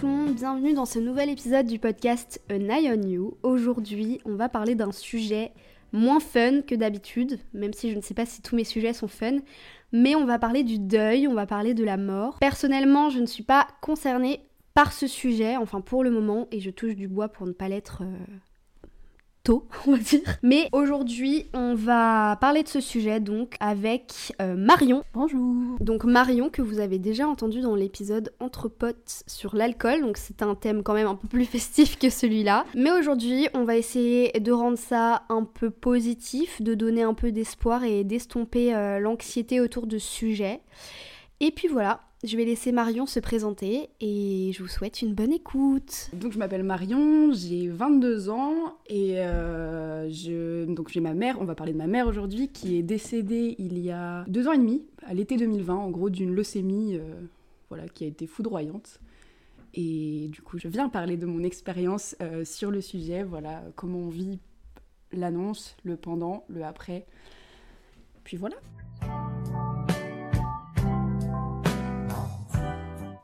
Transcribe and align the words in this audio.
tout 0.00 0.32
bienvenue 0.34 0.72
dans 0.72 0.86
ce 0.86 0.98
nouvel 0.98 1.28
épisode 1.28 1.66
du 1.66 1.78
podcast 1.78 2.40
An 2.50 2.70
Eye 2.70 2.90
on 2.90 3.06
You. 3.06 3.36
Aujourd'hui, 3.42 4.18
on 4.24 4.34
va 4.34 4.48
parler 4.48 4.74
d'un 4.74 4.92
sujet 4.92 5.52
moins 5.92 6.20
fun 6.20 6.62
que 6.62 6.74
d'habitude, 6.74 7.38
même 7.52 7.74
si 7.74 7.90
je 7.90 7.96
ne 7.96 8.00
sais 8.00 8.14
pas 8.14 8.24
si 8.24 8.40
tous 8.40 8.56
mes 8.56 8.64
sujets 8.64 8.94
sont 8.94 9.08
fun, 9.08 9.40
mais 9.92 10.14
on 10.14 10.24
va 10.24 10.38
parler 10.38 10.62
du 10.62 10.78
deuil, 10.78 11.28
on 11.28 11.34
va 11.34 11.44
parler 11.44 11.74
de 11.74 11.84
la 11.84 11.98
mort. 11.98 12.38
Personnellement, 12.38 13.10
je 13.10 13.18
ne 13.18 13.26
suis 13.26 13.42
pas 13.42 13.68
concernée 13.82 14.40
par 14.72 14.94
ce 14.94 15.06
sujet, 15.06 15.58
enfin 15.58 15.82
pour 15.82 16.02
le 16.02 16.10
moment, 16.10 16.48
et 16.50 16.60
je 16.60 16.70
touche 16.70 16.96
du 16.96 17.06
bois 17.06 17.28
pour 17.28 17.46
ne 17.46 17.52
pas 17.52 17.68
l'être 17.68 18.02
euh, 18.02 18.16
tôt, 19.42 19.66
on 19.86 19.92
va 19.92 19.98
dire. 19.98 20.20
Mais 20.42 20.68
aujourd'hui, 20.72 21.46
on 21.54 21.74
va 21.74 22.36
parler 22.40 22.62
de 22.62 22.68
ce 22.68 22.80
sujet 22.80 23.20
donc 23.20 23.56
avec 23.60 24.34
euh, 24.40 24.56
Marion. 24.56 25.02
Bonjour. 25.14 25.76
Donc 25.80 26.04
Marion 26.04 26.50
que 26.50 26.62
vous 26.62 26.80
avez 26.80 26.98
déjà 26.98 27.26
entendu 27.26 27.60
dans 27.60 27.74
l'épisode 27.74 28.32
Entre 28.40 28.68
potes 28.68 29.22
sur 29.26 29.54
l'alcool, 29.56 30.02
donc 30.02 30.16
c'est 30.16 30.42
un 30.42 30.54
thème 30.54 30.82
quand 30.82 30.94
même 30.94 31.06
un 31.06 31.14
peu 31.14 31.28
plus 31.28 31.44
festif 31.44 31.98
que 31.98 32.10
celui-là. 32.10 32.64
Mais 32.74 32.90
aujourd'hui, 32.90 33.48
on 33.54 33.64
va 33.64 33.76
essayer 33.76 34.32
de 34.38 34.52
rendre 34.52 34.78
ça 34.78 35.22
un 35.28 35.44
peu 35.44 35.70
positif, 35.70 36.62
de 36.62 36.74
donner 36.74 37.02
un 37.02 37.14
peu 37.14 37.32
d'espoir 37.32 37.84
et 37.84 38.04
d'estomper 38.04 38.74
euh, 38.74 38.98
l'anxiété 38.98 39.60
autour 39.60 39.86
de 39.86 39.98
ce 39.98 40.08
sujet. 40.08 40.60
Et 41.40 41.50
puis 41.50 41.68
voilà, 41.68 42.00
je 42.22 42.36
vais 42.36 42.44
laisser 42.44 42.70
Marion 42.70 43.06
se 43.06 43.18
présenter 43.18 43.88
et 44.00 44.52
je 44.52 44.62
vous 44.62 44.68
souhaite 44.68 45.00
une 45.00 45.14
bonne 45.14 45.32
écoute. 45.32 46.10
Donc 46.12 46.32
je 46.32 46.38
m'appelle 46.38 46.62
Marion, 46.62 47.32
j'ai 47.32 47.68
22 47.68 48.28
ans 48.28 48.76
et 48.88 49.20
euh, 49.20 50.06
j'ai 50.10 51.00
ma 51.00 51.14
mère, 51.14 51.40
on 51.40 51.44
va 51.44 51.54
parler 51.54 51.72
de 51.72 51.78
ma 51.78 51.86
mère 51.86 52.06
aujourd'hui, 52.06 52.48
qui 52.48 52.76
est 52.76 52.82
décédée 52.82 53.54
il 53.58 53.78
y 53.78 53.90
a 53.90 54.24
deux 54.28 54.48
ans 54.48 54.52
et 54.52 54.58
demi, 54.58 54.84
à 55.06 55.14
l'été 55.14 55.38
2020, 55.38 55.74
en 55.74 55.90
gros 55.90 56.10
d'une 56.10 56.34
leucémie 56.34 56.96
euh, 56.96 57.22
voilà, 57.70 57.88
qui 57.88 58.04
a 58.04 58.06
été 58.06 58.26
foudroyante. 58.26 59.00
Et 59.72 60.28
du 60.28 60.42
coup 60.42 60.58
je 60.58 60.68
viens 60.68 60.90
parler 60.90 61.16
de 61.16 61.24
mon 61.24 61.42
expérience 61.42 62.16
euh, 62.20 62.44
sur 62.44 62.70
le 62.70 62.82
sujet, 62.82 63.22
voilà 63.22 63.62
comment 63.76 63.98
on 63.98 64.08
vit 64.10 64.40
l'annonce, 65.12 65.74
le 65.84 65.96
pendant, 65.96 66.44
le 66.48 66.64
après. 66.64 67.06
Puis 68.24 68.36
voilà. 68.36 68.56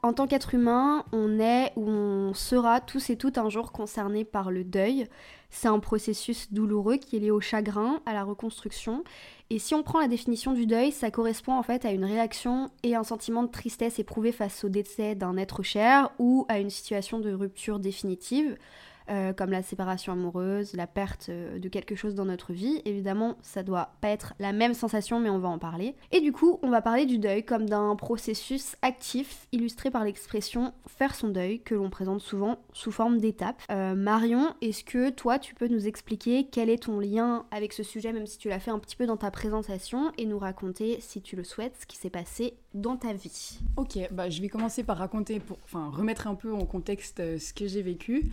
En 0.07 0.13
tant 0.13 0.29
qu'être 0.29 0.55
humain, 0.55 1.05
on 1.11 1.41
est 1.41 1.73
ou 1.75 1.91
on 1.91 2.33
sera 2.33 2.81
tous 2.81 3.11
et 3.11 3.17
toutes 3.17 3.39
un 3.39 3.49
jour 3.49 3.73
concernés 3.73 4.25
par 4.25 4.53
le 4.53 4.63
deuil. 4.63 5.09
C'est 5.51 5.67
un 5.67 5.81
processus 5.81 6.53
douloureux 6.53 6.97
qui 6.97 7.17
est 7.17 7.19
lié 7.19 7.33
au 7.33 7.41
chagrin, 7.41 8.01
à 8.07 8.15
la 8.15 8.23
reconstruction. 8.23 9.03
Et 9.51 9.59
si 9.59 9.75
on 9.75 9.83
prend 9.83 9.99
la 9.99 10.07
définition 10.07 10.53
du 10.53 10.65
deuil, 10.65 10.93
ça 10.93 11.11
correspond 11.11 11.55
en 11.55 11.65
fait 11.65 11.85
à 11.85 11.91
une 11.91 12.05
réaction 12.05 12.71
et 12.85 12.95
un 12.95 13.03
sentiment 13.03 13.43
de 13.43 13.51
tristesse 13.51 13.99
éprouvé 13.99 14.31
face 14.31 14.63
au 14.63 14.69
décès 14.69 15.17
d'un 15.17 15.37
être 15.37 15.65
cher 15.65 16.13
ou 16.21 16.47
à 16.49 16.61
une 16.61 16.71
situation 16.71 17.19
de 17.19 17.33
rupture 17.33 17.81
définitive. 17.81 18.57
Euh, 19.09 19.33
comme 19.33 19.51
la 19.51 19.63
séparation 19.63 20.13
amoureuse, 20.13 20.73
la 20.75 20.89
perte 20.89 21.29
euh, 21.29 21.61
de 21.61 21.69
quelque 21.69 21.95
chose 21.95 22.17
dans 22.17 22.25
notre 22.25 22.53
vie. 22.53 22.83
Évidemment, 22.85 23.37
ça 23.41 23.63
doit 23.63 23.91
pas 24.01 24.09
être 24.09 24.35
la 24.41 24.53
même 24.53 24.75
sensation, 24.75 25.21
mais 25.21 25.31
on 25.31 25.39
va 25.39 25.49
en 25.49 25.59
parler. 25.59 25.95
Et 26.11 26.21
du 26.21 26.33
coup, 26.33 26.59
on 26.63 26.71
va 26.71 26.83
parler 26.83 27.07
du 27.07 27.19
deuil 27.19 27.45
comme 27.45 27.69
d'un 27.69 27.95
processus 27.95 28.75
actif 28.83 29.47
illustré 29.53 29.93
par 29.93 30.03
l'expression 30.03 30.73
faire 30.89 31.15
son 31.15 31.29
deuil, 31.29 31.61
que 31.61 31.77
l'on 31.77 31.89
présente 31.89 32.21
souvent 32.21 32.59
sous 32.73 32.91
forme 32.91 33.19
d'étapes. 33.19 33.63
Euh, 33.71 33.95
Marion, 33.95 34.55
est-ce 34.61 34.83
que 34.83 35.11
toi, 35.11 35.39
tu 35.39 35.55
peux 35.55 35.69
nous 35.69 35.87
expliquer 35.87 36.49
quel 36.51 36.69
est 36.69 36.83
ton 36.83 36.99
lien 36.99 37.47
avec 37.53 37.73
ce 37.73 37.85
sujet, 37.85 38.13
même 38.13 38.27
si 38.27 38.39
tu 38.39 38.49
l'as 38.49 38.61
fait 38.61 38.73
un 38.73 38.79
petit 38.81 38.97
peu 38.97 39.07
dans 39.07 39.17
ta 39.17 39.31
présentation, 39.31 40.11
et 40.19 40.27
nous 40.27 40.39
raconter, 40.39 40.99
si 41.01 41.23
tu 41.23 41.37
le 41.37 41.45
souhaites, 41.45 41.77
ce 41.81 41.87
qui 41.87 41.97
s'est 41.97 42.11
passé 42.11 42.55
dans 42.75 42.97
ta 42.97 43.13
vie? 43.13 43.61
Ok, 43.77 43.99
bah, 44.11 44.31
je 44.31 44.43
vais 44.43 44.49
commencer 44.49 44.83
par 44.83 44.99
raconter, 44.99 45.39
pour 45.39 45.59
enfin, 45.65 45.91
remettre 45.91 46.27
un 46.27 46.35
peu 46.35 46.53
en 46.53 46.65
contexte 46.65 47.19
ce 47.39 47.55
que 47.55 47.69
j'ai 47.69 47.83
vécu. 47.83 48.25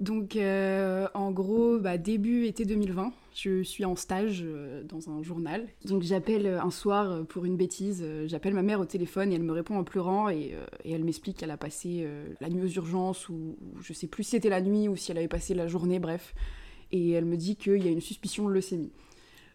Donc, 0.00 0.36
euh, 0.36 1.08
en 1.14 1.32
gros, 1.32 1.78
bah, 1.78 1.98
début 1.98 2.46
été 2.46 2.64
2020, 2.64 3.12
je 3.34 3.62
suis 3.62 3.84
en 3.84 3.96
stage 3.96 4.42
euh, 4.44 4.84
dans 4.84 5.10
un 5.10 5.22
journal. 5.24 5.66
Donc, 5.86 6.02
j'appelle 6.02 6.46
euh, 6.46 6.62
un 6.62 6.70
soir 6.70 7.26
pour 7.26 7.44
une 7.44 7.56
bêtise. 7.56 8.04
j'appelle 8.26 8.54
ma 8.54 8.62
mère 8.62 8.78
au 8.78 8.84
téléphone 8.84 9.32
et 9.32 9.34
elle 9.34 9.42
me 9.42 9.52
répond 9.52 9.76
en 9.76 9.82
pleurant 9.82 10.28
et, 10.28 10.54
elle 10.84 11.02
m'explique 11.02 11.38
qu'elle 11.38 11.50
a 11.50 11.56
passé 11.56 12.06
la 12.40 12.48
nuit 12.48 12.62
aux 12.62 12.80
urgences 12.80 13.28
ou, 13.28 13.56
je 13.80 13.92
sais 13.92 14.06
plus 14.06 14.22
si 14.22 14.30
c'était 14.30 14.48
la 14.48 14.60
nuit 14.60 14.88
ou 14.88 14.96
si 14.96 15.10
elle 15.10 15.18
avait 15.18 15.28
passé 15.28 15.54
la 15.54 15.66
journée, 15.66 15.98
bref. 15.98 16.34
Et 16.92 17.10
elle 17.10 17.24
me 17.24 17.36
dit 17.36 17.56
qu'il 17.56 17.84
y 17.84 17.88
a 17.88 17.90
une 17.90 18.00
suspicion 18.00 18.48
de 18.48 18.52
leucémie. 18.52 18.92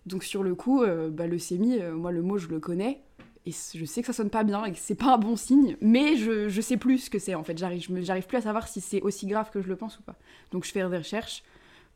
Donc, 0.05 0.25
sur 0.25 0.43
le 0.43 0.55
coup, 0.55 0.83
bah, 1.11 1.27
leucémie, 1.27 1.79
moi, 1.93 2.11
le 2.11 2.21
mot, 2.21 2.37
je 2.37 2.49
le 2.49 2.59
connais 2.59 2.99
et 3.45 3.51
je 3.51 3.85
sais 3.85 4.01
que 4.01 4.07
ça 4.07 4.13
sonne 4.13 4.29
pas 4.29 4.43
bien 4.43 4.63
et 4.63 4.71
que 4.71 4.79
c'est 4.79 4.95
pas 4.95 5.15
un 5.15 5.17
bon 5.17 5.35
signe, 5.35 5.75
mais 5.81 6.15
je, 6.15 6.47
je 6.47 6.61
sais 6.61 6.77
plus 6.77 6.99
ce 6.99 7.09
que 7.09 7.19
c'est 7.19 7.35
en 7.35 7.43
fait. 7.43 7.57
J'arrive, 7.57 7.85
j'arrive 8.01 8.25
plus 8.25 8.37
à 8.37 8.41
savoir 8.41 8.67
si 8.67 8.79
c'est 8.79 9.01
aussi 9.01 9.27
grave 9.27 9.49
que 9.51 9.61
je 9.61 9.67
le 9.67 9.75
pense 9.75 9.99
ou 9.99 10.01
pas. 10.03 10.15
Donc 10.51 10.65
je 10.65 10.71
fais 10.71 10.79
des 10.79 10.97
recherches. 10.97 11.43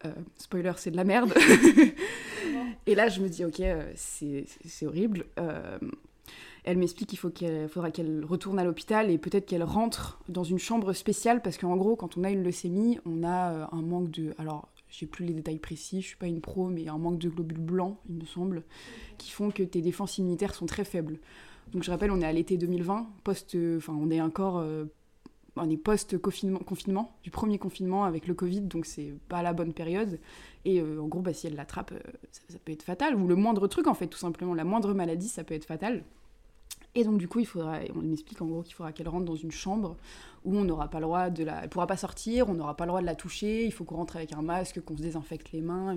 Euh, 0.05 0.11
spoiler, 0.37 0.73
c'est 0.77 0.91
de 0.91 0.97
la 0.97 1.03
merde. 1.03 1.33
et 2.85 2.95
là, 2.95 3.09
je 3.09 3.21
me 3.21 3.29
dis, 3.29 3.45
ok, 3.45 3.59
euh, 3.61 3.91
c'est, 3.95 4.45
horrible. 4.85 5.25
Euh, 5.39 5.79
elle 6.63 6.77
m'explique 6.77 7.09
qu'il 7.09 7.17
faut 7.17 7.29
qu'elle, 7.29 7.67
faudra 7.69 7.91
qu'elle 7.91 8.23
retourne 8.25 8.59
à 8.59 8.63
l'hôpital 8.63 9.09
et 9.09 9.17
peut-être 9.17 9.45
qu'elle 9.45 9.63
rentre 9.63 10.19
dans 10.27 10.43
une 10.43 10.59
chambre 10.59 10.93
spéciale 10.93 11.41
parce 11.41 11.57
qu'en 11.57 11.77
gros, 11.77 11.95
quand 11.95 12.17
on 12.17 12.23
a 12.23 12.29
une 12.29 12.43
leucémie, 12.43 12.99
on 13.05 13.23
a 13.23 13.69
un 13.71 13.81
manque 13.81 14.11
de. 14.11 14.35
Alors, 14.37 14.67
j'ai 14.89 15.05
plus 15.05 15.25
les 15.25 15.33
détails 15.33 15.59
précis, 15.59 16.01
je 16.01 16.07
suis 16.07 16.17
pas 16.17 16.27
une 16.27 16.41
pro, 16.41 16.67
mais 16.67 16.87
un 16.87 16.97
manque 16.97 17.19
de 17.19 17.29
globules 17.29 17.57
blancs, 17.57 17.97
il 18.09 18.15
me 18.15 18.25
semble, 18.25 18.63
qui 19.17 19.31
font 19.31 19.51
que 19.51 19.63
tes 19.63 19.81
défenses 19.81 20.17
immunitaires 20.17 20.55
sont 20.55 20.65
très 20.65 20.85
faibles. 20.85 21.19
Donc 21.73 21.83
je 21.83 21.91
rappelle, 21.91 22.11
on 22.11 22.21
est 22.21 22.25
à 22.25 22.31
l'été 22.31 22.57
2020, 22.57 23.07
post, 23.23 23.57
enfin 23.77 23.93
on 23.99 24.09
est 24.09 24.21
encore, 24.21 24.59
euh, 24.59 24.85
on 25.55 25.69
est 25.69 25.77
post 25.77 26.17
confinement, 26.17 27.17
du 27.23 27.31
premier 27.31 27.57
confinement 27.57 28.05
avec 28.05 28.27
le 28.27 28.33
Covid, 28.33 28.61
donc 28.61 28.85
c'est 28.85 29.13
pas 29.27 29.41
la 29.41 29.53
bonne 29.53 29.73
période. 29.73 30.19
Et 30.65 30.81
euh, 30.81 31.01
en 31.01 31.07
gros, 31.07 31.21
bah, 31.21 31.33
si 31.33 31.47
elle 31.47 31.55
l'attrape, 31.55 31.91
euh, 31.91 31.99
ça, 32.31 32.59
peut 32.63 32.71
être 32.71 32.83
fatal, 32.83 33.15
ou 33.15 33.27
le 33.27 33.35
moindre 33.35 33.67
truc 33.67 33.87
en 33.87 33.93
fait, 33.93 34.07
tout 34.07 34.17
simplement, 34.17 34.53
la 34.53 34.63
moindre 34.63 34.93
maladie, 34.93 35.27
ça 35.27 35.43
peut 35.43 35.53
être 35.53 35.65
fatal. 35.65 36.03
Et 36.97 37.03
donc 37.03 37.19
du 37.19 37.27
coup, 37.27 37.39
il 37.39 37.45
faudra, 37.45 37.77
on 37.95 38.01
m'explique 38.01 38.41
en 38.41 38.47
gros 38.47 38.63
qu'il 38.63 38.73
faudra 38.73 38.91
qu'elle 38.91 39.07
rentre 39.07 39.25
dans 39.25 39.35
une 39.35 39.51
chambre 39.51 39.95
où 40.43 40.57
on 40.57 40.63
n'aura 40.63 40.89
pas 40.89 40.97
le 40.97 41.05
droit 41.05 41.29
de 41.29 41.43
la, 41.43 41.61
elle 41.61 41.69
pourra 41.69 41.85
pas 41.85 41.95
sortir, 41.95 42.49
on 42.49 42.55
n'aura 42.55 42.75
pas 42.75 42.85
le 42.85 42.87
droit 42.89 43.01
de 43.01 43.05
la 43.05 43.13
toucher, 43.13 43.65
il 43.65 43.71
faut 43.71 43.83
qu'on 43.83 43.97
rentre 43.97 44.15
avec 44.15 44.33
un 44.33 44.41
masque, 44.41 44.81
qu'on 44.81 44.97
se 44.97 45.03
désinfecte 45.03 45.51
les 45.51 45.61
mains, 45.61 45.95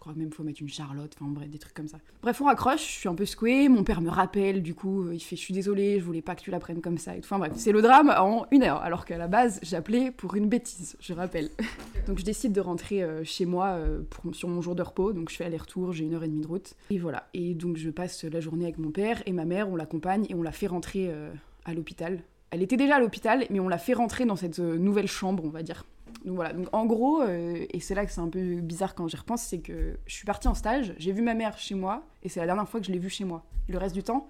crois 0.00 0.14
même 0.16 0.32
faut 0.32 0.42
mettre 0.42 0.62
une 0.62 0.68
charlotte, 0.68 1.14
enfin 1.20 1.30
bref, 1.30 1.48
des 1.48 1.58
trucs 1.58 1.74
comme 1.74 1.86
ça. 1.86 1.98
Bref, 2.22 2.40
on 2.40 2.46
raccroche, 2.46 2.80
je 2.80 2.98
suis 3.00 3.08
un 3.08 3.14
peu 3.14 3.26
secouée, 3.26 3.68
mon 3.68 3.84
père 3.84 4.00
me 4.00 4.08
rappelle, 4.08 4.62
du 4.62 4.74
coup, 4.74 5.10
il 5.12 5.20
fait 5.20 5.36
je 5.36 5.40
suis 5.40 5.54
désolée, 5.54 6.00
je 6.00 6.04
voulais 6.04 6.22
pas 6.22 6.34
que 6.34 6.40
tu 6.40 6.50
la 6.50 6.58
prennes 6.58 6.80
comme 6.80 6.98
ça. 6.98 7.12
Enfin 7.18 7.38
bref, 7.38 7.52
c'est 7.56 7.72
le 7.72 7.82
drame 7.82 8.12
en 8.16 8.46
une 8.50 8.62
heure, 8.62 8.80
alors 8.82 9.04
qu'à 9.04 9.18
la 9.18 9.28
base, 9.28 9.60
j'appelais 9.62 10.10
pour 10.10 10.34
une 10.34 10.48
bêtise, 10.48 10.96
je 11.00 11.12
rappelle. 11.12 11.50
donc 12.06 12.18
je 12.18 12.24
décide 12.24 12.52
de 12.52 12.60
rentrer 12.60 13.02
euh, 13.02 13.22
chez 13.24 13.44
moi 13.44 13.68
euh, 13.76 14.02
sur 14.32 14.48
mon 14.48 14.62
jour 14.62 14.74
de 14.74 14.82
repos, 14.82 15.12
donc 15.12 15.30
je 15.30 15.36
fais 15.36 15.44
aller-retour, 15.44 15.92
j'ai 15.92 16.04
une 16.04 16.14
heure 16.14 16.24
et 16.24 16.28
demie 16.28 16.42
de 16.42 16.48
route, 16.48 16.74
et 16.88 16.98
voilà. 16.98 17.28
Et 17.34 17.54
donc 17.54 17.76
je 17.76 17.90
passe 17.90 18.24
la 18.24 18.40
journée 18.40 18.64
avec 18.64 18.78
mon 18.78 18.90
père 18.90 19.22
et 19.26 19.32
ma 19.32 19.44
mère, 19.44 19.68
on 19.68 19.76
l'accompagne 19.76 20.26
et 20.30 20.34
on 20.34 20.42
la 20.42 20.52
fait 20.52 20.66
rentrer 20.66 21.08
euh, 21.10 21.30
à 21.66 21.74
l'hôpital. 21.74 22.20
Elle 22.50 22.62
était 22.62 22.78
déjà 22.78 22.96
à 22.96 23.00
l'hôpital, 23.00 23.44
mais 23.50 23.60
on 23.60 23.68
l'a 23.68 23.78
fait 23.78 23.92
rentrer 23.92 24.24
dans 24.24 24.34
cette 24.34 24.58
nouvelle 24.58 25.06
chambre, 25.06 25.44
on 25.44 25.50
va 25.50 25.62
dire. 25.62 25.84
Donc 26.24 26.34
voilà, 26.36 26.52
donc 26.52 26.68
en 26.72 26.86
gros, 26.86 27.22
euh, 27.22 27.64
et 27.70 27.80
c'est 27.80 27.94
là 27.94 28.04
que 28.04 28.12
c'est 28.12 28.20
un 28.20 28.28
peu 28.28 28.60
bizarre 28.60 28.94
quand 28.94 29.08
j'y 29.08 29.16
repense, 29.16 29.42
c'est 29.42 29.60
que 29.60 29.96
je 30.06 30.14
suis 30.14 30.26
partie 30.26 30.48
en 30.48 30.54
stage, 30.54 30.94
j'ai 30.98 31.12
vu 31.12 31.22
ma 31.22 31.34
mère 31.34 31.58
chez 31.58 31.74
moi, 31.74 32.04
et 32.22 32.28
c'est 32.28 32.40
la 32.40 32.46
dernière 32.46 32.68
fois 32.68 32.80
que 32.80 32.86
je 32.86 32.92
l'ai 32.92 32.98
vue 32.98 33.10
chez 33.10 33.24
moi. 33.24 33.44
Le 33.68 33.78
reste 33.78 33.94
du 33.94 34.02
temps, 34.02 34.28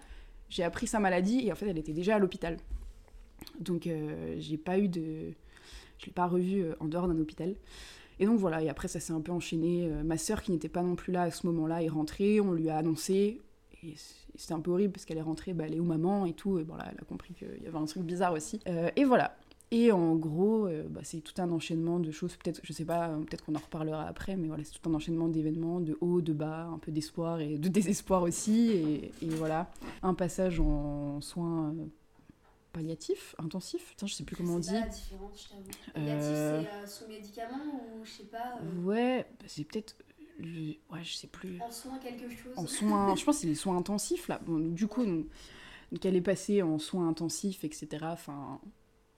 j'ai 0.49 0.63
appris 0.63 0.87
sa 0.87 1.01
maladie, 1.01 1.47
et 1.47 1.53
en 1.53 1.55
fait, 1.55 1.69
elle 1.69 1.79
était 1.79 1.93
déjà 1.93 2.17
à 2.17 2.19
l'hôpital. 2.19 2.57
Donc 3.59 3.87
euh, 3.87 4.37
j'ai 4.39 4.59
pas 4.59 4.79
eu 4.79 4.89
de... 4.89 5.33
Je 5.99 6.07
l'ai 6.07 6.13
pas 6.13 6.27
revue 6.27 6.63
euh, 6.63 6.75
en 6.81 6.87
dehors 6.87 7.09
d'un 7.09 7.19
hôpital. 7.19 7.55
Et 8.19 8.27
donc 8.27 8.39
voilà, 8.39 8.63
et 8.63 8.69
après 8.69 8.89
ça 8.89 9.01
s'est 9.01 9.13
un 9.13 9.21
peu 9.21 9.33
enchaîné. 9.33 9.89
ma 10.05 10.19
sœur, 10.19 10.43
qui 10.43 10.53
n'était 10.53 10.69
pas 10.69 10.83
non 10.83 10.95
plus 10.95 11.11
là 11.11 11.23
à 11.23 11.31
ce 11.31 11.47
moment-là, 11.47 11.83
est 11.83 11.89
rentrée, 11.89 12.41
on 12.41 12.53
lui 12.53 12.69
a 12.69 12.77
annoncé, 12.77 13.41
et 13.83 13.95
c'était 14.37 14.53
un 14.53 14.61
peu 14.61 14.71
horrible 14.71 14.93
parce 14.93 15.07
qu'elle 15.07 15.17
est 15.17 15.23
rentrée, 15.23 15.55
bah, 15.55 15.65
elle 15.67 15.75
est 15.75 15.81
où 15.81 15.85
maman 15.85 16.27
et 16.27 16.35
tout, 16.35 16.59
et 16.59 16.65
bon 16.65 16.75
là, 16.75 16.89
elle 16.93 16.99
a 17.01 17.05
compris 17.05 17.33
qu'il 17.33 17.49
y 17.65 17.67
avait 17.67 17.79
un 17.79 17.87
truc 17.87 18.03
bizarre 18.03 18.35
aussi. 18.35 18.61
et 18.67 19.05
voilà, 19.05 19.39
et 19.73 19.93
en 19.93 20.17
gros, 20.17 20.67
euh, 20.67 20.89
bah, 20.89 21.03
c'est 21.05 21.21
tout 21.21 21.41
un 21.41 21.51
enchaînement 21.53 22.01
de 22.01 22.11
choses, 22.11 22.37
peut-être, 22.37 22.61
je 22.65 22.73
sais 22.73 22.85
pas, 22.85 23.09
peut-être 23.29 23.45
qu'on 23.45 23.55
en 23.55 23.61
reparlera 23.61 24.05
après, 24.05 24.37
mais 24.37 24.49
voilà, 24.49 24.65
c'est 24.65 24.73
tout 24.73 24.91
un 24.91 24.95
enchaînement 24.95 25.29
d'événements, 25.29 25.79
de 25.79 25.97
haut, 26.01 26.21
de 26.21 26.33
bas, 26.33 26.65
un 26.65 26.79
peu 26.79 26.91
d'espoir 26.91 27.41
et 27.41 27.57
de 27.57 27.69
désespoir 27.69 28.23
aussi, 28.23 28.73
et, 29.23 29.29
voilà. 29.29 29.71
Un 30.03 30.15
passage 30.15 30.59
en 30.59 31.21
soins 31.21 31.71
euh, 31.71 31.87
palliatifs, 32.73 33.37
intensifs, 33.39 33.91
Putain, 33.91 34.09
je 34.09 34.15
sais 34.15 34.25
plus 34.25 34.35
comment 34.35 34.55
on 34.55 34.59
dit. 34.59 34.73
la 34.73 34.89
différence, 34.89 35.45
je 35.45 35.49
t'avoue. 35.51 35.71
Palliatif, 35.95 36.29
euh, 36.29 36.63
c'est 36.85 36.91
sous 36.91 37.09
médicaments 37.09 37.57
ou 37.75 38.05
je 38.05 38.11
sais 38.11 38.25
pas 38.25 38.59
Ouais, 38.83 39.25
bah, 39.39 39.47
c'est 39.47 39.65
peut-être. 39.65 39.97
Ouais, 40.91 41.05
je 41.05 41.15
sais 41.15 41.27
plus. 41.29 41.61
En 41.61 41.71
soins 41.71 41.99
quelque 41.99 42.29
chose 42.29 42.55
En 42.57 42.67
soins, 42.67 43.15
je 43.15 43.25
pense 43.25 43.37
que 43.37 43.41
c'est 43.43 43.47
les 43.47 43.55
soins 43.55 43.77
intensifs 43.77 44.27
là. 44.27 44.41
Bon, 44.45 44.59
du 44.59 44.89
coup, 44.89 45.05
donc, 45.05 45.27
donc 45.93 46.05
elle 46.05 46.17
est 46.17 46.23
passée 46.23 46.63
en 46.63 46.79
soins 46.79 47.09
intensifs, 47.09 47.63
etc. 47.63 48.07
Enfin, 48.11 48.59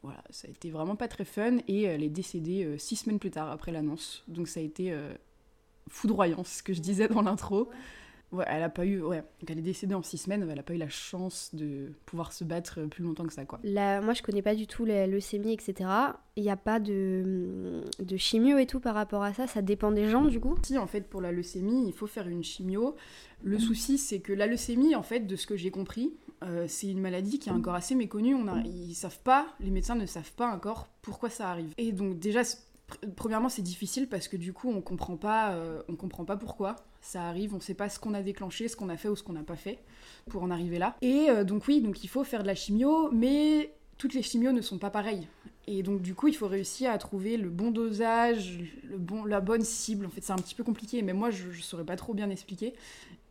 voilà, 0.03 0.23
ça 0.31 0.49
a 0.49 0.51
été 0.51 0.71
vraiment 0.71 0.97
pas 0.97 1.09
très 1.09 1.25
fun 1.25 1.59
et 1.69 1.83
elle 1.83 2.03
est 2.03 2.09
décédée 2.09 2.65
euh, 2.65 2.77
six 2.77 2.97
semaines 2.97 3.21
plus 3.21 3.31
tard 3.31 3.51
après 3.51 3.71
l'annonce. 3.71 4.25
Donc 4.27 4.49
ça 4.49 4.59
a 4.59 4.63
été 4.63 4.93
euh, 4.93 5.15
foudroyant, 5.89 6.43
ce 6.45 6.63
que 6.63 6.73
je 6.73 6.81
disais 6.81 7.09
dans 7.09 7.23
l'intro. 7.23 7.71
Ouais, 8.33 8.47
elle 8.49 8.63
a 8.63 8.71
pas 8.71 8.87
eu. 8.87 9.03
Ouais, 9.03 9.19
donc 9.19 9.51
elle 9.51 9.59
est 9.59 9.63
décédée 9.63 9.95
en 9.95 10.03
six 10.03 10.17
semaines, 10.17 10.49
elle 10.51 10.59
a 10.59 10.63
pas 10.63 10.73
eu 10.73 10.79
la 10.79 10.89
chance 10.89 11.55
de 11.55 11.93
pouvoir 12.07 12.33
se 12.33 12.45
battre 12.45 12.81
plus 12.87 13.05
longtemps 13.05 13.27
que 13.27 13.33
ça, 13.33 13.45
quoi. 13.45 13.61
Moi, 13.63 14.15
je 14.15 14.23
connais 14.23 14.41
pas 14.41 14.55
du 14.55 14.67
tout 14.67 14.87
la 14.87 15.07
leucémie, 15.07 15.53
etc. 15.53 15.91
Il 16.37 16.43
n'y 16.43 16.51
a 16.51 16.57
pas 16.57 16.81
de, 16.81 17.83
de 17.99 18.17
chimio 18.17 18.57
et 18.57 18.67
tout 18.67 18.81
par 18.81 18.95
rapport 18.95 19.23
à 19.23 19.35
ça, 19.35 19.47
ça 19.47 19.61
dépend 19.61 19.93
des 19.93 20.09
gens, 20.09 20.25
du 20.25 20.41
coup 20.41 20.55
Si, 20.63 20.79
en 20.79 20.87
fait, 20.87 21.03
pour 21.03 21.21
la 21.21 21.31
leucémie, 21.31 21.87
il 21.87 21.93
faut 21.93 22.07
faire 22.07 22.27
une 22.27 22.43
chimio. 22.43 22.97
Le 23.45 23.59
souci, 23.59 23.99
c'est 23.99 24.21
que 24.21 24.33
la 24.33 24.47
leucémie, 24.47 24.95
en 24.95 25.03
fait, 25.03 25.21
de 25.21 25.37
ce 25.37 25.47
que 25.47 25.57
j'ai 25.57 25.71
compris, 25.71 26.15
euh, 26.43 26.65
c'est 26.69 26.89
une 26.89 27.01
maladie 27.01 27.39
qui 27.39 27.51
est 27.51 27.53
encore 27.53 27.75
assez 27.75 27.95
méconnue. 27.95 28.35
On 28.35 28.49
a, 28.49 28.61
ils 28.61 28.95
savent 28.95 29.21
pas, 29.23 29.47
les 29.61 29.71
médecins 29.71 29.95
ne 29.95 30.07
savent 30.07 30.33
pas 30.33 30.47
encore 30.47 30.89
pourquoi 31.03 31.29
ça 31.29 31.51
arrive. 31.51 31.75
Et 31.77 31.93
donc, 31.93 32.19
déjà, 32.19 32.43
premièrement, 33.17 33.49
c'est 33.49 33.63
difficile 33.63 34.09
parce 34.09 34.29
que 34.29 34.37
du 34.39 34.53
coup, 34.53 34.71
on 34.71 34.81
comprend 34.81 35.17
pas, 35.17 35.53
euh, 35.53 35.83
on 35.89 35.97
comprend 35.97 36.25
pas 36.25 36.37
pourquoi 36.37 36.77
ça 37.03 37.25
arrive. 37.25 37.55
On 37.55 37.61
sait 37.61 37.75
pas 37.75 37.91
ce 37.91 37.99
qu'on 37.99 38.15
a 38.15 38.23
déclenché, 38.23 38.69
ce 38.69 38.77
qu'on 38.77 38.89
a 38.89 38.97
fait 38.97 39.09
ou 39.09 39.17
ce 39.17 39.23
qu'on 39.23 39.35
n'a 39.35 39.43
pas 39.43 39.57
fait 39.57 39.79
pour 40.31 40.43
en 40.43 40.51
arriver 40.51 40.79
là. 40.79 40.97
Et 41.03 41.29
euh, 41.29 41.45
donc 41.45 41.67
oui, 41.69 41.83
donc 41.83 42.03
il 42.03 42.09
faut 42.09 42.25
faire 42.25 42.43
de 42.43 42.47
la 42.47 42.55
chimio, 42.55 43.11
mais 43.13 43.75
toutes 43.99 44.15
les 44.15 44.23
chimios 44.23 44.53
ne 44.53 44.63
sont 44.63 44.79
pas 44.79 44.91
pareilles. 44.91 45.29
Et 45.67 45.83
donc 45.83 46.01
du 46.01 46.15
coup, 46.15 46.29
il 46.29 46.35
faut 46.35 46.49
réussir 46.49 46.91
à 46.91 46.99
trouver 46.99 47.37
le 47.37 47.51
bon 47.51 47.71
dosage, 47.71 48.59
le 48.89 48.97
bon, 48.97 49.25
la 49.25 49.41
bonne 49.41 49.63
cible. 49.63 50.07
En 50.07 50.11
fait, 50.11 50.23
c'est 50.23 50.33
un 50.33 50.37
petit 50.37 50.55
peu 50.55 50.65
compliqué, 50.65 51.03
mais 51.03 51.13
moi, 51.13 51.31
je, 51.31 51.49
ne 51.49 51.53
saurais 51.55 51.85
pas 51.85 51.97
trop 51.97 52.15
bien 52.15 52.31
expliquer. 52.31 52.73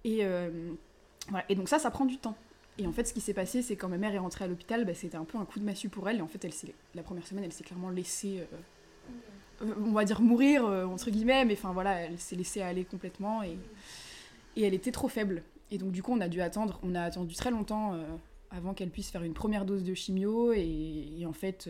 Et 0.04 0.20
euh, 0.22 0.50
voilà. 1.30 1.46
Et 1.50 1.56
donc 1.56 1.70
ça, 1.70 1.80
ça 1.80 1.90
prend 1.90 2.06
du 2.06 2.18
temps. 2.18 2.36
Et 2.78 2.88
en 2.88 2.92
fait, 2.92 3.06
ce 3.06 3.14
qui 3.14 3.22
s'est 3.22 3.34
passé, 3.34 3.62
c'est 3.62 3.76
quand 3.76 3.90
ma 3.90 3.98
mère 3.98 4.14
est 4.14 4.20
rentrée 4.20 4.46
à 4.46 4.48
l'hôpital, 4.48 4.86
bah, 4.86 4.94
c'était 4.94 5.18
un 5.18 5.26
peu 5.26 5.38
un 5.38 5.46
coup 5.46 5.60
de 5.60 5.66
massue 5.66 5.90
pour 5.90 6.10
elle. 6.10 6.18
Et 6.18 6.22
en 6.22 6.28
fait, 6.28 6.44
elle 6.46 6.54
la 6.96 7.04
première 7.04 7.28
semaine, 7.28 7.44
elle 7.44 7.52
s'est 7.52 7.64
clairement 7.64 7.90
laissée 7.90 8.40
euh, 8.40 8.58
on 9.86 9.92
va 9.92 10.06
dire 10.06 10.22
mourir, 10.22 10.66
euh, 10.66 10.86
entre 10.86 11.10
guillemets, 11.10 11.46
mais 11.46 11.54
enfin 11.54 11.72
voilà, 11.74 12.02
elle 12.02 12.20
s'est 12.20 12.36
laissée 12.36 12.62
aller 12.62 12.86
complètement 12.86 13.44
et, 13.44 13.58
et 14.56 14.64
elle 14.64 14.74
était 14.74 14.92
trop 14.92 15.08
faible. 15.08 15.44
Et 15.70 15.78
donc 15.78 15.92
du 15.92 16.04
coup, 16.04 16.12
on 16.14 16.22
a 16.22 16.28
dû 16.28 16.42
attendre, 16.42 16.80
on 16.84 16.96
a 16.96 17.02
attendu 17.02 17.36
très 17.36 17.52
longtemps 17.52 17.94
euh, 17.94 18.04
avant 18.50 18.74
qu'elle 18.74 18.90
puisse 18.90 19.10
faire 19.10 19.24
une 19.24 19.34
première 19.34 19.66
dose 19.66 19.84
de 19.84 19.94
chimio 19.94 20.52
et, 20.54 21.24
en 21.26 21.34
fait, 21.34 21.70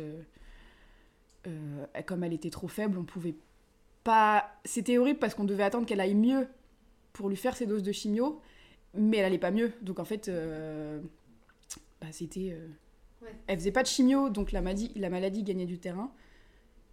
comme 2.05 2.23
elle 2.23 2.33
était 2.33 2.49
trop 2.49 2.67
faible, 2.67 2.97
on 2.97 3.03
pouvait 3.03 3.35
pas... 4.03 4.49
C'était 4.65 4.97
horrible 4.97 5.19
parce 5.19 5.35
qu'on 5.35 5.43
devait 5.43 5.63
attendre 5.63 5.85
qu'elle 5.85 5.99
aille 5.99 6.15
mieux 6.15 6.47
pour 7.13 7.29
lui 7.29 7.35
faire 7.35 7.55
ses 7.55 7.67
doses 7.67 7.83
de 7.83 7.91
chimio, 7.91 8.41
mais 8.95 9.17
elle 9.17 9.25
allait 9.25 9.37
pas 9.37 9.51
mieux. 9.51 9.73
Donc 9.83 9.99
en 9.99 10.05
fait, 10.05 10.31
bah, 12.01 12.07
c'était... 12.11 12.57
Elle 13.45 13.59
faisait 13.59 13.71
pas 13.71 13.83
de 13.83 13.87
chimio, 13.87 14.29
donc 14.29 14.51
la 14.51 14.61
maladie, 14.61 14.91
la 14.95 15.11
maladie 15.11 15.43
gagnait 15.43 15.67
du 15.67 15.77
terrain. 15.77 16.11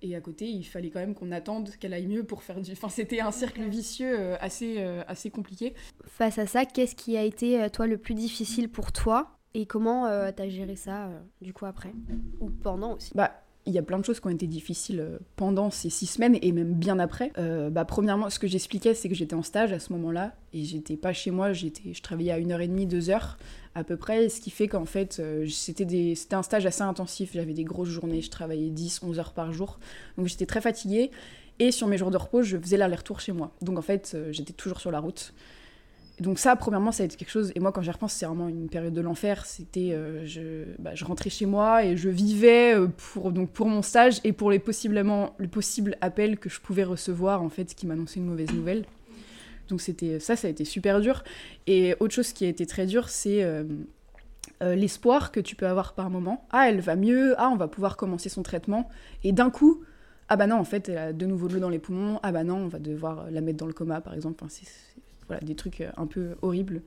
Et 0.01 0.15
à 0.15 0.21
côté, 0.21 0.47
il 0.47 0.63
fallait 0.65 0.91
quand 0.91 1.01
même 1.01 1.15
qu'on 1.15 1.33
attende 1.33 1.71
qu'elle 1.81 1.93
aille 1.93 2.07
mieux 2.07 2.23
pour 2.23 2.43
faire 2.43 2.61
du. 2.61 2.73
Enfin, 2.73 2.89
c'était 2.89 3.21
un 3.21 3.33
cercle 3.33 3.65
vicieux 3.65 4.19
euh, 4.19 4.37
assez, 4.41 4.77
euh, 4.79 5.03
assez 5.09 5.31
compliqué. 5.31 5.75
Face 6.07 6.39
à 6.39 6.47
ça, 6.47 6.65
qu'est-ce 6.65 6.95
qui 6.95 7.17
a 7.17 7.23
été, 7.23 7.61
euh, 7.61 7.69
toi, 7.69 7.87
le 7.87 7.99
plus 7.99 8.15
difficile 8.15 8.69
pour 8.69 8.93
toi? 8.93 9.39
Et 9.55 9.67
comment 9.67 10.05
t'as 10.37 10.49
géré 10.49 10.77
ça, 10.77 11.11
du 11.41 11.53
coup, 11.53 11.65
après? 11.65 11.91
Ou 12.39 12.51
pendant 12.51 12.95
aussi? 12.95 13.11
Bah, 13.15 13.33
il 13.69 13.75
y 13.75 13.79
a 13.79 13.83
plein 13.83 13.99
de 13.99 14.05
choses 14.05 14.19
qui 14.19 14.27
ont 14.27 14.31
été 14.31 14.47
difficiles 14.47 15.01
euh, 15.01 15.19
pendant 15.37 15.71
ces 15.71 15.91
six 15.91 16.07
semaines 16.07 16.39
et 16.41 16.53
même 16.53 16.73
bien 16.73 16.99
après. 16.99 17.33
Euh, 17.37 17.69
bah, 17.69 17.85
premièrement, 17.85 18.31
ce 18.31 18.39
que 18.39 18.49
j'expliquais, 18.49 18.95
c'est 18.95 19.11
que 19.11 19.15
j'étais 19.15 19.35
en 19.35 19.43
stage 19.43 19.73
à 19.73 19.79
ce 19.79 19.93
moment-là 19.93 20.35
et 20.55 20.65
j'étais 20.65 20.97
pas 20.97 21.13
chez 21.13 21.31
moi, 21.31 21.53
j'étais, 21.53 21.93
je 21.93 22.03
travaillais 22.03 22.33
à 22.33 22.39
une 22.39 22.51
heure 22.51 22.63
et 22.63 22.69
demie, 22.69 22.87
deux 22.87 23.11
heures 23.11 23.37
à 23.75 23.85
peu 23.85 23.97
près, 23.97 24.31
ce 24.31 24.41
qui 24.41 24.51
fait 24.51 24.69
qu'en 24.69 24.87
fait, 24.87 25.19
euh, 25.21 25.47
c'était, 25.49 26.15
un 26.33 26.43
stage 26.43 26.65
assez 26.65 26.83
intensif, 26.83 27.33
j'avais 27.35 27.53
des 27.53 27.65
grosses 27.65 27.91
journées, 27.91 28.23
je 28.23 28.31
travaillais 28.31 28.71
10, 28.71 29.03
11 29.03 29.19
heures 29.21 29.33
par 29.35 29.53
jour, 29.53 29.79
donc 30.17 30.27
j'étais 30.27 30.47
très 30.47 30.63
fatiguée. 30.63 31.11
Et 31.61 31.71
sur 31.71 31.89
mes 31.89 31.99
jours 31.99 32.11
de 32.11 32.17
repos, 32.17 32.43
je 32.43 32.57
faisais 32.57 32.77
l'aller-retour 32.77 33.21
chez 33.21 33.33
moi. 33.33 33.53
Donc 33.63 33.79
en 33.79 33.83
fait, 33.83 34.17
j'étais 34.31 34.53
toujours 34.53 34.81
sur 34.81 34.93
la 34.93 35.01
route 35.01 35.35
donc 36.21 36.39
ça, 36.39 36.57
premièrement, 36.57 36.93
ça 36.93 37.03
a 37.03 37.07
été 37.07 37.17
quelque 37.17 37.31
chose. 37.31 37.53
Et 37.55 37.61
moi, 37.61 37.73
quand 37.73 37.83
j'y 37.83 37.91
repense, 37.91 38.13
c'est 38.13 38.27
vraiment 38.27 38.49
une 38.49 38.69
période 38.69 38.93
de 38.93 39.01
l'enfer. 39.01 39.47
C'était, 39.47 39.93
euh, 39.93 40.27
je, 40.27 40.65
bah, 40.79 40.95
je 40.95 41.05
rentrais 41.05 41.31
chez 41.31 41.47
moi 41.47 41.85
et 41.85 41.97
je 41.97 42.09
vivais 42.09 42.75
euh, 42.75 42.89
pour 42.89 43.31
donc 43.31 43.51
pour 43.51 43.69
mon 43.69 43.83
stage 43.83 44.21
et 44.25 44.33
pour 44.33 44.51
les 44.51 44.59
possiblement 44.59 45.35
le 45.39 45.49
possible 45.49 45.97
appel 46.01 46.39
que 46.39 46.49
je 46.49 46.61
pouvais 46.61 46.85
recevoir 46.85 47.43
en 47.43 47.49
fait, 47.49 47.75
qui 47.75 47.87
m'annonçait 47.87 48.21
une 48.21 48.27
mauvaise 48.27 48.53
nouvelle. 48.53 48.85
Donc 49.69 49.81
c'était 49.81 50.19
ça, 50.19 50.35
ça 50.35 50.49
a 50.49 50.51
été 50.51 50.65
super 50.65 51.01
dur. 51.01 51.23
Et 51.67 51.95
autre 52.01 52.15
chose 52.15 52.33
qui 52.33 52.45
a 52.45 52.49
été 52.49 52.67
très 52.67 52.87
dur, 52.87 53.09
c'est 53.09 53.45
euh, 54.63 54.75
l'espoir 54.75 55.31
que 55.31 55.41
tu 55.41 55.55
peux 55.55 55.67
avoir 55.67 55.95
par 55.95 56.11
moment. 56.11 56.47
Ah, 56.51 56.69
elle 56.69 56.81
va 56.81 56.97
mieux. 56.97 57.35
Ah, 57.39 57.51
on 57.53 57.57
va 57.57 57.69
pouvoir 57.69 57.97
commencer 57.97 58.29
son 58.29 58.43
traitement. 58.43 58.89
Et 59.23 59.33
d'un 59.33 59.51
coup, 59.51 59.85
ah 60.29 60.37
bah 60.37 60.47
non, 60.47 60.57
en 60.57 60.65
fait, 60.65 60.89
elle 60.89 60.99
a 60.99 61.13
de 61.13 61.27
nouveau 61.27 61.49
de 61.49 61.55
l'eau 61.55 61.61
dans 61.61 61.69
les 61.69 61.79
poumons. 61.79 62.19
Ah 62.23 62.33
bah 62.33 62.45
non, 62.45 62.57
on 62.57 62.69
va 62.69 62.79
devoir 62.79 63.31
la 63.31 63.41
mettre 63.41 63.59
dans 63.59 63.67
le 63.67 63.73
coma, 63.73 64.01
par 64.01 64.15
exemple. 64.15 64.43
Enfin, 64.43 64.53
voilà, 65.29 65.45
des 65.45 65.55
trucs 65.55 65.81
euh, 65.81 65.91
un 65.97 66.07
peu 66.07 66.37
horribles. 66.43 66.83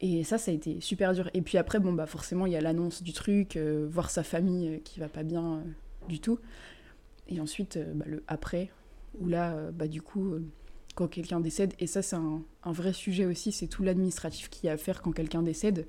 Et 0.00 0.24
ça, 0.24 0.38
ça 0.38 0.50
a 0.50 0.54
été 0.54 0.80
super 0.80 1.14
dur. 1.14 1.30
Et 1.34 1.42
puis 1.42 1.58
après, 1.58 1.78
bon, 1.78 1.92
bah 1.92 2.06
forcément, 2.06 2.46
il 2.46 2.52
y 2.52 2.56
a 2.56 2.60
l'annonce 2.60 3.02
du 3.02 3.12
truc, 3.12 3.56
euh, 3.56 3.86
voir 3.88 4.10
sa 4.10 4.22
famille 4.22 4.68
euh, 4.68 4.78
qui 4.84 5.00
va 5.00 5.08
pas 5.08 5.22
bien 5.22 5.62
du 6.08 6.20
tout. 6.20 6.38
Et 7.28 7.40
ensuite, 7.40 7.78
bah, 7.94 8.04
le 8.08 8.22
après, 8.26 8.70
où 9.18 9.28
là, 9.28 9.70
bah, 9.72 9.86
du 9.86 10.02
coup, 10.02 10.34
quand 10.96 11.06
quelqu'un 11.06 11.40
décède, 11.40 11.74
et 11.78 11.86
ça, 11.86 12.02
c'est 12.02 12.16
un, 12.16 12.42
vrai 12.64 12.92
sujet 12.92 13.26
aussi, 13.26 13.52
c'est 13.52 13.68
tout 13.68 13.84
l'administratif 13.84 14.50
qu'il 14.50 14.66
y 14.66 14.70
a 14.70 14.72
à 14.72 14.76
faire 14.76 15.02
quand 15.02 15.12
quelqu'un 15.12 15.42
décède. 15.42 15.86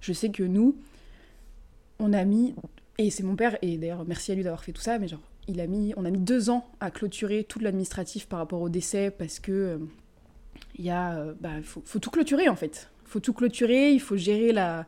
Je 0.00 0.12
sais 0.12 0.30
que 0.30 0.42
nous, 0.42 0.76
on 2.00 2.12
a 2.12 2.24
mis, 2.24 2.54
et 2.98 3.10
c'est 3.10 3.22
mon 3.22 3.36
père, 3.36 3.56
et 3.62 3.78
d'ailleurs, 3.78 4.04
merci 4.04 4.32
à 4.32 4.34
lui 4.34 4.42
d'avoir 4.42 4.64
fait 4.64 4.72
tout 4.72 4.82
ça, 4.82 4.98
mais 4.98 5.06
genre, 5.06 5.22
il 5.48 5.60
a 5.60 5.66
mis, 5.66 5.94
on 5.96 6.04
a 6.04 6.10
mis 6.10 6.20
deux 6.20 6.50
ans 6.50 6.68
à 6.80 6.90
clôturer 6.90 7.44
tout 7.44 7.58
l'administratif 7.58 8.26
par 8.26 8.38
rapport 8.38 8.60
au 8.60 8.68
décès 8.68 9.10
parce 9.10 9.40
que 9.40 9.80
il 10.78 10.90
euh, 10.90 11.32
bah, 11.40 11.50
faut, 11.62 11.98
tout 11.98 12.10
clôturer 12.10 12.48
en 12.48 12.56
fait. 12.56 12.90
Faut 13.04 13.20
tout 13.20 13.32
clôturer, 13.32 13.92
il 13.92 14.00
faut 14.00 14.16
gérer 14.16 14.52
la, 14.52 14.86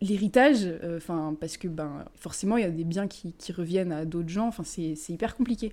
l'héritage, 0.00 0.60
euh, 0.64 0.96
enfin 0.96 1.36
parce 1.38 1.56
que 1.56 1.68
ben 1.68 2.04
forcément 2.14 2.56
il 2.56 2.62
y 2.62 2.66
a 2.66 2.70
des 2.70 2.84
biens 2.84 3.06
qui, 3.06 3.32
qui 3.32 3.52
reviennent 3.52 3.92
à 3.92 4.04
d'autres 4.04 4.28
gens, 4.28 4.48
enfin 4.48 4.64
c'est 4.64 4.94
hyper 5.08 5.36
compliqué. 5.36 5.72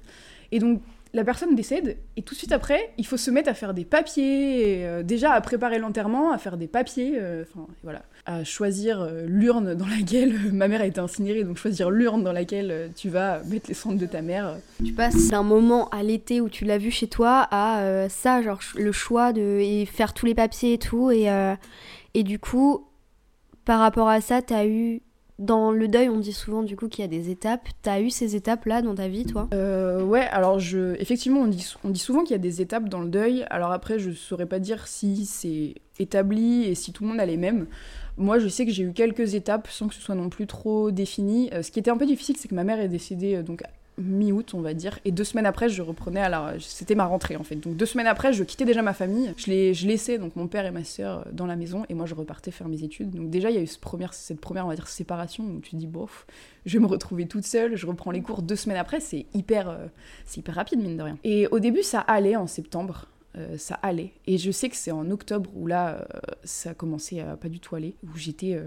Et 0.51 0.60
donc 0.60 0.81
la 1.13 1.24
personne 1.24 1.56
décède 1.56 1.98
et 2.18 2.21
tout 2.21 2.33
de 2.33 2.39
suite 2.39 2.51
après 2.51 2.92
il 2.98 3.06
faut 3.06 3.18
se 3.18 3.30
mettre 3.31 3.50
à 3.50 3.54
faire 3.54 3.74
des 3.74 3.86
papiers, 3.86 4.86
euh, 4.86 5.04
déjà 5.04 5.33
à 5.33 5.42
préparer 5.42 5.80
l'enterrement, 5.80 6.31
à 6.31 6.38
faire 6.38 6.57
des 6.57 6.68
papiers, 6.68 7.19
enfin 7.42 7.68
voilà, 7.83 8.04
à 8.25 8.44
choisir 8.44 9.07
l'urne 9.25 9.75
dans 9.75 9.88
laquelle 9.88 10.33
ma 10.51 10.68
mère 10.68 10.81
a 10.81 10.86
été 10.86 11.00
incinérée, 11.00 11.44
donc 11.44 11.57
choisir 11.57 11.92
l'urne 11.92 12.24
dans 12.24 12.31
laquelle 12.31 12.92
tu 12.95 13.10
vas 13.10 13.44
mettre 13.44 13.68
les 13.68 13.74
cendres 13.74 14.00
de 14.00 14.06
ta 14.06 14.21
mère. 14.21 14.57
Tu 14.83 14.94
passes 14.94 15.30
d'un 15.30 15.44
moment 15.44 15.89
à 15.89 16.04
l'été 16.04 16.42
où 16.42 16.50
tu 16.50 16.65
l'as 16.65 16.77
vu 16.77 16.92
chez 16.92 17.07
toi 17.07 17.48
à 17.51 18.07
ça, 18.10 18.42
genre 18.42 18.60
le 18.75 18.92
choix 18.92 19.33
de 19.33 19.60
et 19.60 19.86
faire 19.86 20.13
tous 20.13 20.25
les 20.25 20.36
papiers 20.36 20.74
et 20.74 20.77
tout 20.80 21.12
et 21.12 21.27
et 22.15 22.24
du 22.24 22.39
coup 22.39 22.88
par 23.65 23.79
rapport 23.79 24.10
à 24.10 24.22
ça, 24.22 24.41
t'as 24.41 24.65
eu 24.65 25.01
dans 25.40 25.72
le 25.72 25.88
deuil, 25.88 26.10
on 26.10 26.20
dit 26.20 26.34
souvent 26.34 26.62
du 26.63 26.75
coup 26.75 26.88
qu'il 26.88 27.02
y 27.02 27.06
a 27.06 27.10
des 27.10 27.30
étapes. 27.30 27.68
T'as 27.82 28.00
eu 28.02 28.10
ces 28.10 28.36
étapes-là 28.36 28.82
dans 28.82 28.96
ta 28.96 29.08
vie, 29.08 29.25
toi? 29.25 29.48
Euh, 29.54 30.04
Ouais, 30.04 30.28
alors 30.32 30.60
je, 30.60 30.96
effectivement, 31.02 31.42
on 31.42 31.48
dit, 31.48 32.00
souvent 32.00 32.22
qu'il 32.24 32.32
y 32.32 32.36
a 32.36 32.40
des 32.40 32.62
étapes 32.62 32.88
dans 32.88 33.02
le 33.02 33.10
deuil. 33.10 33.46
Alors 33.50 33.72
après, 33.72 34.00
je 34.00 34.12
saurais 34.12 34.46
pas 34.46 34.60
dire 34.60 34.88
si 34.88 35.25
c'est 35.25 35.75
établi 36.00 36.66
et 36.66 36.75
si 36.75 36.92
tout 36.94 37.04
le 37.04 37.10
monde 37.10 37.20
a 37.20 37.25
les 37.25 37.38
mêmes. 37.38 37.68
Moi, 38.18 38.38
je 38.38 38.48
sais 38.48 38.66
que 38.66 38.72
j'ai 38.72 38.84
eu 38.84 38.94
quelques 38.94 39.34
étapes 39.34 39.68
sans 39.70 39.88
que 39.88 39.96
ce 39.96 40.02
soit 40.02 40.16
non 40.16 40.30
plus 40.30 40.46
trop 40.46 40.92
défini. 40.92 41.50
Euh, 41.54 41.63
ce 41.63 41.72
qui 41.72 41.80
était 41.80 41.90
un 41.92 41.98
peu 41.98 42.06
difficile, 42.06 42.36
c'est 42.38 42.48
que 42.48 42.56
ma 42.56 42.63
mère 42.63 42.80
est 42.80 42.90
décédée 42.90 43.36
euh, 43.36 43.44
donc 43.44 43.63
mi-août, 43.97 44.53
on 44.53 44.62
va 44.62 44.73
dire. 44.73 45.00
Et 45.05 45.12
deux 45.12 45.23
semaines 45.23 45.45
après, 45.45 45.69
je 45.69 45.81
reprenais 45.81 46.21
à 46.21 46.29
la... 46.29 46.55
C'était 46.59 46.95
ma 46.95 47.05
rentrée, 47.05 47.35
en 47.35 47.43
fait. 47.43 47.55
Donc 47.55 47.75
deux 47.75 47.85
semaines 47.85 48.07
après, 48.07 48.33
je 48.33 48.43
quittais 48.43 48.65
déjà 48.65 48.81
ma 48.81 48.93
famille. 48.93 49.33
Je, 49.38 49.47
les... 49.47 49.73
je 49.73 49.88
laissais 49.88 50.17
donc 50.17 50.35
mon 50.35 50.47
père 50.47 50.65
et 50.65 50.71
ma 50.71 50.83
sœur 50.83 51.25
dans 51.31 51.45
la 51.45 51.55
maison 51.55 51.85
et 51.89 51.93
moi, 51.93 52.05
je 52.05 52.15
repartais 52.15 52.51
faire 52.51 52.67
mes 52.67 52.83
études. 52.83 53.12
Donc 53.12 53.29
déjà, 53.29 53.50
il 53.51 53.55
y 53.55 53.59
a 53.59 53.62
eu 53.62 53.67
cette 53.67 53.79
première, 54.39 54.65
on 54.65 54.69
va 54.69 54.75
dire, 54.75 54.88
séparation 54.88 55.43
où 55.43 55.59
tu 55.59 55.75
dis, 55.75 55.88
bof, 55.88 56.25
je 56.65 56.77
vais 56.77 56.83
me 56.83 56.88
retrouver 56.88 57.27
toute 57.27 57.45
seule, 57.45 57.75
je 57.75 57.85
reprends 57.85 58.12
les 58.12 58.21
cours 58.21 58.41
deux 58.41 58.55
semaines 58.55 58.77
après. 58.77 59.00
C'est 59.00 59.25
hyper, 59.33 59.69
euh, 59.69 59.88
c'est 60.25 60.39
hyper 60.39 60.55
rapide, 60.55 60.79
mine 60.81 60.97
de 60.97 61.03
rien. 61.03 61.17
Et 61.23 61.47
au 61.47 61.59
début, 61.59 61.83
ça 61.83 62.00
allait 62.00 62.35
en 62.35 62.47
septembre. 62.47 63.07
Euh, 63.35 63.57
ça 63.57 63.79
allait. 63.81 64.12
Et 64.27 64.38
je 64.38 64.51
sais 64.51 64.69
que 64.69 64.75
c'est 64.75 64.91
en 64.91 65.09
octobre 65.09 65.50
où 65.55 65.65
là, 65.65 65.95
euh, 65.95 66.19
ça 66.43 66.71
a 66.71 66.73
commencé 66.73 67.19
à 67.19 67.35
pas 67.35 67.50
du 67.50 67.59
tout 67.59 67.75
aller, 67.75 67.95
où 68.03 68.15
j'étais... 68.15 68.59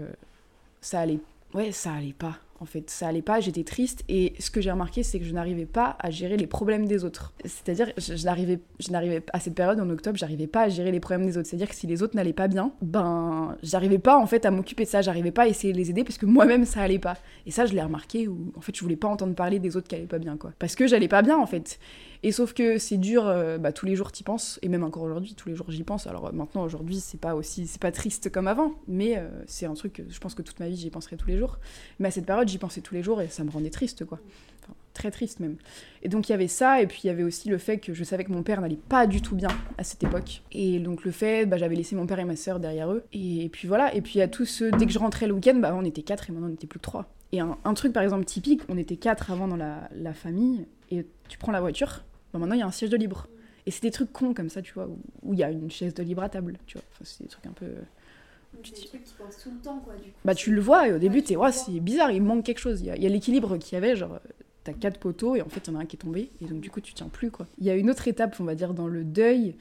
ça 0.81 0.99
allait... 0.99 1.19
Ouais, 1.53 1.71
ça 1.71 1.93
allait 1.93 2.13
pas 2.13 2.37
en 2.59 2.65
fait. 2.65 2.89
Ça 2.89 3.07
allait 3.07 3.21
pas, 3.21 3.39
j'étais 3.39 3.63
triste 3.63 4.03
et 4.09 4.33
ce 4.39 4.49
que 4.49 4.61
j'ai 4.61 4.71
remarqué 4.71 5.03
c'est 5.03 5.19
que 5.19 5.25
je 5.25 5.33
n'arrivais 5.33 5.65
pas 5.65 5.95
à 5.99 6.09
gérer 6.09 6.37
les 6.37 6.47
problèmes 6.47 6.85
des 6.85 7.03
autres. 7.03 7.33
C'est-à-dire 7.45 7.91
je, 7.97 8.23
n'arrivais 8.25 9.23
à 9.33 9.39
cette 9.39 9.55
période 9.55 9.79
en 9.79 9.89
octobre, 9.89 10.17
j'arrivais 10.17 10.47
pas 10.47 10.63
à 10.63 10.69
gérer 10.69 10.91
les 10.91 10.99
problèmes 10.99 11.25
des 11.25 11.37
autres. 11.37 11.47
C'est-à-dire 11.47 11.69
que 11.69 11.75
si 11.75 11.87
les 11.87 12.03
autres 12.03 12.15
n'allaient 12.15 12.33
pas 12.33 12.47
bien, 12.47 12.71
ben 12.81 13.55
j'arrivais 13.63 13.99
pas 13.99 14.17
en 14.17 14.25
fait 14.25 14.45
à 14.45 14.51
m'occuper 14.51 14.85
de 14.85 14.89
ça, 14.89 15.01
j'arrivais 15.01 15.31
pas 15.31 15.43
à 15.43 15.47
essayer 15.47 15.73
de 15.73 15.77
les 15.77 15.89
aider 15.89 16.03
parce 16.03 16.17
que 16.17 16.25
moi-même 16.25 16.65
ça 16.65 16.81
allait 16.81 16.99
pas. 16.99 17.17
Et 17.45 17.51
ça 17.51 17.65
je 17.65 17.73
l'ai 17.73 17.81
remarqué 17.81 18.27
où 18.27 18.51
en 18.55 18.61
fait 18.61 18.75
je 18.75 18.81
voulais 18.81 18.95
pas 18.95 19.07
entendre 19.07 19.35
parler 19.35 19.59
des 19.59 19.77
autres 19.77 19.87
qui 19.87 19.95
allaient 19.95 20.05
pas 20.05 20.19
bien 20.19 20.37
quoi. 20.37 20.51
Parce 20.59 20.75
que 20.75 20.87
j'allais 20.87 21.07
pas 21.07 21.21
bien 21.21 21.37
en 21.37 21.45
fait. 21.45 21.79
Et 22.23 22.31
sauf 22.31 22.53
que 22.53 22.77
c'est 22.77 22.97
dur, 22.97 23.27
euh, 23.27 23.57
bah, 23.57 23.71
tous 23.71 23.85
les 23.85 23.95
jours 23.95 24.11
t'y 24.11 24.23
penses, 24.23 24.59
et 24.61 24.69
même 24.69 24.83
encore 24.83 25.03
aujourd'hui, 25.03 25.33
tous 25.35 25.49
les 25.49 25.55
jours 25.55 25.69
j'y 25.69 25.83
pense. 25.83 26.07
Alors 26.07 26.27
euh, 26.27 26.31
maintenant, 26.31 26.63
aujourd'hui, 26.63 26.99
c'est 26.99 27.19
pas 27.19 27.35
aussi, 27.35 27.67
c'est 27.67 27.81
pas 27.81 27.91
triste 27.91 28.31
comme 28.31 28.47
avant, 28.47 28.73
mais 28.87 29.17
euh, 29.17 29.27
c'est 29.45 29.65
un 29.65 29.73
truc 29.73 29.93
que 29.93 30.03
je 30.09 30.19
pense 30.19 30.35
que 30.35 30.41
toute 30.41 30.59
ma 30.59 30.67
vie 30.67 30.77
j'y 30.77 30.89
penserai 30.89 31.17
tous 31.17 31.27
les 31.27 31.37
jours. 31.37 31.59
Mais 31.99 32.07
à 32.07 32.11
cette 32.11 32.25
période, 32.25 32.47
j'y 32.47 32.57
pensais 32.57 32.81
tous 32.81 32.93
les 32.93 33.03
jours 33.03 33.21
et 33.21 33.27
ça 33.27 33.43
me 33.43 33.51
rendait 33.51 33.69
triste, 33.69 34.05
quoi. 34.05 34.19
très 34.93 35.11
triste 35.11 35.39
même. 35.39 35.57
Et 36.01 36.09
donc 36.09 36.29
il 36.29 36.31
y 36.31 36.35
avait 36.35 36.47
ça, 36.47 36.81
et 36.81 36.87
puis 36.87 37.01
il 37.03 37.07
y 37.07 37.09
avait 37.09 37.23
aussi 37.23 37.49
le 37.49 37.57
fait 37.57 37.77
que 37.77 37.93
je 37.93 38.03
savais 38.03 38.23
que 38.23 38.31
mon 38.31 38.43
père 38.43 38.61
n'allait 38.61 38.75
pas 38.75 39.07
du 39.07 39.21
tout 39.21 39.35
bien 39.35 39.49
à 39.77 39.83
cette 39.83 40.03
époque. 40.03 40.41
Et 40.51 40.79
donc 40.79 41.03
le 41.03 41.11
fait, 41.11 41.45
bah, 41.45 41.57
j'avais 41.57 41.75
laissé 41.75 41.95
mon 41.95 42.07
père 42.07 42.19
et 42.19 42.25
ma 42.25 42.35
sœur 42.35 42.59
derrière 42.59 42.91
eux. 42.91 43.03
Et, 43.13 43.49
puis 43.49 43.67
voilà, 43.67 43.93
et 43.93 44.01
puis 44.01 44.13
il 44.15 44.19
y 44.19 44.23
a 44.23 44.27
tout 44.27 44.45
ce... 44.45 44.65
Dès 44.77 44.85
que 44.85 44.91
je 44.91 44.99
rentrais 44.99 45.27
le 45.27 45.33
week-end, 45.33 45.55
bah, 45.55 45.73
on 45.75 45.85
était 45.85 46.03
quatre 46.03 46.29
et 46.29 46.33
maintenant 46.33 46.47
on 46.47 46.51
n'était 46.51 46.67
plus 46.67 46.79
que 46.79 46.83
trois. 46.83 47.09
Et 47.33 47.39
un, 47.41 47.73
truc 47.73 47.91
par 47.91 48.03
exemple 48.03 48.23
typique, 48.23 48.61
on 48.69 48.77
était 48.77 48.95
quatre 48.95 49.31
avant 49.31 49.47
dans 49.47 49.57
la, 49.57 50.13
famille, 50.13 50.65
et 50.91 51.05
tu 51.27 51.37
prends 51.37 51.51
la 51.51 51.61
voiture, 51.61 52.03
bah, 52.33 52.39
maintenant 52.39 52.55
il 52.55 52.59
y 52.59 52.63
a 52.63 52.67
un 52.67 52.71
siège 52.71 52.89
de 52.89 52.97
libre. 52.97 53.27
Et 53.67 53.71
c'est 53.71 53.81
des 53.81 53.91
trucs 53.91 54.13
cons 54.13 54.33
comme 54.33 54.49
ça, 54.49 54.61
tu 54.61 54.73
vois, 54.73 54.89
où 55.23 55.33
il 55.33 55.39
y 55.39 55.43
a 55.43 55.51
une 55.51 55.69
chaise 55.69 55.93
de 55.93 56.01
libre 56.01 56.23
à 56.23 56.29
table, 56.29 56.57
tu 56.65 56.77
vois. 56.77 56.85
Enfin, 56.93 57.03
c'est 57.03 57.23
des 57.23 57.29
trucs 57.29 57.45
un 57.47 57.51
peu... 57.51 57.67
Tu 58.63 58.71
des 58.71 58.87
trucs 58.87 59.03
qui 59.03 59.13
pensent 59.13 59.43
tout 59.43 59.51
le 59.51 59.59
temps, 59.59 59.79
quoi, 59.79 59.93
du 59.95 60.03
coup. 60.03 60.17
Bah, 60.23 60.33
tu 60.33 60.53
le 60.53 60.61
vois, 60.61 60.87
et 60.87 60.93
au 60.93 60.97
début, 60.97 61.21
ouais, 61.35 61.51
c'est 61.51 61.79
bizarre, 61.81 62.11
il 62.11 62.23
manque 62.23 62.45
quelque 62.45 62.59
chose. 62.59 62.79
Il 62.79 62.87
y 62.87 63.05
a, 63.05 63.09
l'équilibre 63.09 63.57
qu'il 63.57 63.73
y 63.73 63.75
avait, 63.75 63.97
genre, 63.97 64.19
t'as 64.63 64.71
quatre 64.71 64.99
poteaux, 64.99 65.35
et 65.35 65.41
en 65.41 65.49
fait, 65.49 65.67
il 65.67 65.73
y 65.73 65.75
en 65.75 65.79
a 65.79 65.83
un 65.83 65.85
qui 65.85 65.97
est 65.97 65.99
tombé, 65.99 66.31
et 66.41 66.45
donc, 66.45 66.61
du 66.61 66.69
coup, 66.69 66.79
tu 66.79 66.93
tiens 66.93 67.09
plus, 67.09 67.29
quoi. 67.29 67.45
Il 67.57 67.65
y 67.65 67.69
a 67.69 67.75
une 67.75 67.89
autre 67.89 68.07
étape, 68.07 68.37
on 68.39 68.45
va 68.45 68.55
dire, 68.55 68.73
dans 68.73 68.87
le 68.87 69.03
deuil, 69.03 69.55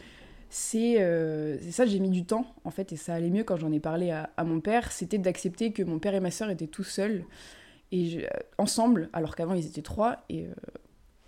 c'est 0.51 1.03
euh, 1.03 1.59
ça, 1.73 1.85
j'ai 1.85 1.99
mis 1.99 2.11
du 2.11 2.25
temps, 2.25 2.47
en 2.63 2.71
fait, 2.71 2.93
et 2.93 2.97
ça 2.97 3.15
allait 3.15 3.29
mieux 3.29 3.43
quand 3.43 3.57
j'en 3.57 3.73
ai 3.73 3.81
parlé 3.81 4.13
à, 4.13 4.45
mon 4.45 4.61
père, 4.61 4.93
c'était 4.93 5.19
d'accepter 5.19 5.73
que 5.73 5.83
mon 5.83 5.99
père 5.99 6.15
et 6.15 6.21
ma 6.21 6.31
soeur 6.31 6.49
étaient 6.49 6.69
tout 6.69 6.85
seuls, 6.85 7.25
et 7.91 8.25
ensemble, 8.57 9.11
alors 9.13 9.35
qu'avant, 9.35 9.55
ils 9.55 9.67
étaient 9.67 9.83
trois, 9.83 10.25
et. 10.29 10.45
Euh, 10.45 10.55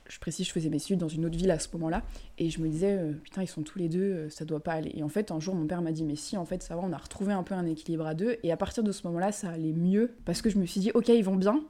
je 0.09 0.19
précise, 0.19 0.47
je 0.47 0.53
faisais 0.53 0.69
mes 0.69 0.77
études 0.77 0.99
dans 0.99 1.09
une 1.09 1.27
autre 1.27 1.37
ville 1.37 1.51
à 1.51 1.59
ce 1.59 1.69
moment-là, 1.75 2.03
et 2.39 2.51
je 2.51 2.61
me 2.61 2.69
disais, 2.69 2.99
euh, 2.99 3.13
putain, 3.13 3.43
ils 3.43 3.49
sont 3.49 3.63
tous 3.63 3.79
les 3.79 3.89
deux, 3.89 4.01
euh, 4.01 4.31
ça 4.31 4.45
doit 4.45 4.63
pas 4.63 4.73
aller. 4.73 4.93
Et 4.95 5.03
en 5.03 5.09
fait, 5.09 5.31
un 5.31 5.41
jour, 5.41 5.55
mon 5.55 5.67
père 5.67 5.83
m'a 5.83 5.93
dit, 5.93 6.05
mais 6.05 6.17
si, 6.17 6.37
en 6.37 6.45
fait, 6.45 6.63
ça 6.63 6.75
va, 6.77 6.83
on 6.83 6.93
a 6.93 6.97
retrouvé 6.97 7.33
un 7.33 7.43
peu 7.43 7.55
un 7.55 7.67
équilibre 7.67 8.07
à 8.07 8.15
deux, 8.15 8.37
et 8.43 8.53
à 8.53 8.57
partir 8.57 8.83
de 8.83 8.93
ce 8.93 9.07
moment-là, 9.07 9.33
ça 9.33 9.51
allait 9.51 9.73
mieux, 9.73 10.15
parce 10.25 10.43
que 10.43 10.51
je 10.51 10.59
me 10.59 10.67
suis 10.67 10.81
dit, 10.81 10.91
ok, 10.95 11.09
ils 11.09 11.25
vont 11.25 11.37
bien. 11.37 11.63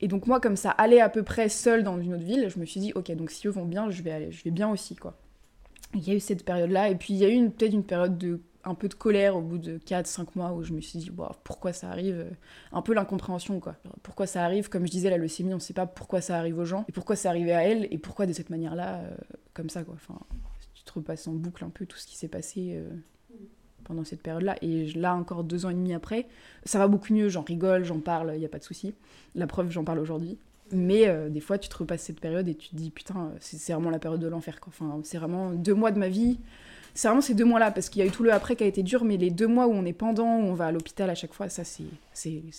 Et 0.00 0.08
donc, 0.08 0.26
moi, 0.26 0.40
comme 0.40 0.56
ça 0.56 0.70
allait 0.70 1.00
à 1.00 1.08
peu 1.08 1.22
près 1.22 1.48
seul 1.48 1.82
dans 1.82 2.00
une 2.00 2.14
autre 2.14 2.24
ville, 2.24 2.48
je 2.48 2.58
me 2.58 2.64
suis 2.64 2.80
dit, 2.80 2.92
ok, 2.94 3.10
donc 3.12 3.30
si 3.30 3.46
eux 3.46 3.50
vont 3.50 3.66
bien, 3.66 3.90
je 3.90 4.02
vais, 4.02 4.10
aller, 4.10 4.32
je 4.32 4.42
vais 4.44 4.50
bien 4.50 4.70
aussi, 4.70 4.96
quoi. 4.96 5.18
Il 5.94 6.06
y 6.06 6.12
a 6.12 6.14
eu 6.14 6.20
cette 6.20 6.44
période-là, 6.44 6.88
et 6.88 6.94
puis 6.94 7.14
il 7.14 7.18
y 7.18 7.24
a 7.24 7.30
eu 7.30 7.50
peut-être 7.50 7.72
une 7.72 7.84
période 7.84 8.16
de 8.16 8.40
un 8.64 8.74
peu 8.74 8.88
de 8.88 8.94
colère 8.94 9.36
au 9.36 9.40
bout 9.40 9.58
de 9.58 9.78
4-5 9.78 10.26
mois 10.34 10.52
où 10.52 10.62
je 10.62 10.72
me 10.72 10.80
suis 10.80 10.98
dit 10.98 11.10
pourquoi 11.44 11.72
ça 11.72 11.90
arrive? 11.90 12.16
Euh, 12.18 12.30
un 12.72 12.82
peu 12.82 12.92
l'incompréhension 12.92 13.60
quoi. 13.60 13.76
Pourquoi 14.02 14.26
ça 14.26 14.44
arrive? 14.44 14.68
Comme 14.68 14.86
je 14.86 14.90
disais 14.90 15.10
la 15.10 15.16
leucémie 15.16 15.54
on 15.54 15.58
sait 15.58 15.72
pas 15.72 15.86
pourquoi 15.86 16.20
ça 16.20 16.36
arrive 16.36 16.58
aux 16.58 16.64
gens 16.64 16.84
et 16.88 16.92
pourquoi 16.92 17.16
ça 17.16 17.30
arrivait 17.30 17.52
à 17.52 17.64
elle 17.64 17.88
et 17.90 17.98
pourquoi 17.98 18.26
de 18.26 18.32
cette 18.32 18.50
manière 18.50 18.74
là 18.74 18.96
euh, 18.98 19.10
comme 19.54 19.70
ça 19.70 19.82
quoi. 19.82 19.94
Enfin 19.94 20.18
tu 20.74 20.84
te 20.84 20.92
repasses 20.92 21.26
en 21.26 21.32
boucle 21.32 21.64
un 21.64 21.70
peu 21.70 21.86
tout 21.86 21.96
ce 21.96 22.06
qui 22.06 22.16
s'est 22.16 22.28
passé 22.28 22.74
euh, 22.74 22.88
pendant 23.84 24.04
cette 24.04 24.22
période 24.22 24.42
là 24.42 24.56
et 24.62 24.92
là 24.92 25.14
encore 25.14 25.44
deux 25.44 25.66
ans 25.66 25.70
et 25.70 25.74
demi 25.74 25.94
après 25.94 26.26
ça 26.64 26.78
va 26.78 26.88
beaucoup 26.88 27.14
mieux. 27.14 27.28
J'en 27.28 27.42
rigole 27.42 27.84
j'en 27.84 28.00
parle 28.00 28.32
il 28.36 28.42
y 28.42 28.46
a 28.46 28.50
pas 28.50 28.58
de 28.58 28.64
souci. 28.64 28.94
La 29.34 29.46
preuve 29.46 29.70
j'en 29.70 29.84
parle 29.84 29.98
aujourd'hui. 29.98 30.38
Mais 30.72 31.12
des 31.30 31.40
fois, 31.40 31.58
tu 31.58 31.68
te 31.68 31.76
repasses 31.76 32.02
cette 32.02 32.20
période 32.20 32.46
et 32.46 32.54
tu 32.54 32.68
te 32.68 32.76
dis, 32.76 32.92
putain, 32.92 33.32
c'est 33.40 33.72
vraiment 33.72 33.90
la 33.90 33.98
période 33.98 34.20
de 34.20 34.28
l'enfer. 34.28 34.56
Enfin, 34.68 35.00
c'est 35.02 35.18
vraiment 35.18 35.50
deux 35.50 35.74
mois 35.74 35.90
de 35.90 35.98
ma 35.98 36.08
vie 36.08 36.38
c'est 36.94 37.08
vraiment 37.08 37.20
ces 37.20 37.34
deux 37.34 37.44
mois-là, 37.44 37.70
parce 37.70 37.88
qu'il 37.88 38.00
y 38.00 38.04
a 38.04 38.08
eu 38.08 38.10
tout 38.10 38.22
le 38.22 38.32
après 38.32 38.56
qui 38.56 38.64
a 38.64 38.66
été 38.66 38.82
dur, 38.82 39.04
mais 39.04 39.16
les 39.16 39.30
deux 39.30 39.46
mois 39.46 39.66
où 39.66 39.72
on 39.72 39.84
est 39.84 39.92
pendant, 39.92 40.36
où 40.36 40.42
on 40.42 40.54
va 40.54 40.66
à 40.66 40.72
l'hôpital 40.72 41.10
à 41.10 41.14
chaque 41.14 41.32
fois, 41.32 41.48
ça 41.48 41.62
c'est 41.64 41.84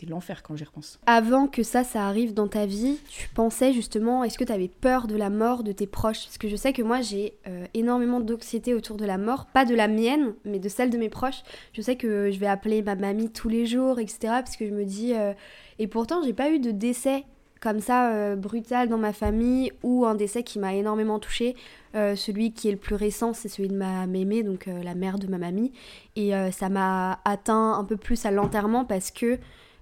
l'enfer 0.07 0.43
quand 0.43 0.55
j'y 0.55 0.63
repense. 0.63 0.99
Avant 1.05 1.47
que 1.47 1.63
ça, 1.63 1.83
ça 1.83 2.07
arrive 2.07 2.33
dans 2.33 2.47
ta 2.47 2.65
vie, 2.65 2.97
tu 3.09 3.29
pensais 3.29 3.73
justement, 3.73 4.23
est-ce 4.23 4.37
que 4.37 4.43
tu 4.43 4.51
avais 4.51 4.69
peur 4.69 5.07
de 5.07 5.15
la 5.15 5.29
mort 5.29 5.63
de 5.63 5.71
tes 5.71 5.87
proches? 5.87 6.25
Parce 6.25 6.37
que 6.37 6.47
je 6.47 6.55
sais 6.55 6.73
que 6.73 6.81
moi 6.81 7.01
j'ai 7.01 7.33
euh, 7.47 7.65
énormément 7.73 8.19
d'anxiété 8.19 8.73
autour 8.73 8.97
de 8.97 9.05
la 9.05 9.17
mort, 9.17 9.45
pas 9.47 9.65
de 9.65 9.75
la 9.75 9.87
mienne, 9.87 10.33
mais 10.45 10.59
de 10.59 10.69
celle 10.69 10.89
de 10.89 10.97
mes 10.97 11.09
proches. 11.09 11.43
Je 11.73 11.81
sais 11.81 11.95
que 11.95 12.31
je 12.31 12.39
vais 12.39 12.47
appeler 12.47 12.81
ma 12.81 12.95
mamie 12.95 13.29
tous 13.29 13.49
les 13.49 13.65
jours, 13.65 13.99
etc. 13.99 14.17
Parce 14.21 14.55
que 14.57 14.67
je 14.67 14.73
me 14.73 14.85
dis... 14.85 15.13
Euh, 15.13 15.33
et 15.81 15.87
pourtant, 15.87 16.21
j'ai 16.23 16.33
pas 16.33 16.51
eu 16.51 16.59
de 16.59 16.69
décès 16.69 17.23
comme 17.61 17.79
ça 17.79 18.11
euh, 18.11 18.35
brutal 18.35 18.89
dans 18.89 18.97
ma 18.97 19.13
famille 19.13 19.71
ou 19.83 20.05
un 20.05 20.15
décès 20.15 20.43
qui 20.43 20.59
m'a 20.59 20.73
énormément 20.73 21.19
touchée. 21.19 21.55
Euh, 21.95 22.15
celui 22.15 22.53
qui 22.53 22.67
est 22.67 22.71
le 22.71 22.77
plus 22.77 22.95
récent, 22.95 23.33
c'est 23.33 23.49
celui 23.49 23.69
de 23.69 23.75
ma 23.75 24.07
mémé, 24.07 24.43
donc 24.43 24.67
euh, 24.67 24.81
la 24.83 24.95
mère 24.95 25.19
de 25.19 25.27
ma 25.27 25.37
mamie. 25.37 25.71
Et 26.15 26.31
ça 26.51 26.69
m'a 26.69 27.19
atteint 27.23 27.73
un 27.73 27.83
peu 27.85 27.95
plus 27.95 28.25
à 28.25 28.31
l'enterrement 28.31 28.83
parce 28.83 29.11
que 29.11 29.37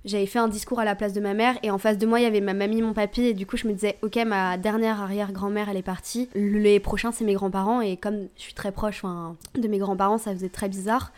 j'avais 0.05 0.25
fait 0.25 0.39
un 0.39 0.47
discours 0.47 0.79
à 0.79 0.85
la 0.85 0.95
place 0.95 1.13
de 1.13 1.19
ma 1.19 1.33
mère 1.33 1.57
et 1.63 1.71
en 1.71 1.77
face 1.77 1.97
de 1.97 2.05
moi 2.05 2.19
il 2.19 2.23
y 2.23 2.25
avait 2.25 2.39
ma 2.39 2.53
mamie, 2.53 2.81
mon 2.81 2.93
papy 2.93 3.21
et 3.21 3.33
du 3.33 3.45
coup 3.45 3.57
je 3.57 3.67
me 3.67 3.73
disais 3.73 3.97
ok 4.01 4.15
ma 4.25 4.57
dernière 4.57 5.01
arrière-grand-mère 5.01 5.69
elle 5.69 5.77
est 5.77 5.81
partie, 5.81 6.29
les 6.35 6.79
prochains 6.79 7.11
c'est 7.11 7.25
mes 7.25 7.33
grands-parents 7.33 7.81
et 7.81 7.97
comme 7.97 8.27
je 8.37 8.41
suis 8.41 8.53
très 8.53 8.71
proche 8.71 9.03
de 9.55 9.67
mes 9.67 9.77
grands-parents 9.77 10.17
ça 10.17 10.31
faisait 10.31 10.49
très 10.49 10.69
bizarre 10.69 11.11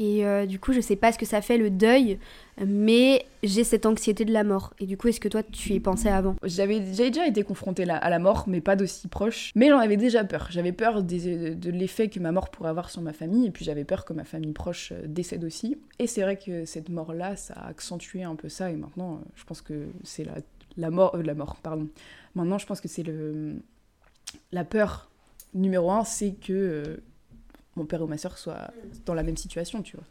et 0.00 0.24
euh, 0.24 0.46
du 0.46 0.58
coup, 0.58 0.72
je 0.72 0.80
sais 0.80 0.96
pas 0.96 1.12
ce 1.12 1.18
que 1.18 1.26
ça 1.26 1.42
fait 1.42 1.58
le 1.58 1.68
deuil, 1.68 2.18
mais 2.56 3.26
j'ai 3.42 3.64
cette 3.64 3.84
anxiété 3.84 4.24
de 4.24 4.32
la 4.32 4.44
mort. 4.44 4.72
Et 4.80 4.86
du 4.86 4.96
coup, 4.96 5.08
est-ce 5.08 5.20
que 5.20 5.28
toi, 5.28 5.42
tu 5.42 5.74
y 5.74 5.80
pensais 5.80 6.08
avant? 6.08 6.36
J'avais 6.42 6.80
déjà 6.80 7.26
été 7.26 7.42
confrontée 7.42 7.88
à 7.88 8.08
la 8.08 8.18
mort, 8.18 8.44
mais 8.46 8.62
pas 8.62 8.76
d'aussi 8.76 9.08
proche. 9.08 9.52
Mais 9.54 9.68
j'en 9.68 9.78
avais 9.78 9.98
déjà 9.98 10.24
peur. 10.24 10.48
J'avais 10.50 10.72
peur 10.72 11.02
de 11.02 11.70
l'effet 11.70 12.08
que 12.08 12.18
ma 12.18 12.32
mort 12.32 12.50
pourrait 12.50 12.70
avoir 12.70 12.88
sur 12.88 13.02
ma 13.02 13.12
famille, 13.12 13.46
et 13.46 13.50
puis 13.50 13.62
j'avais 13.62 13.84
peur 13.84 14.06
que 14.06 14.14
ma 14.14 14.24
famille 14.24 14.54
proche 14.54 14.92
euh, 14.92 15.02
décède 15.06 15.44
aussi. 15.44 15.76
Et 15.98 16.06
c'est 16.06 16.22
vrai 16.22 16.38
que 16.38 16.64
cette 16.64 16.88
mort-là, 16.88 17.36
ça 17.36 17.52
a 17.52 17.68
accentué 17.68 18.22
un 18.22 18.36
peu 18.36 18.48
ça, 18.48 18.70
et 18.70 18.76
maintenant, 18.76 19.16
euh, 19.16 19.28
je 19.34 19.44
pense 19.44 19.60
que 19.60 19.88
c'est 20.02 20.24
la, 20.78 20.90
mort... 20.90 21.14
la 21.18 21.34
mort, 21.34 21.56
pardon. 21.56 21.88
Maintenant, 22.34 22.56
je 22.56 22.64
pense 22.64 22.80
que 22.80 22.88
c'est 22.88 23.02
le... 23.02 23.56
La 24.50 24.64
peur 24.64 25.10
numéro 25.52 25.90
un, 25.90 26.04
c'est 26.04 26.32
que 26.32 27.02
mon 27.80 27.86
père 27.86 28.02
ou 28.02 28.06
ma 28.06 28.18
soeur 28.18 28.38
soient 28.38 28.70
dans 29.06 29.14
la 29.14 29.22
même 29.22 29.36
situation, 29.36 29.82
tu 29.82 29.96
vois. 29.96 30.04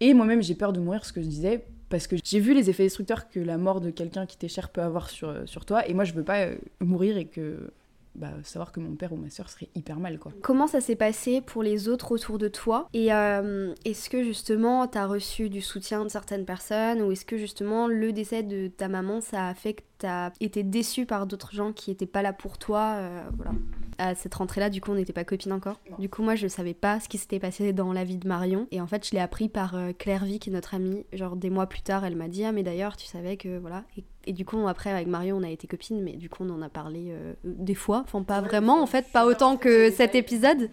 Et 0.00 0.12
moi-même, 0.14 0.42
j'ai 0.42 0.54
peur 0.54 0.72
de 0.72 0.80
mourir, 0.80 1.04
ce 1.04 1.12
que 1.12 1.22
je 1.22 1.28
disais, 1.28 1.64
parce 1.88 2.06
que 2.06 2.16
j'ai 2.24 2.40
vu 2.40 2.54
les 2.54 2.68
effets 2.68 2.84
destructeurs 2.84 3.28
que 3.28 3.38
la 3.38 3.58
mort 3.58 3.80
de 3.80 3.90
quelqu'un 3.90 4.26
qui 4.26 4.36
t'est 4.36 4.48
cher 4.48 4.70
peut 4.70 4.82
avoir 4.82 5.08
sur, 5.08 5.28
euh, 5.28 5.46
sur 5.46 5.64
toi, 5.64 5.86
et 5.88 5.94
moi, 5.94 6.04
je 6.04 6.12
veux 6.12 6.24
pas 6.24 6.46
euh, 6.46 6.56
mourir 6.80 7.16
et 7.16 7.26
que 7.26 7.70
bah, 8.14 8.32
savoir 8.42 8.72
que 8.72 8.80
mon 8.80 8.94
père 8.94 9.12
ou 9.12 9.16
ma 9.16 9.30
soeur 9.30 9.48
serait 9.48 9.68
hyper 9.74 9.98
mal 9.98 10.18
quoi. 10.18 10.32
Comment 10.42 10.66
ça 10.66 10.82
s'est 10.82 10.96
passé 10.96 11.40
pour 11.40 11.62
les 11.62 11.88
autres 11.88 12.12
autour 12.12 12.36
de 12.36 12.48
toi 12.48 12.86
Et 12.92 13.10
euh, 13.10 13.72
est-ce 13.86 14.10
que 14.10 14.22
justement 14.22 14.86
tu 14.86 14.98
as 14.98 15.06
reçu 15.06 15.48
du 15.48 15.62
soutien 15.62 16.04
de 16.04 16.10
certaines 16.10 16.44
personnes 16.44 17.00
ou 17.00 17.10
est-ce 17.12 17.24
que 17.24 17.38
justement 17.38 17.86
le 17.86 18.12
décès 18.12 18.42
de 18.42 18.68
ta 18.68 18.88
maman 18.88 19.22
ça 19.22 19.48
a 19.48 19.54
fait 19.54 19.72
que 19.72 19.82
tu 19.98 20.04
as 20.04 20.30
été 20.40 20.62
déçu 20.62 21.06
par 21.06 21.26
d'autres 21.26 21.54
gens 21.54 21.72
qui 21.72 21.90
étaient 21.90 22.04
pas 22.04 22.20
là 22.20 22.34
pour 22.34 22.58
toi 22.58 22.98
voilà 23.34 23.52
à 23.98 24.14
cette 24.14 24.34
rentrée-là, 24.34 24.70
du 24.70 24.80
coup, 24.80 24.90
on 24.90 24.94
n'était 24.94 25.12
pas 25.12 25.24
copines 25.24 25.52
encore. 25.52 25.80
Du 25.98 26.08
coup, 26.08 26.22
moi, 26.22 26.34
je 26.34 26.48
savais 26.48 26.74
pas 26.74 27.00
ce 27.00 27.08
qui 27.08 27.18
s'était 27.18 27.38
passé 27.38 27.72
dans 27.72 27.92
la 27.92 28.04
vie 28.04 28.16
de 28.16 28.26
Marion. 28.26 28.66
Et 28.70 28.80
en 28.80 28.86
fait, 28.86 29.06
je 29.06 29.12
l'ai 29.12 29.20
appris 29.20 29.48
par 29.48 29.74
euh, 29.74 29.92
Claire 29.96 30.24
Vie, 30.24 30.38
qui 30.38 30.50
est 30.50 30.52
notre 30.52 30.74
amie. 30.74 31.04
Genre, 31.12 31.36
des 31.36 31.50
mois 31.50 31.66
plus 31.66 31.82
tard, 31.82 32.04
elle 32.04 32.16
m'a 32.16 32.28
dit 32.28 32.44
Ah, 32.44 32.52
mais 32.52 32.62
d'ailleurs, 32.62 32.96
tu 32.96 33.06
savais 33.06 33.36
que. 33.36 33.58
Voilà. 33.58 33.84
Et, 34.26 34.32
du 34.32 34.44
coup, 34.44 34.66
après, 34.68 34.90
avec 34.90 35.06
Marion, 35.06 35.38
on 35.38 35.42
a 35.42 35.50
été 35.50 35.66
copines, 35.66 36.02
mais 36.02 36.12
du 36.12 36.28
coup, 36.28 36.44
on 36.44 36.50
en 36.50 36.62
a 36.62 36.68
parlé 36.68 37.08
euh, 37.10 37.34
des 37.44 37.74
fois. 37.74 38.02
Enfin, 38.04 38.22
pas 38.22 38.40
vraiment, 38.40 38.82
en 38.82 38.86
fait, 38.86 39.06
pas 39.12 39.26
autant 39.26 39.56
que 39.56 39.90
cet 39.90 40.14
épisode. 40.14 40.70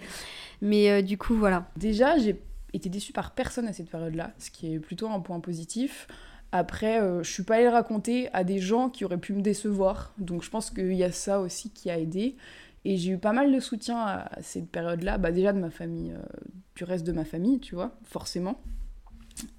Mais 0.61 0.89
euh, 0.91 1.01
du 1.01 1.17
coup, 1.17 1.35
voilà. 1.35 1.69
Déjà, 1.75 2.17
j'ai 2.17 2.41
été 2.73 2.89
déçue 2.89 3.13
par 3.13 3.31
personne 3.31 3.67
à 3.67 3.73
cette 3.73 3.89
période-là, 3.89 4.31
ce 4.37 4.51
qui 4.51 4.73
est 4.73 4.79
plutôt 4.79 5.07
un 5.07 5.19
point 5.19 5.39
positif. 5.39 6.07
Après, 6.51 6.99
je 7.21 7.31
suis 7.31 7.43
pas 7.43 7.55
allée 7.55 7.65
le 7.65 7.69
raconter 7.69 8.27
à 8.33 8.43
des 8.43 8.57
gens 8.57 8.89
qui 8.89 9.05
auraient 9.05 9.19
pu 9.19 9.33
me 9.33 9.41
décevoir. 9.41 10.13
Donc, 10.17 10.43
je 10.43 10.49
pense 10.49 10.71
qu'il 10.71 10.93
y 10.93 11.03
a 11.03 11.11
ça 11.11 11.41
aussi 11.41 11.69
qui 11.69 11.91
a 11.91 11.99
aidé. 11.99 12.37
Et 12.85 12.97
j'ai 12.97 13.11
eu 13.11 13.17
pas 13.17 13.33
mal 13.33 13.53
de 13.53 13.59
soutien 13.59 13.97
à 13.99 14.29
cette 14.41 14.69
période-là, 14.69 15.17
bah 15.17 15.31
déjà 15.31 15.53
de 15.53 15.59
ma 15.59 15.69
famille, 15.69 16.11
euh, 16.11 16.21
du 16.75 16.83
reste 16.83 17.05
de 17.05 17.11
ma 17.11 17.25
famille, 17.25 17.59
tu 17.59 17.75
vois, 17.75 17.97
forcément. 18.03 18.59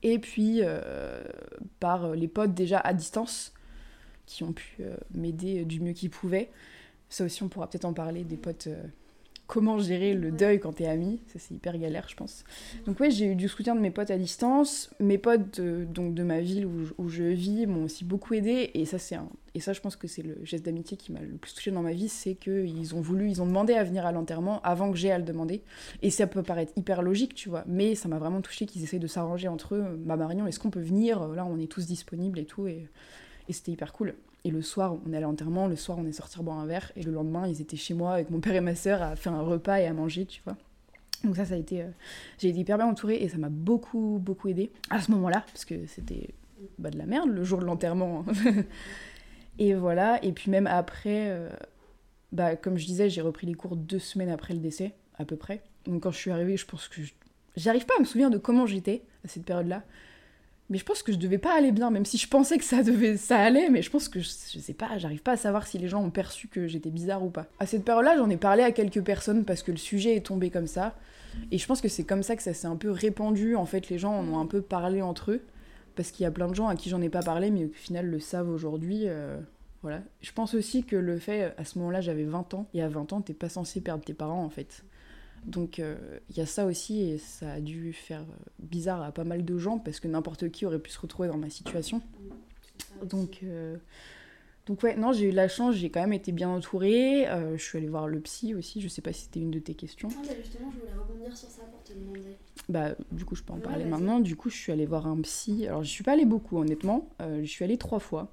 Et 0.02 0.18
puis 0.18 0.60
euh, 0.62 1.22
par 1.80 2.12
les 2.12 2.28
potes 2.28 2.54
déjà 2.54 2.78
à 2.78 2.94
distance, 2.94 3.52
qui 4.26 4.44
ont 4.44 4.52
pu 4.52 4.76
euh, 4.80 4.96
m'aider 5.12 5.64
du 5.64 5.80
mieux 5.80 5.92
qu'ils 5.92 6.10
pouvaient. 6.10 6.50
Ça 7.08 7.24
aussi, 7.24 7.42
on 7.42 7.48
pourra 7.48 7.68
peut-être 7.68 7.84
en 7.84 7.92
parler, 7.92 8.24
des 8.24 8.36
potes 8.36 8.68
comment 9.50 9.80
gérer 9.80 10.14
le 10.14 10.30
deuil 10.30 10.60
quand 10.60 10.74
t'es 10.74 10.86
ami. 10.86 11.20
Ça, 11.26 11.40
c'est 11.40 11.54
hyper 11.54 11.76
galère, 11.76 12.06
je 12.08 12.14
pense. 12.14 12.44
Donc, 12.86 13.00
ouais, 13.00 13.10
j'ai 13.10 13.26
eu 13.26 13.34
du 13.34 13.48
soutien 13.48 13.74
de 13.74 13.80
mes 13.80 13.90
potes 13.90 14.12
à 14.12 14.16
distance. 14.16 14.90
Mes 15.00 15.18
potes 15.18 15.60
de, 15.60 15.84
donc, 15.84 16.14
de 16.14 16.22
ma 16.22 16.40
ville 16.40 16.66
où, 16.66 17.08
je 17.08 17.24
vis 17.24 17.66
m'ont 17.66 17.82
aussi 17.84 18.04
beaucoup 18.04 18.34
aidé. 18.34 18.70
Et 18.74 18.84
ça, 18.84 19.00
c'est 19.00 19.16
un... 19.16 19.28
et 19.54 19.60
ça, 19.60 19.72
je 19.72 19.80
pense 19.80 19.96
que 19.96 20.06
c'est 20.06 20.22
le 20.22 20.38
geste 20.44 20.64
d'amitié 20.64 20.96
qui 20.96 21.10
m'a 21.10 21.20
le 21.20 21.36
plus 21.36 21.54
touché 21.54 21.70
dans 21.70 21.82
ma 21.82 21.92
vie. 21.92 22.08
C'est 22.08 22.34
qu'ils 22.34 22.94
ont 22.94 23.00
voulu, 23.00 23.28
ils 23.28 23.42
ont 23.42 23.46
demandé 23.46 23.74
à 23.74 23.82
venir 23.82 24.06
à 24.06 24.12
l'enterrement 24.12 24.60
avant 24.62 24.90
que 24.90 24.96
j'ai 24.96 25.10
à 25.10 25.18
le 25.18 25.24
demander. 25.24 25.62
Et 26.02 26.10
ça 26.10 26.26
peut 26.26 26.42
paraître 26.42 26.72
hyper 26.76 27.02
logique, 27.02 27.34
tu 27.34 27.48
vois. 27.48 27.64
Mais 27.66 27.94
ça 27.94 28.08
m'a 28.08 28.18
vraiment 28.18 28.40
touché 28.40 28.66
qu'ils 28.66 28.84
essayent 28.84 29.00
de 29.00 29.08
s'arranger 29.08 29.48
entre 29.48 29.74
eux. 29.74 30.00
Bah, 30.04 30.16
Marion, 30.16 30.46
est-ce 30.46 30.60
qu'on 30.60 30.70
peut 30.70 30.80
venir? 30.80 31.26
Là, 31.28 31.44
on 31.44 31.58
est 31.58 31.70
tous 31.70 31.86
disponibles 31.86 32.38
et 32.38 32.44
tout. 32.44 32.66
Et, 32.66 32.88
c'était 33.48 33.72
hyper 33.72 33.92
cool. 33.92 34.14
Et 34.44 34.50
le 34.52 34.62
soir, 34.62 34.96
on 35.04 35.12
est 35.12 35.16
à 35.16 35.20
l'enterrement, 35.20 35.66
le 35.66 35.74
soir, 35.74 35.98
on 35.98 36.06
est 36.06 36.12
sorti 36.12 36.38
boire 36.40 36.58
un 36.58 36.66
verre, 36.66 36.92
et 36.94 37.02
le 37.02 37.10
lendemain, 37.10 37.48
ils 37.48 37.60
étaient 37.60 37.76
chez 37.76 37.94
moi 37.94 38.12
avec 38.12 38.30
mon 38.30 38.38
père 38.38 38.54
et 38.54 38.60
ma 38.60 38.76
sœur 38.76 39.02
à 39.02 39.16
faire 39.16 39.32
un 39.32 39.42
repas 39.42 39.80
et 39.80 39.86
à 39.86 39.92
manger, 39.92 40.24
tu 40.24 40.40
vois. 40.44 40.56
Donc 41.24 41.34
ça, 41.34 41.44
ça 41.44 41.54
a 41.54 41.56
été... 41.56 41.82
Euh, 41.82 41.90
j'ai 42.38 42.50
été 42.50 42.60
hyper 42.60 42.78
bien 42.78 42.86
entourée 42.86 43.16
et 43.16 43.28
ça 43.28 43.38
m'a 43.38 43.48
beaucoup, 43.48 44.20
beaucoup 44.22 44.46
aidé 44.46 44.70
à 44.88 45.00
ce 45.00 45.10
moment-là, 45.10 45.44
parce 45.52 45.64
que 45.64 45.84
c'était 45.86 46.28
bah, 46.78 46.90
de 46.90 46.98
la 46.98 47.06
merde 47.06 47.28
le 47.28 47.42
jour 47.42 47.58
de 47.58 47.64
l'enterrement. 47.64 48.24
Et 49.60 49.74
voilà, 49.74 50.18
et 50.24 50.32
puis 50.32 50.50
même 50.50 50.66
après, 50.66 51.28
euh, 51.28 51.50
bah, 52.32 52.56
comme 52.56 52.78
je 52.78 52.86
disais, 52.86 53.10
j'ai 53.10 53.20
repris 53.20 53.46
les 53.46 53.52
cours 53.52 53.76
deux 53.76 53.98
semaines 53.98 54.30
après 54.30 54.54
le 54.54 54.60
décès, 54.60 54.94
à 55.18 55.26
peu 55.26 55.36
près. 55.36 55.60
Donc 55.84 56.02
quand 56.02 56.10
je 56.10 56.16
suis 56.16 56.30
arrivée, 56.30 56.56
je 56.56 56.64
pense 56.64 56.88
que... 56.88 57.02
J'arrive 57.56 57.84
pas 57.84 57.94
à 57.98 58.00
me 58.00 58.06
souvenir 58.06 58.30
de 58.30 58.38
comment 58.38 58.64
j'étais 58.64 59.02
à 59.22 59.28
cette 59.28 59.44
période-là, 59.44 59.84
Mais 60.70 60.78
je 60.78 60.84
pense 60.84 61.02
que 61.02 61.12
je 61.12 61.18
devais 61.18 61.36
pas 61.36 61.54
aller 61.54 61.72
bien, 61.72 61.90
même 61.90 62.06
si 62.06 62.16
je 62.16 62.26
pensais 62.26 62.56
que 62.56 62.64
ça 62.64 62.82
devait, 62.82 63.16
ça 63.16 63.38
allait, 63.38 63.68
mais 63.68 63.82
je 63.82 63.90
pense 63.90 64.08
que 64.08 64.20
je, 64.20 64.30
je 64.54 64.60
sais 64.60 64.72
pas, 64.72 64.96
j'arrive 64.96 65.20
pas 65.20 65.32
à 65.32 65.36
savoir 65.36 65.66
si 65.66 65.76
les 65.76 65.88
gens 65.88 66.02
ont 66.02 66.10
perçu 66.10 66.48
que 66.48 66.66
j'étais 66.66 66.90
bizarre 66.90 67.22
ou 67.22 67.28
pas. 67.28 67.46
À 67.58 67.66
cette 67.66 67.84
période-là, 67.84 68.16
j'en 68.16 68.30
ai 68.30 68.38
parlé 68.38 68.62
à 68.62 68.72
quelques 68.72 69.02
personnes 69.02 69.44
parce 69.44 69.62
que 69.62 69.72
le 69.72 69.76
sujet 69.76 70.16
est 70.16 70.24
tombé 70.24 70.48
comme 70.48 70.68
ça. 70.68 70.94
Et 71.50 71.58
je 71.58 71.66
pense 71.66 71.80
que 71.80 71.88
c'est 71.88 72.04
comme 72.04 72.22
ça 72.22 72.34
que 72.34 72.42
ça 72.42 72.54
s'est 72.54 72.66
un 72.66 72.76
peu 72.76 72.90
répandu. 72.90 73.56
En 73.56 73.66
fait, 73.66 73.88
les 73.90 73.98
gens 73.98 74.14
en 74.14 74.26
ont 74.28 74.38
un 74.38 74.46
peu 74.46 74.62
parlé 74.62 75.02
entre 75.02 75.32
eux. 75.32 75.42
Parce 76.00 76.12
qu'il 76.12 76.24
y 76.24 76.26
a 76.26 76.30
plein 76.30 76.48
de 76.48 76.54
gens 76.54 76.66
à 76.66 76.76
qui 76.76 76.88
j'en 76.88 77.02
ai 77.02 77.10
pas 77.10 77.20
parlé, 77.20 77.50
mais 77.50 77.66
au 77.66 77.72
final 77.72 78.06
le 78.06 78.20
savent 78.20 78.48
aujourd'hui. 78.48 79.02
euh, 79.04 79.38
voilà. 79.82 80.00
Je 80.22 80.32
pense 80.32 80.54
aussi 80.54 80.82
que 80.82 80.96
le 80.96 81.18
fait, 81.18 81.52
à 81.58 81.66
ce 81.66 81.78
moment-là, 81.78 82.00
j'avais 82.00 82.24
20 82.24 82.54
ans. 82.54 82.66
Et 82.72 82.80
à 82.80 82.88
20 82.88 83.12
ans, 83.12 83.20
t'es 83.20 83.34
pas 83.34 83.50
censé 83.50 83.82
perdre 83.82 84.02
tes 84.02 84.14
parents, 84.14 84.42
en 84.42 84.48
fait. 84.48 84.82
Donc 85.44 85.78
euh, 85.78 85.98
il 86.30 86.38
y 86.38 86.40
a 86.40 86.46
ça 86.46 86.64
aussi, 86.64 87.02
et 87.02 87.18
ça 87.18 87.52
a 87.52 87.60
dû 87.60 87.92
faire 87.92 88.22
euh, 88.22 88.50
bizarre 88.60 89.02
à 89.02 89.12
pas 89.12 89.24
mal 89.24 89.44
de 89.44 89.58
gens, 89.58 89.78
parce 89.78 90.00
que 90.00 90.08
n'importe 90.08 90.50
qui 90.50 90.64
aurait 90.64 90.78
pu 90.78 90.88
se 90.88 90.98
retrouver 90.98 91.28
dans 91.28 91.36
ma 91.36 91.50
situation. 91.50 92.00
Donc, 93.04 93.44
donc 94.70 94.84
ouais, 94.84 94.94
non, 94.94 95.12
j'ai 95.12 95.26
eu 95.30 95.32
la 95.32 95.48
chance, 95.48 95.74
j'ai 95.74 95.90
quand 95.90 96.00
même 96.00 96.12
été 96.12 96.30
bien 96.30 96.48
entourée. 96.48 97.28
Euh, 97.28 97.58
je 97.58 97.62
suis 97.62 97.76
allée 97.76 97.88
voir 97.88 98.06
le 98.06 98.20
psy 98.20 98.54
aussi, 98.54 98.80
je 98.80 98.86
sais 98.86 99.02
pas 99.02 99.12
si 99.12 99.22
c'était 99.24 99.40
une 99.40 99.50
de 99.50 99.58
tes 99.58 99.74
questions. 99.74 100.08
Non, 100.08 100.14
bah 100.24 100.32
justement, 100.40 100.70
je 100.70 100.78
voulais 100.78 100.92
rebondir 100.92 101.36
sur 101.36 101.48
ça 101.48 101.62
pour 101.64 101.82
te 101.82 101.92
demander. 101.92 102.36
Bah, 102.68 102.94
du 103.10 103.24
coup, 103.24 103.34
je 103.34 103.42
peux 103.42 103.52
en 103.52 103.56
Ouais, 103.56 103.62
parler 103.62 103.84
maintenant. 103.84 104.20
Du 104.20 104.36
coup, 104.36 104.48
je 104.48 104.56
suis 104.56 104.70
allée 104.70 104.86
voir 104.86 105.08
un 105.08 105.20
psy. 105.22 105.66
Alors, 105.66 105.82
je 105.82 105.88
suis 105.90 106.04
pas 106.04 106.12
allée 106.12 106.24
beaucoup, 106.24 106.56
honnêtement. 106.56 107.08
Euh, 107.20 107.40
je 107.42 107.48
suis 107.50 107.64
allée 107.64 107.78
trois 107.78 107.98
fois. 107.98 108.32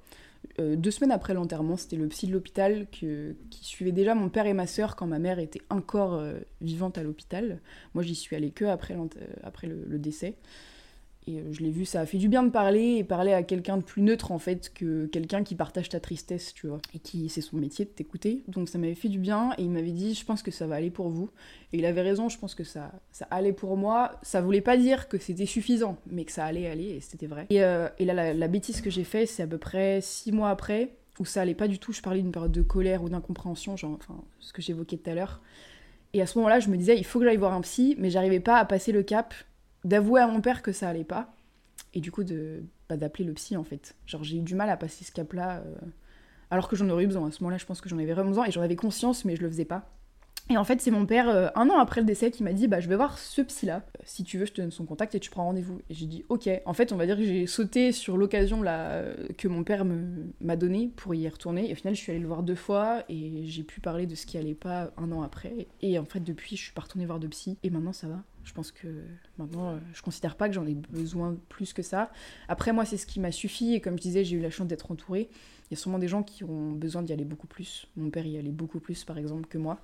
Euh, 0.60 0.76
deux 0.76 0.92
semaines 0.92 1.10
après 1.10 1.34
l'enterrement, 1.34 1.76
c'était 1.76 1.96
le 1.96 2.06
psy 2.06 2.28
de 2.28 2.32
l'hôpital 2.32 2.86
que- 2.92 3.34
qui 3.50 3.64
suivait 3.64 3.90
déjà 3.90 4.14
mon 4.14 4.28
père 4.28 4.46
et 4.46 4.52
ma 4.54 4.68
sœur 4.68 4.94
quand 4.94 5.08
ma 5.08 5.18
mère 5.18 5.40
était 5.40 5.62
encore 5.70 6.22
vivante 6.60 6.98
à 6.98 7.02
l'hôpital. 7.02 7.58
Moi, 7.94 8.04
j'y 8.04 8.14
suis 8.14 8.36
allée 8.36 8.50
que 8.52 8.64
après, 8.64 8.96
après 9.42 9.66
le, 9.66 9.84
le 9.88 9.98
décès. 9.98 10.36
Et 11.28 11.40
euh, 11.40 11.52
je 11.52 11.60
l'ai 11.60 11.70
vu, 11.70 11.84
ça 11.84 12.00
a 12.00 12.06
fait 12.06 12.16
du 12.16 12.28
bien 12.28 12.42
de 12.42 12.48
parler 12.48 12.96
et 12.96 13.04
parler 13.04 13.34
à 13.34 13.42
quelqu'un 13.42 13.76
de 13.76 13.82
plus 13.82 14.00
neutre 14.00 14.32
en 14.32 14.38
fait 14.38 14.72
que 14.72 15.06
quelqu'un 15.06 15.44
qui 15.44 15.54
partage 15.54 15.90
ta 15.90 16.00
tristesse, 16.00 16.54
tu 16.54 16.68
vois. 16.68 16.80
Et 16.94 16.98
qui, 16.98 17.28
c'est 17.28 17.42
son 17.42 17.58
métier 17.58 17.84
de 17.84 17.90
t'écouter. 17.90 18.42
Donc 18.48 18.68
ça 18.68 18.78
m'avait 18.78 18.94
fait 18.94 19.10
du 19.10 19.18
bien 19.18 19.52
et 19.58 19.62
il 19.62 19.70
m'avait 19.70 19.92
dit, 19.92 20.14
je 20.14 20.24
pense 20.24 20.42
que 20.42 20.50
ça 20.50 20.66
va 20.66 20.76
aller 20.76 20.90
pour 20.90 21.10
vous. 21.10 21.28
Et 21.72 21.78
il 21.78 21.84
avait 21.84 22.00
raison, 22.00 22.30
je 22.30 22.38
pense 22.38 22.54
que 22.54 22.64
ça, 22.64 22.92
ça 23.12 23.26
allait 23.30 23.52
pour 23.52 23.76
moi. 23.76 24.18
Ça 24.22 24.40
voulait 24.40 24.62
pas 24.62 24.78
dire 24.78 25.08
que 25.08 25.18
c'était 25.18 25.44
suffisant, 25.44 25.98
mais 26.10 26.24
que 26.24 26.32
ça 26.32 26.46
allait 26.46 26.66
aller, 26.66 26.96
et 26.96 27.00
c'était 27.00 27.26
vrai. 27.26 27.46
Et, 27.50 27.62
euh, 27.62 27.88
là, 28.00 28.14
la, 28.14 28.32
la 28.32 28.48
bêtise 28.48 28.80
que 28.80 28.88
j'ai 28.88 29.04
fait, 29.04 29.26
c'est 29.26 29.42
à 29.42 29.46
peu 29.46 29.58
près 29.58 30.00
six 30.00 30.32
mois 30.32 30.48
après, 30.48 30.94
où 31.20 31.26
ça 31.26 31.42
allait 31.42 31.54
pas 31.54 31.68
du 31.68 31.78
tout. 31.78 31.92
Je 31.92 32.00
parlais 32.00 32.22
d'une 32.22 32.32
période 32.32 32.52
de 32.52 32.62
colère 32.62 33.02
ou 33.02 33.10
d'incompréhension, 33.10 33.76
genre, 33.76 33.98
enfin, 34.00 34.18
ce 34.40 34.54
que 34.54 34.62
j'évoquais 34.62 34.96
tout 34.96 35.10
à 35.10 35.14
l'heure. 35.14 35.42
Et 36.14 36.22
à 36.22 36.26
ce 36.26 36.38
moment-là, 36.38 36.58
je 36.58 36.70
me 36.70 36.76
disais, 36.78 36.96
il 36.96 37.04
faut 37.04 37.18
que 37.18 37.26
j'aille 37.26 37.36
voir 37.36 37.52
un 37.52 37.60
psy, 37.60 37.94
mais 37.98 38.08
j'arrivais 38.08 38.40
pas 38.40 38.56
à 38.56 38.64
passer 38.64 38.92
le 38.92 39.02
cap 39.02 39.34
d'avouer 39.88 40.20
à 40.20 40.26
mon 40.28 40.40
père 40.40 40.62
que 40.62 40.72
ça 40.72 40.88
allait 40.88 41.04
pas. 41.04 41.32
Et 41.94 42.00
du 42.00 42.12
coup, 42.12 42.24
de, 42.24 42.62
bah, 42.88 42.96
d'appeler 42.96 43.24
le 43.24 43.32
psy, 43.34 43.56
en 43.56 43.64
fait. 43.64 43.96
Genre, 44.06 44.22
j'ai 44.22 44.36
eu 44.38 44.42
du 44.42 44.54
mal 44.54 44.70
à 44.70 44.76
passer 44.76 45.04
ce 45.04 45.12
cap-là. 45.12 45.58
euh, 45.58 45.74
alors 46.50 46.68
que 46.68 46.76
j'en 46.76 46.88
aurais 46.88 47.06
besoin. 47.06 47.28
À 47.28 47.30
ce 47.30 47.42
moment-là, 47.42 47.58
je 47.58 47.66
pense 47.66 47.80
que 47.80 47.88
j'en 47.88 47.98
avais 47.98 48.12
vraiment 48.12 48.30
besoin 48.30 48.46
et 48.46 48.50
j'en 48.50 48.62
avais 48.62 48.76
conscience, 48.76 49.24
mais 49.24 49.36
je 49.36 49.42
le 49.42 49.48
faisais 49.48 49.64
pas. 49.64 49.90
Et 50.50 50.56
en 50.56 50.64
fait, 50.64 50.80
c'est 50.80 50.90
mon 50.90 51.04
père, 51.04 51.28
euh, 51.28 51.48
un 51.56 51.68
an 51.68 51.78
après 51.78 52.00
le 52.00 52.06
décès, 52.06 52.30
qui 52.30 52.42
m'a 52.42 52.54
dit 52.54 52.68
Bah, 52.68 52.80
je 52.80 52.88
vais 52.88 52.96
voir 52.96 53.18
ce 53.18 53.42
psy-là. 53.42 53.82
Euh, 53.98 54.02
Si 54.04 54.24
tu 54.24 54.38
veux, 54.38 54.46
je 54.46 54.52
te 54.52 54.62
donne 54.62 54.70
son 54.70 54.86
contact 54.86 55.14
et 55.14 55.20
tu 55.20 55.30
prends 55.30 55.44
rendez-vous. 55.44 55.80
Et 55.90 55.94
j'ai 55.94 56.06
dit 56.06 56.24
Ok. 56.30 56.48
En 56.64 56.72
fait, 56.72 56.92
on 56.92 56.96
va 56.96 57.04
dire 57.04 57.16
que 57.16 57.24
j'ai 57.24 57.46
sauté 57.46 57.92
sur 57.92 58.16
l'occasion 58.16 58.62
là, 58.62 58.90
euh, 58.92 59.28
que 59.36 59.46
mon 59.46 59.62
père 59.62 59.84
m'a 60.40 60.56
donnée 60.56 60.90
pour 60.96 61.14
y 61.14 61.28
retourner. 61.28 61.68
Et 61.68 61.72
au 61.72 61.76
final, 61.76 61.94
je 61.94 62.00
suis 62.00 62.12
allée 62.12 62.20
le 62.20 62.26
voir 62.26 62.42
deux 62.42 62.54
fois 62.54 63.04
et 63.10 63.42
j'ai 63.44 63.62
pu 63.62 63.80
parler 63.80 64.06
de 64.06 64.14
ce 64.14 64.24
qui 64.24 64.38
allait 64.38 64.54
pas 64.54 64.90
un 64.96 65.12
an 65.12 65.22
après. 65.22 65.68
Et 65.82 65.98
en 65.98 66.06
fait, 66.06 66.20
depuis, 66.20 66.56
je 66.56 66.62
suis 66.62 66.72
pas 66.72 66.82
retournée 66.82 67.04
voir 67.04 67.20
de 67.20 67.26
psy. 67.26 67.58
Et 67.62 67.68
maintenant, 67.68 67.92
ça 67.92 68.08
va. 68.08 68.22
Je 68.44 68.54
pense 68.54 68.72
que 68.72 68.88
maintenant, 69.36 69.78
je 69.92 70.00
considère 70.00 70.34
pas 70.34 70.48
que 70.48 70.54
j'en 70.54 70.66
ai 70.66 70.74
besoin 70.74 71.36
plus 71.50 71.74
que 71.74 71.82
ça. 71.82 72.10
Après, 72.48 72.72
moi, 72.72 72.86
c'est 72.86 72.96
ce 72.96 73.04
qui 73.04 73.20
m'a 73.20 73.32
suffi. 73.32 73.74
Et 73.74 73.82
comme 73.82 73.98
je 73.98 74.02
disais, 74.02 74.24
j'ai 74.24 74.36
eu 74.36 74.40
la 74.40 74.48
chance 74.48 74.66
d'être 74.66 74.90
entourée. 74.90 75.28
Il 75.70 75.74
y 75.74 75.78
a 75.78 75.78
sûrement 75.78 75.98
des 75.98 76.08
gens 76.08 76.22
qui 76.22 76.44
ont 76.44 76.72
besoin 76.72 77.02
d'y 77.02 77.12
aller 77.12 77.26
beaucoup 77.26 77.46
plus. 77.46 77.86
Mon 77.96 78.08
père 78.08 78.26
y 78.26 78.38
allait 78.38 78.50
beaucoup 78.50 78.80
plus, 78.80 79.04
par 79.04 79.18
exemple, 79.18 79.46
que 79.46 79.58
moi. 79.58 79.78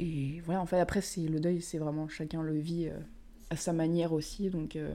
Et 0.00 0.40
voilà, 0.44 0.60
en 0.60 0.66
fait, 0.66 0.80
après, 0.80 1.00
c'est 1.00 1.22
le 1.22 1.38
deuil, 1.38 1.60
c'est 1.60 1.78
vraiment 1.78 2.08
chacun 2.08 2.42
le 2.42 2.58
vit 2.58 2.88
euh, 2.88 2.98
à 3.50 3.56
sa 3.56 3.72
manière 3.72 4.12
aussi. 4.12 4.50
Donc, 4.50 4.74
euh, 4.74 4.94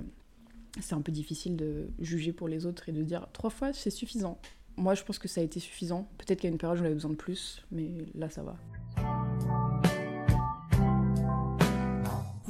c'est 0.82 0.96
un 0.96 1.01
peu 1.01 1.12
difficile 1.12 1.56
de 1.56 1.89
juger 2.00 2.34
pour 2.34 2.48
les 2.48 2.66
autres 2.66 2.89
et 2.89 2.92
de 2.92 3.04
dire 3.04 3.27
trois 3.32 3.50
fois, 3.50 3.72
c'est 3.74 3.89
suffisant. 3.89 4.38
Moi, 4.76 4.95
je 4.95 5.04
pense 5.04 5.17
que 5.17 5.28
ça 5.28 5.41
a 5.41 5.43
été 5.43 5.60
suffisant. 5.60 6.10
Peut-être 6.17 6.41
qu'à 6.41 6.50
une 6.50 6.58
période, 6.58 6.78
j'en 6.78 6.86
avais 6.86 6.93
besoin 6.93 7.12
de 7.12 7.15
plus, 7.15 7.65
mais 7.72 7.89
là, 8.15 8.30
ça 8.30 8.43
va. 8.43 8.58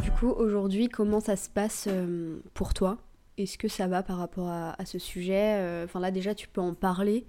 Du 0.02 0.12
coup, 0.12 0.30
aujourd'hui, 0.30 0.90
comment 0.90 1.20
ça 1.20 1.36
se 1.36 1.50
passe 1.50 1.88
euh, 1.88 2.40
pour 2.54 2.74
toi? 2.74 2.98
Est-ce 3.38 3.58
que 3.60 3.68
ça 3.68 3.88
va 3.88 4.02
par 4.02 4.18
rapport 4.18 4.48
à, 4.48 4.82
à 4.82 4.86
ce 4.86 4.98
sujet? 4.98 5.84
Enfin 5.84 6.00
là, 6.00 6.10
déjà, 6.10 6.34
tu 6.34 6.48
peux 6.48 6.62
en 6.62 6.74
parler. 6.74 7.28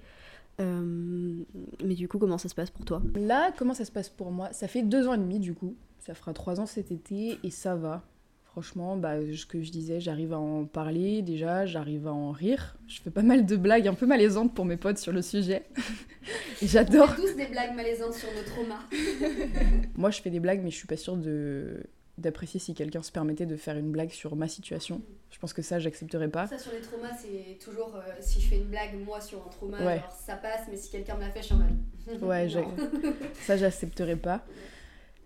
Euh, 0.61 1.43
mais 1.85 1.95
du 1.95 2.09
coup, 2.09 2.19
comment 2.19 2.39
ça 2.39 2.49
se 2.49 2.55
passe 2.55 2.71
pour 2.71 2.85
toi? 2.85 3.03
Là, 3.15 3.53
comment 3.57 3.75
ça 3.75 3.85
se 3.85 3.93
passe 3.93 4.09
pour 4.09 4.31
moi? 4.31 4.53
Ça 4.53 4.69
fait 4.69 4.83
deux 4.83 5.07
ans 5.09 5.15
et 5.15 5.19
demi, 5.19 5.39
du 5.39 5.55
coup. 5.55 5.77
Ça 6.01 6.15
fera 6.15 6.33
trois 6.33 6.61
ans 6.61 6.67
cet 6.67 6.91
été 6.91 7.39
et 7.43 7.51
ça 7.51 7.77
va. 7.77 8.03
Franchement, 8.45 8.97
bah, 8.97 9.17
ce 9.33 9.47
que 9.47 9.63
je 9.63 9.71
disais, 9.71 10.01
j'arrive 10.01 10.33
à 10.33 10.39
en 10.39 10.65
parler 10.65 11.23
déjà, 11.23 11.65
j'arrive 11.65 12.09
à 12.09 12.13
en 12.13 12.33
rire. 12.33 12.77
Je 12.89 13.01
fais 13.01 13.11
pas 13.11 13.23
mal 13.23 13.47
de 13.47 13.57
blagues 13.57 13.87
un 13.87 13.95
peu 13.95 14.07
malaisantes 14.07 14.53
pour 14.53 14.65
mes 14.65 14.77
potes 14.77 14.99
sur 14.99 15.13
le 15.13 15.23
sujet. 15.23 15.65
Et 16.63 16.67
J'adore. 16.67 17.15
tous 17.15 17.37
des 17.37 17.47
blagues 17.47 17.77
malaisantes 17.77 18.15
sur 18.15 18.29
nos 18.35 18.43
traumas. 18.43 18.81
Moi, 19.97 20.11
je 20.11 20.21
fais 20.21 20.31
des 20.31 20.41
blagues, 20.41 20.61
mais 20.65 20.71
je 20.71 20.77
suis 20.77 20.89
pas 20.89 20.97
sûre 20.97 21.17
de 21.17 21.85
d'apprécier 22.19 22.61
si 22.61 22.75
quelqu'un 22.75 23.03
se 23.03 23.13
permettait 23.13 23.47
de 23.47 23.57
faire 23.57 23.77
une 23.77 23.91
blague 23.91 24.11
sur 24.11 24.37
ma 24.37 24.49
situation. 24.49 25.01
Je 25.31 25.39
pense 25.39 25.53
que 25.53 25.63
ça, 25.63 25.79
j'accepterais 25.79 26.29
pas. 26.29 26.47
Ça, 26.49 26.59
sur 26.59 26.73
les 26.73 26.81
traumas, 26.81 27.13
c'est 27.17 27.59
toujours 27.65 27.95
euh, 27.97 28.01
si 28.21 28.41
je 28.41 28.49
fais 28.49 28.57
une 28.59 28.65
blague, 28.69 28.95
moi, 29.05 29.21
sur 29.21 29.39
un 29.47 29.49
trauma, 29.51 29.79
Ouais. 29.79 29.99
genre, 29.99 30.13
ça 30.27 30.35
passe, 30.37 30.63
mais 30.71 30.77
si 30.77 30.91
quelqu'un 30.91 31.15
me 31.17 31.21
l'a 31.21 31.31
fait, 31.31 31.41
je 31.41 31.47
suis 31.47 31.55
en 31.55 31.59
mode. 31.59 32.23
Ouais, 32.23 32.49
ça, 33.47 33.57
j'accepterais 33.57 34.17
pas. 34.17 34.45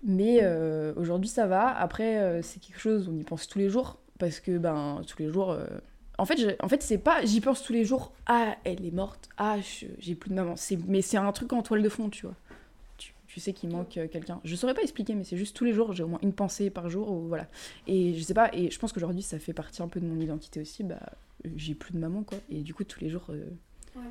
Mais 0.05 0.41
euh, 0.43 0.93
aujourd'hui, 0.97 1.31
ça 1.31 1.47
va. 1.47 1.69
Après, 1.77 2.19
euh, 2.19 2.43
c'est 2.43 2.61
quelque 2.61 2.81
chose, 2.81 3.09
on 3.09 3.17
y 3.17 3.23
pense 3.25 3.47
tous 3.49 3.59
les 3.59 3.69
jours. 3.69 3.99
Parce 4.19 4.41
que, 4.41 4.59
ben, 4.59 5.03
tous 5.07 5.19
les 5.23 5.31
jours. 5.31 5.57
En 6.19 6.25
fait, 6.27 6.57
en 6.61 6.69
fait 6.69 6.83
c'est 6.83 6.99
pas. 6.99 7.25
J'y 7.25 7.41
pense 7.41 7.63
tous 7.63 7.73
les 7.73 7.85
jours. 7.85 8.13
Ah, 8.27 8.57
elle 8.65 8.85
est 8.85 8.91
morte. 8.93 9.29
Ah, 9.39 9.57
j'ai 9.99 10.15
plus 10.15 10.31
de 10.31 10.35
maman. 10.35 10.55
Mais 10.87 11.03
c'est 11.03 11.17
un 11.17 11.33
truc 11.33 11.53
en 11.53 11.63
toile 11.63 11.83
de 11.83 11.89
fond, 11.89 12.09
tu 12.11 12.27
vois. 12.27 12.35
Tu, 13.33 13.41
sais 13.41 13.53
qu'il 13.55 13.71
manque 13.71 13.97
euh, 13.97 14.09
quelqu'un. 14.09 14.41
Je 14.45 14.55
saurais 14.57 14.75
pas 14.75 14.83
expliquer, 14.83 15.15
mais 15.15 15.25
c'est 15.25 15.37
juste 15.39 15.57
tous 15.57 15.65
les 15.65 15.73
jours, 15.73 15.93
j'ai 15.95 16.03
au 16.03 16.09
moins 16.09 16.19
une 16.23 16.33
pensée 16.35 16.69
par 16.69 16.91
jour. 16.91 17.11
Ou, 17.11 17.29
voilà. 17.29 17.47
Et 17.87 18.15
je 18.15 18.23
sais 18.23 18.35
pas. 18.35 18.51
Et 18.55 18.71
je 18.71 18.79
pense 18.79 18.93
qu'aujourd'hui, 18.93 19.23
ça 19.23 19.39
fait 19.39 19.55
partie 19.55 19.81
un 19.83 19.89
peu 19.89 20.01
de 20.01 20.07
mon 20.07 20.21
identité 20.21 20.61
aussi. 20.61 20.83
Bah, 20.85 20.99
euh, 21.47 21.49
j'ai 21.57 21.75
plus 21.75 21.93
de 21.95 21.99
maman, 21.99 22.23
quoi. 22.25 22.39
Et 22.51 22.61
du 22.61 22.75
coup, 22.75 22.85
tous 22.85 23.01
les 23.01 23.09
jours. 23.09 23.25
euh, 23.31 23.45
Ouais. 23.97 24.03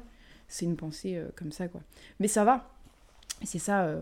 C'est 0.47 0.65
une 0.65 0.75
pensée 0.75 1.17
euh, 1.17 1.29
comme 1.35 1.51
ça, 1.51 1.67
quoi. 1.67 1.81
Mais 2.19 2.27
ça 2.27 2.43
va. 2.43 2.73
C'est 3.43 3.59
ça. 3.59 3.83
euh, 3.85 4.01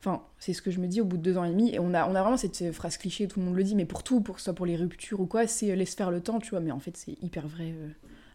Enfin, 0.00 0.22
c'est 0.38 0.52
ce 0.52 0.62
que 0.62 0.70
je 0.70 0.80
me 0.80 0.86
dis 0.86 1.00
au 1.00 1.04
bout 1.04 1.16
de 1.16 1.22
deux 1.22 1.36
ans 1.38 1.44
et 1.44 1.50
demi. 1.50 1.74
Et 1.74 1.78
on 1.80 1.92
a, 1.92 2.08
on 2.08 2.14
a 2.14 2.22
vraiment 2.22 2.36
cette 2.36 2.72
phrase 2.72 2.96
cliché, 2.98 3.26
tout 3.28 3.40
le 3.40 3.46
monde 3.46 3.56
le 3.56 3.64
dit, 3.64 3.74
mais 3.74 3.84
pour 3.84 4.02
tout, 4.02 4.20
pour 4.20 4.38
soit 4.40 4.54
pour 4.54 4.64
les 4.64 4.76
ruptures 4.76 5.20
ou 5.20 5.26
quoi, 5.26 5.46
c'est 5.46 5.74
laisse 5.74 5.94
faire 5.94 6.10
le 6.10 6.20
temps, 6.20 6.38
tu 6.38 6.50
vois. 6.50 6.60
Mais 6.60 6.70
en 6.70 6.78
fait, 6.78 6.96
c'est 6.96 7.20
hyper 7.22 7.48
vrai. 7.48 7.74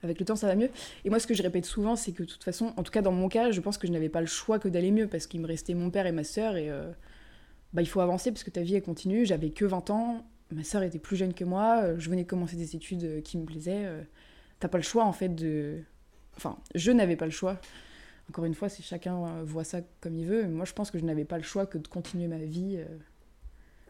Avec 0.03 0.19
le 0.19 0.25
temps, 0.25 0.35
ça 0.35 0.47
va 0.47 0.55
mieux. 0.55 0.69
Et 1.05 1.09
moi, 1.09 1.19
ce 1.19 1.27
que 1.27 1.33
je 1.33 1.41
répète 1.43 1.65
souvent, 1.65 1.95
c'est 1.95 2.11
que 2.11 2.23
de 2.23 2.27
toute 2.27 2.43
façon, 2.43 2.73
en 2.77 2.83
tout 2.83 2.91
cas 2.91 3.01
dans 3.01 3.11
mon 3.11 3.29
cas, 3.29 3.51
je 3.51 3.61
pense 3.61 3.77
que 3.77 3.87
je 3.87 3.91
n'avais 3.91 4.09
pas 4.09 4.21
le 4.21 4.27
choix 4.27 4.59
que 4.59 4.67
d'aller 4.67 4.91
mieux 4.91 5.07
parce 5.07 5.27
qu'il 5.27 5.41
me 5.41 5.47
restait 5.47 5.73
mon 5.73 5.89
père 5.89 6.05
et 6.05 6.11
ma 6.11 6.23
sœur. 6.23 6.55
Et 6.55 6.69
euh, 6.69 6.91
bah, 7.73 7.81
il 7.81 7.87
faut 7.87 8.01
avancer 8.01 8.31
parce 8.31 8.43
que 8.43 8.49
ta 8.51 8.61
vie, 8.61 8.75
elle 8.75 8.81
continue. 8.83 9.25
J'avais 9.25 9.49
que 9.51 9.65
20 9.65 9.89
ans. 9.89 10.25
Ma 10.51 10.63
sœur 10.63 10.83
était 10.83 10.99
plus 10.99 11.15
jeune 11.17 11.33
que 11.33 11.43
moi. 11.45 11.81
euh, 11.83 11.95
Je 11.99 12.09
venais 12.09 12.25
commencer 12.25 12.55
des 12.55 12.75
études 12.75 13.03
euh, 13.03 13.21
qui 13.21 13.37
me 13.37 13.45
plaisaient. 13.45 13.87
T'as 14.59 14.67
pas 14.67 14.77
le 14.77 14.83
choix, 14.83 15.03
en 15.05 15.13
fait, 15.13 15.29
de. 15.29 15.79
Enfin, 16.37 16.57
je 16.75 16.91
n'avais 16.91 17.15
pas 17.15 17.25
le 17.25 17.31
choix. 17.31 17.59
Encore 18.29 18.45
une 18.45 18.53
fois, 18.55 18.69
si 18.69 18.81
chacun 18.81 19.43
voit 19.43 19.63
ça 19.65 19.81
comme 19.99 20.15
il 20.17 20.25
veut, 20.25 20.47
moi 20.47 20.63
je 20.65 20.71
pense 20.73 20.91
que 20.91 20.97
je 20.97 21.03
n'avais 21.03 21.25
pas 21.25 21.35
le 21.37 21.43
choix 21.43 21.65
que 21.65 21.77
de 21.77 21.87
continuer 21.87 22.27
ma 22.27 22.37
vie. 22.37 22.79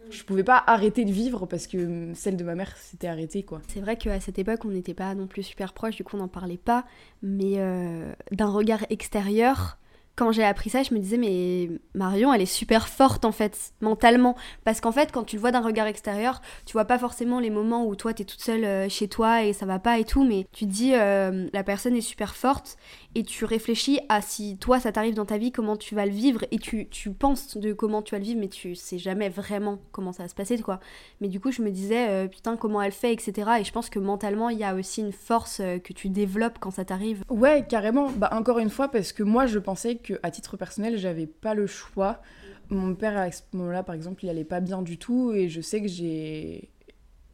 Je 0.09 0.23
pouvais 0.23 0.43
pas 0.43 0.63
arrêter 0.65 1.05
de 1.05 1.11
vivre 1.11 1.45
parce 1.45 1.67
que 1.67 1.77
hum, 1.77 2.15
celle 2.15 2.37
de 2.37 2.43
ma 2.43 2.55
mère 2.55 2.75
s'était 2.77 3.07
arrêtée, 3.07 3.43
quoi. 3.43 3.61
C'est 3.67 3.81
vrai 3.81 3.97
qu'à 3.97 4.19
cette 4.19 4.39
époque, 4.39 4.65
on 4.65 4.69
n'était 4.69 4.93
pas 4.93 5.13
non 5.15 5.27
plus 5.27 5.43
super 5.43 5.73
proches, 5.73 5.95
du 5.95 6.03
coup, 6.03 6.15
on 6.15 6.19
n'en 6.19 6.27
parlait 6.27 6.57
pas. 6.57 6.85
Mais 7.21 7.55
euh, 7.57 8.13
d'un 8.31 8.49
regard 8.49 8.85
extérieur, 8.89 9.77
quand 10.15 10.31
j'ai 10.31 10.43
appris 10.43 10.69
ça, 10.69 10.83
je 10.83 10.93
me 10.93 10.99
disais, 10.99 11.17
mais 11.17 11.69
Marion, 11.95 12.33
elle 12.33 12.41
est 12.41 12.45
super 12.45 12.87
forte 12.87 13.25
en 13.25 13.31
fait, 13.31 13.73
mentalement. 13.81 14.35
Parce 14.63 14.79
qu'en 14.79 14.91
fait, 14.91 15.11
quand 15.11 15.23
tu 15.23 15.37
le 15.37 15.41
vois 15.41 15.51
d'un 15.51 15.61
regard 15.61 15.87
extérieur, 15.87 16.41
tu 16.65 16.73
vois 16.73 16.85
pas 16.85 16.99
forcément 16.99 17.39
les 17.39 17.49
moments 17.49 17.85
où 17.87 17.95
toi, 17.95 18.13
t'es 18.13 18.23
toute 18.23 18.41
seule 18.41 18.63
euh, 18.63 18.89
chez 18.89 19.07
toi 19.07 19.43
et 19.43 19.53
ça 19.53 19.65
va 19.65 19.79
pas 19.79 19.97
et 19.97 20.03
tout, 20.03 20.23
mais 20.23 20.45
tu 20.51 20.65
te 20.65 20.71
dis, 20.71 20.93
euh, 20.93 21.47
la 21.51 21.63
personne 21.63 21.95
est 21.95 22.01
super 22.01 22.35
forte 22.35 22.77
et 23.15 23.23
tu 23.23 23.45
réfléchis 23.45 23.99
à 24.09 24.21
si 24.21 24.57
toi, 24.57 24.79
ça 24.79 24.91
t'arrive 24.91 25.15
dans 25.15 25.25
ta 25.25 25.37
vie, 25.37 25.51
comment 25.51 25.77
tu 25.77 25.95
vas 25.95 26.05
le 26.05 26.11
vivre 26.11 26.45
et 26.51 26.59
tu, 26.59 26.87
tu 26.89 27.11
penses 27.11 27.57
de 27.57 27.73
comment 27.73 28.03
tu 28.03 28.13
vas 28.13 28.19
le 28.19 28.25
vivre, 28.25 28.39
mais 28.39 28.49
tu 28.49 28.75
sais 28.75 28.99
jamais 28.99 29.29
vraiment 29.29 29.79
comment 29.91 30.13
ça 30.13 30.23
va 30.23 30.29
se 30.29 30.35
passer, 30.35 30.59
quoi. 30.59 30.79
Mais 31.21 31.27
du 31.27 31.39
coup, 31.39 31.51
je 31.51 31.63
me 31.63 31.71
disais, 31.71 32.09
euh, 32.09 32.27
putain, 32.27 32.55
comment 32.55 32.81
elle 32.83 32.91
fait, 32.91 33.13
etc. 33.13 33.49
Et 33.59 33.63
je 33.63 33.71
pense 33.71 33.89
que 33.89 33.97
mentalement, 33.97 34.49
il 34.49 34.59
y 34.59 34.63
a 34.63 34.75
aussi 34.75 35.01
une 35.01 35.11
force 35.11 35.57
que 35.57 35.93
tu 35.93 36.09
développes 36.09 36.59
quand 36.59 36.71
ça 36.71 36.85
t'arrive. 36.85 37.23
Ouais, 37.29 37.65
carrément. 37.67 38.11
Bah, 38.11 38.29
encore 38.33 38.59
une 38.59 38.69
fois, 38.69 38.89
parce 38.89 39.11
que 39.11 39.23
moi 39.23 39.47
je 39.47 39.57
pensais 39.57 39.95
que 40.03 40.19
à 40.23 40.31
titre 40.31 40.57
personnel, 40.57 40.97
j'avais 40.97 41.27
pas 41.27 41.53
le 41.53 41.65
choix. 41.67 42.21
Mon 42.69 42.93
père, 42.95 43.17
à 43.17 43.31
ce 43.31 43.41
moment-là, 43.53 43.83
par 43.83 43.95
exemple, 43.95 44.23
il 44.25 44.29
allait 44.29 44.43
pas 44.43 44.59
bien 44.59 44.81
du 44.81 44.97
tout 44.97 45.31
et 45.33 45.49
je 45.49 45.61
sais 45.61 45.81
que 45.81 45.87
j'ai 45.87 46.69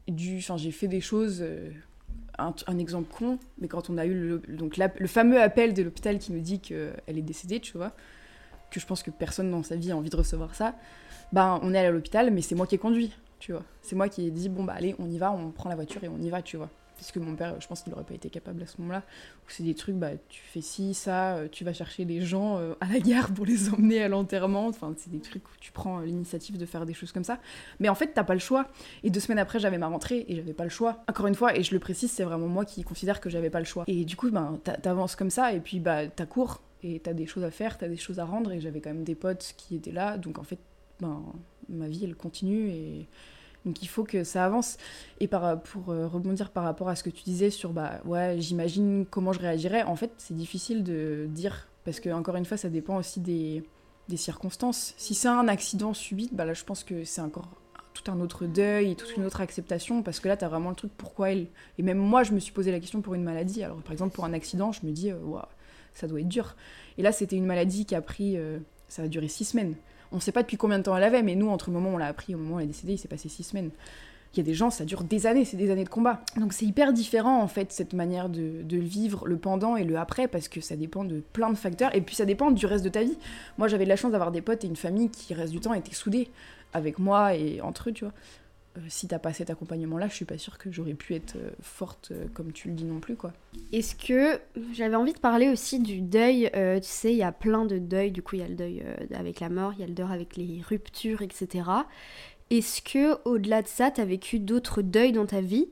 dû. 0.08 0.38
Enfin, 0.38 0.58
j'ai 0.58 0.72
fait 0.72 0.88
des 0.88 1.02
choses. 1.02 1.40
euh, 1.42 1.72
un, 2.68 2.78
exemple 2.78 3.14
con, 3.14 3.38
mais 3.60 3.68
quand 3.68 3.90
on 3.90 3.98
a 3.98 4.06
eu 4.06 4.14
le, 4.14 4.40
donc 4.48 4.78
le 4.78 5.08
fameux 5.08 5.42
appel 5.42 5.74
de 5.74 5.84
l'hôpital 5.84 6.20
qui 6.20 6.32
nous 6.32 6.40
dit 6.40 6.60
qu'elle 6.60 6.94
est 7.08 7.22
décédée, 7.22 7.60
tu 7.60 7.78
vois, 7.78 7.92
que 8.72 8.80
je 8.80 8.86
pense 8.86 9.04
que 9.04 9.12
personne 9.12 9.52
dans 9.52 9.64
sa 9.64 9.76
vie 9.76 9.92
a 9.92 9.98
envie 9.98 10.10
de 10.10 10.16
recevoir 10.16 10.56
ça, 10.56 10.76
ben 11.34 11.60
on 11.64 11.74
est 11.74 11.78
allé 11.78 11.88
à 11.88 11.92
l'hôpital, 11.92 12.32
mais 12.32 12.42
c'est 12.42 12.56
moi 12.56 12.68
qui 12.68 12.76
ai 12.76 12.78
conduit, 12.78 13.14
tu 13.40 13.54
vois. 13.54 13.64
C'est 13.82 13.96
moi 13.96 14.10
qui 14.10 14.26
ai 14.26 14.32
dit, 14.32 14.50
bon 14.50 14.64
bah 14.64 14.74
allez, 14.76 14.96
on 15.00 15.10
y 15.10 15.18
va, 15.18 15.32
on 15.32 15.52
prend 15.52 15.70
la 15.70 15.76
voiture 15.76 16.04
et 16.04 16.10
on 16.10 16.20
y 16.20 16.30
va, 16.30 16.42
tu 16.42 16.58
vois 16.58 16.70
parce 17.00 17.14
que 17.14 17.20
mon 17.20 17.36
père, 17.36 17.56
je 17.60 17.68
pense 17.68 17.82
qu'il 17.82 17.92
n'aurait 17.92 18.04
pas 18.04 18.14
été 18.14 18.30
capable 18.30 18.62
à 18.62 18.66
ce 18.66 18.80
moment-là. 18.82 19.04
C'est 19.48 19.64
des 19.64 19.74
trucs, 19.74 19.96
bah, 19.96 20.12
tu 20.28 20.42
fais 20.42 20.62
ci, 20.62 20.94
ça, 20.94 21.38
euh, 21.38 21.48
tu 21.50 21.64
vas 21.64 21.72
chercher 21.72 22.04
les 22.04 22.22
gens 22.22 22.58
euh, 22.58 22.74
à 22.82 22.88
la 22.88 23.00
gare 23.00 23.34
pour 23.34 23.46
les 23.46 23.70
emmener 23.74 24.04
à 24.04 24.10
l'enterrement. 24.10 24.68
Enfin, 24.68 24.94
c'est 24.98 25.10
des 25.10 25.22
trucs 25.22 25.48
où 25.48 25.54
tu 25.62 25.72
prends 25.72 26.02
l'initiative 26.02 26.58
de 26.58 26.66
faire 26.66 26.86
des 26.86 26.94
choses 26.94 27.14
comme 27.14 27.24
ça. 27.24 27.40
Mais 27.80 27.88
en 27.88 27.96
fait, 27.96 28.12
t'as 28.14 28.26
pas 28.26 28.34
le 28.34 28.40
choix. 28.40 28.68
Et 29.04 29.10
deux 29.10 29.22
semaines 29.22 29.40
après, 29.40 29.60
j'avais 29.60 29.78
ma 29.78 29.88
rentrée 29.88 30.26
et 30.28 30.36
j'avais 30.36 30.54
pas 30.54 30.66
le 30.66 30.70
choix. 30.70 31.04
Encore 31.08 31.28
une 31.28 31.36
fois, 31.36 31.58
et 31.58 31.64
je 31.64 31.74
le 31.74 31.80
précise, 31.80 32.12
c'est 32.12 32.24
vraiment 32.24 32.48
moi 32.48 32.66
qui 32.66 32.84
considère 32.84 33.22
que 33.22 33.30
j'avais 33.30 33.50
pas 33.50 33.60
le 33.60 33.66
choix. 33.66 33.86
Et 33.88 34.04
du 34.04 34.18
coup, 34.18 34.30
ben, 34.30 34.60
t'avances 34.64 35.16
comme 35.16 35.30
ça 35.30 35.54
et 35.54 35.62
puis 35.62 35.80
bah, 35.80 36.08
t'as 36.08 36.26
cours 36.26 36.62
et 36.84 37.00
t'as 37.00 37.14
des 37.14 37.26
choses 37.26 37.44
à 37.46 37.52
faire, 37.52 37.78
t'as 37.78 37.88
des 37.88 37.98
choses 37.98 38.20
à 38.20 38.26
rendre. 38.26 38.52
Et 38.52 38.60
j'avais 38.60 38.82
quand 38.82 38.92
même 38.92 39.06
des 39.06 39.16
potes 39.16 39.54
qui 39.56 39.76
étaient 39.76 39.92
là. 39.94 40.18
Donc 40.18 40.38
en 40.38 40.44
fait, 40.44 40.60
ben, 41.00 41.24
ma 41.70 41.88
vie, 41.88 42.04
elle 42.04 42.16
continue 42.16 42.70
et 42.70 43.08
donc 43.66 43.82
il 43.84 43.88
faut 43.88 44.04
que 44.04 44.24
ça 44.24 44.46
avance. 44.46 44.78
Et 45.20 45.28
par, 45.28 45.62
pour 45.62 45.90
euh, 45.90 46.08
rebondir 46.08 46.52
par 46.52 46.64
rapport 46.64 46.90
à 46.90 46.96
ce 46.96 47.04
que 47.04 47.10
tu 47.10 47.24
disais 47.24 47.50
sur, 47.50 47.72
bah 47.72 48.00
ouais, 48.06 48.38
j'imagine 48.40 49.06
comment 49.10 49.34
je 49.34 49.40
réagirais, 49.40 49.84
en 49.84 49.96
fait, 49.96 50.12
c'est 50.18 50.36
difficile 50.36 50.84
de 50.84 51.28
dire, 51.30 51.68
parce 51.86 52.00
que 52.00 52.10
encore 52.10 52.36
une 52.36 52.46
fois, 52.46 52.58
ça 52.58 52.70
dépend 52.70 52.98
aussi 52.98 53.20
des, 53.20 53.64
des 54.08 54.18
circonstances. 54.18 54.94
Si 54.98 55.14
c'est 55.14 55.28
un 55.28 55.48
accident 55.48 55.94
subit, 55.94 56.30
bah 56.32 56.46
là, 56.46 56.54
je 56.54 56.64
pense 56.64 56.84
que 56.84 57.04
c'est 57.04 57.22
encore 57.22 57.50
tout 57.94 58.10
un 58.12 58.20
autre 58.22 58.46
deuil 58.46 58.92
et 58.92 58.96
toute 58.96 59.16
une 59.18 59.26
autre 59.26 59.42
acceptation, 59.42 60.04
parce 60.04 60.20
que 60.20 60.28
là, 60.28 60.38
tu 60.38 60.46
as 60.46 60.48
vraiment 60.48 60.70
le 60.70 60.76
truc 60.76 60.92
pourquoi 60.98 61.32
elle. 61.32 61.48
Et 61.78 61.84
même 61.84 61.98
moi, 61.98 62.24
je 62.24 62.32
me 62.32 62.40
suis 62.40 62.54
posé 62.54 62.72
la 62.72 62.80
question 62.80 63.02
pour 63.02 63.14
une 63.14 63.24
maladie. 63.24 63.64
Alors, 63.64 63.82
par 63.82 63.92
exemple, 63.92 64.16
pour 64.16 64.26
un 64.26 64.34
accident, 64.34 64.72
je 64.72 64.86
me 64.86 64.92
dis, 64.92 65.12
euh, 65.12 65.18
ça 65.94 66.08
doit 66.08 66.22
être 66.22 66.28
dur. 66.30 66.56
Et 66.98 67.02
là, 67.02 67.12
c'était 67.12 67.36
une 67.36 67.46
maladie 67.46 67.86
qui 67.86 67.96
a 67.96 68.02
pris. 68.02 68.38
Euh, 68.38 68.60
ça 68.88 69.04
a 69.04 69.08
duré 69.08 69.28
six 69.28 69.46
semaines. 69.46 69.76
On 70.12 70.18
ne 70.18 70.22
sait 70.22 70.32
pas 70.32 70.42
depuis 70.42 70.58
combien 70.58 70.80
de 70.80 70.84
temps 70.84 70.96
elle 70.96 71.04
avait, 71.04 71.24
mais 71.24 71.36
nous, 71.36 71.50
entre 71.50 71.70
le 71.70 71.74
moment 71.76 71.92
où 71.92 71.94
on 71.94 71.98
l'a 71.98 72.08
appris 72.08 72.34
et 72.34 72.36
au 72.36 72.40
moment 72.40 72.56
où 72.56 72.60
elle 72.60 72.66
est 72.66 72.70
décédée, 72.70 72.94
il 72.94 72.98
s'est 72.98 73.08
passé 73.08 73.30
six 73.30 73.44
semaines. 73.44 73.72
Il 74.34 74.38
y 74.38 74.40
a 74.42 74.44
des 74.44 74.54
gens, 74.54 74.70
ça 74.70 74.86
dure 74.86 75.04
des 75.04 75.26
années, 75.26 75.44
c'est 75.44 75.58
des 75.58 75.72
années 75.72 75.84
de 75.84 75.90
combat. 75.90 76.22
Donc 76.38 76.54
c'est 76.54 76.66
hyper 76.66 76.94
différent 76.94 77.42
en 77.42 77.48
fait 77.48 77.72
cette 77.72 77.94
manière 77.94 78.30
de, 78.30 78.62
de, 78.62 78.78
vivre 78.78 79.28
le 79.28 79.38
pendant 79.38 79.76
et 79.76 79.84
le 79.84 79.98
après 79.98 80.28
parce 80.28 80.48
que 80.48 80.62
ça 80.62 80.76
dépend 80.76 81.04
de 81.04 81.24
plein 81.34 81.50
de 81.50 81.58
facteurs 81.58 81.96
et 81.96 82.02
puis 82.02 82.16
ça 82.16 82.26
dépend 82.26 82.52
du 82.52 82.68
reste 82.68 82.84
de 82.84 82.90
ta 82.90 83.02
vie. 83.02 83.18
Moi 83.58 83.68
j'avais 83.68 83.86
de 83.86 83.90
la 83.90 83.96
chance 83.96 84.12
d'avoir 84.12 84.32
des 84.32 84.42
potes 84.42 84.64
et 84.64 84.68
une 84.68 84.76
famille 84.76 85.10
qui 85.10 85.34
reste 85.34 85.52
du 85.52 85.60
temps 85.60 85.74
étaient 85.74 85.96
soudés 85.96 86.30
avec 86.74 87.00
moi 87.00 87.34
et 87.34 87.60
entre 87.62 87.90
eux, 87.90 87.92
tu 87.92 88.06
vois. 88.06 88.14
Euh, 88.80 88.84
si 88.88 89.08
t'as 89.08 89.20
pas 89.20 89.34
cet 89.34 89.50
accompagnement-là, 89.50 90.08
je 90.08 90.16
suis 90.16 90.26
pas 90.26 90.38
sûre 90.38 90.58
que 90.58 90.72
j'aurais 90.72 90.94
pu 90.94 91.16
être 91.16 91.36
euh, 91.36 91.52
forte 91.62 92.10
euh, 92.12 92.26
comme 92.34 92.52
tu 92.52 92.70
le 92.70 92.74
dis 92.74 92.86
non 92.86 93.00
plus, 93.00 93.16
quoi. 93.16 93.34
Est-ce 93.72 93.96
que 93.96 94.40
j'avais 94.74 94.96
envie 94.96 95.14
de 95.14 95.20
parler 95.20 95.50
aussi 95.50 95.80
du 95.80 96.02
deuil 96.02 96.50
Tu 96.54 96.88
sais, 96.88 97.12
il 97.12 97.18
y 97.18 97.24
a 97.24 97.32
plein 97.32 97.66
de 97.66 97.78
deuils. 97.78 98.12
Du 98.12 98.22
coup, 98.22 98.36
il 98.36 98.42
y 98.42 98.46
a 98.46 98.48
le 98.48 98.56
deuil 98.56 98.84
avec 99.14 99.40
la 99.40 99.50
mort, 99.50 99.74
il 99.74 99.82
y 99.82 99.84
a 99.84 99.88
le 99.88 99.94
deuil 99.94 100.08
avec 100.12 100.38
les 100.38 100.62
ruptures, 100.68 101.22
etc. 101.22 101.70
Est-ce 102.50 102.82
que 102.82 103.18
au-delà 103.26 103.62
de 103.62 103.68
ça, 103.68 103.92
t'as 103.92 104.06
vécu 104.06 104.40
d'autres 104.40 104.82
deuils 104.82 105.12
dans 105.12 105.26
ta 105.26 105.42
vie? 105.42 105.68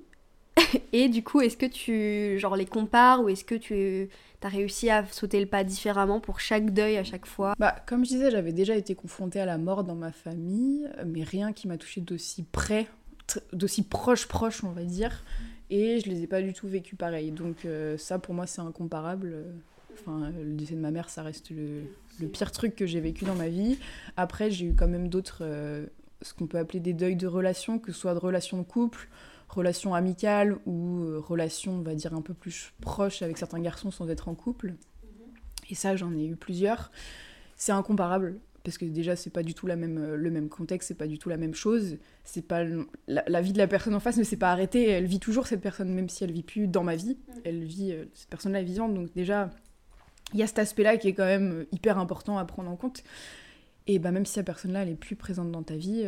Et 0.93 1.09
du 1.09 1.23
coup, 1.23 1.41
est-ce 1.41 1.57
que 1.57 1.65
tu 1.65 2.39
genre 2.39 2.55
les 2.55 2.65
compares 2.65 3.23
ou 3.23 3.29
est-ce 3.29 3.43
que 3.43 3.55
tu 3.55 4.09
as 4.41 4.49
réussi 4.49 4.89
à 4.89 5.05
sauter 5.05 5.39
le 5.39 5.45
pas 5.45 5.63
différemment 5.63 6.19
pour 6.19 6.39
chaque 6.39 6.71
deuil 6.71 6.97
à 6.97 7.03
chaque 7.03 7.25
fois? 7.25 7.53
Bah, 7.59 7.75
comme 7.87 8.05
je 8.05 8.09
disais, 8.09 8.31
j'avais 8.31 8.53
déjà 8.53 8.75
été 8.75 8.95
confrontée 8.95 9.39
à 9.39 9.45
la 9.45 9.57
mort 9.57 9.83
dans 9.83 9.95
ma 9.95 10.11
famille, 10.11 10.87
mais 11.05 11.23
rien 11.23 11.53
qui 11.53 11.67
m'a 11.67 11.77
touchée 11.77 12.01
d'aussi 12.01 12.43
près, 12.43 12.87
d'aussi 13.53 13.83
proche 13.83 14.27
proche, 14.27 14.63
on 14.63 14.71
va 14.71 14.83
dire. 14.83 15.23
Et 15.69 15.99
je 15.99 16.09
les 16.09 16.23
ai 16.23 16.27
pas 16.27 16.41
du 16.41 16.53
tout 16.53 16.67
vécu 16.67 16.95
pareil. 16.95 17.31
Donc 17.31 17.65
euh, 17.65 17.97
ça, 17.97 18.19
pour 18.19 18.33
moi, 18.33 18.47
c'est 18.47 18.61
incomparable. 18.61 19.45
Enfin, 19.93 20.31
le 20.31 20.53
décès 20.53 20.75
de 20.75 20.79
ma 20.79 20.91
mère, 20.91 21.09
ça 21.09 21.23
reste 21.23 21.49
le, 21.49 21.83
le 22.19 22.27
pire 22.27 22.51
truc 22.51 22.75
que 22.75 22.85
j'ai 22.85 23.01
vécu 23.01 23.25
dans 23.25 23.35
ma 23.35 23.49
vie. 23.49 23.77
Après, 24.15 24.51
j'ai 24.51 24.65
eu 24.65 24.73
quand 24.75 24.87
même 24.87 25.09
d'autres, 25.09 25.39
euh, 25.41 25.85
ce 26.21 26.33
qu'on 26.33 26.47
peut 26.47 26.57
appeler 26.57 26.79
des 26.79 26.93
deuils 26.93 27.15
de 27.15 27.27
relations, 27.27 27.79
que 27.79 27.91
ce 27.91 27.99
soit 27.99 28.13
de 28.13 28.19
relations 28.19 28.57
de 28.57 28.63
couple, 28.63 29.07
relation 29.49 29.93
amicale 29.93 30.57
ou 30.65 31.01
euh, 31.01 31.19
relation, 31.19 31.73
on 31.73 31.81
va 31.81 31.95
dire, 31.95 32.13
un 32.13 32.21
peu 32.21 32.33
plus 32.33 32.73
proche 32.81 33.21
avec 33.21 33.37
certains 33.37 33.59
garçons 33.59 33.91
sans 33.91 34.09
être 34.09 34.27
en 34.27 34.35
couple. 34.35 34.75
Et 35.69 35.75
ça, 35.75 35.95
j'en 35.95 36.13
ai 36.13 36.25
eu 36.25 36.35
plusieurs. 36.35 36.91
C'est 37.55 37.71
incomparable 37.71 38.37
parce 38.67 38.77
que 38.77 38.83
déjà 38.83 39.15
c'est 39.15 39.29
pas 39.29 39.43
du 39.43 39.53
tout 39.53 39.65
la 39.65 39.77
même, 39.77 39.97
euh, 39.97 40.17
le 40.17 40.29
même 40.29 40.49
contexte, 40.49 40.89
c'est 40.89 40.97
pas 40.97 41.07
du 41.07 41.17
tout 41.17 41.29
la 41.29 41.37
même 41.37 41.55
chose. 41.55 41.95
C'est 42.25 42.45
pas 42.45 42.65
la, 43.07 43.41
vie 43.41 43.53
de 43.53 43.57
la 43.57 43.65
personne 43.65 43.95
en 43.95 44.01
face 44.01 44.17
ne 44.17 44.25
s'est 44.25 44.35
pas 44.35 44.51
arrêtée. 44.51 44.89
Elle 44.89 45.05
vit 45.05 45.21
toujours 45.21 45.47
cette 45.47 45.61
personne, 45.61 45.89
même 45.93 46.09
si 46.09 46.25
elle 46.25 46.33
vit 46.33 46.43
plus 46.43 46.67
dans 46.67 46.83
ma 46.83 46.97
vie. 46.97 47.17
Elle 47.45 47.63
vit 47.63 47.93
euh, 47.93 48.03
cette 48.13 48.27
personne-là 48.27 48.59
est 48.59 48.65
vivante. 48.65 48.93
Donc 48.93 49.13
déjà, 49.15 49.51
il 50.33 50.39
y 50.41 50.43
a 50.43 50.47
cet 50.47 50.59
aspect-là 50.59 50.97
qui 50.97 51.07
est 51.07 51.13
quand 51.13 51.23
même 51.23 51.65
hyper 51.71 51.97
important 51.97 52.37
à 52.37 52.43
prendre 52.43 52.69
en 52.69 52.75
compte. 52.75 53.03
Et 53.87 53.99
bah 53.99 54.11
même 54.11 54.25
si 54.25 54.33
cette 54.33 54.45
personne-là 54.45 54.83
elle 54.83 54.89
est 54.89 54.95
plus 54.95 55.15
présente 55.15 55.49
dans 55.49 55.63
ta 55.63 55.77
vie, 55.77 56.03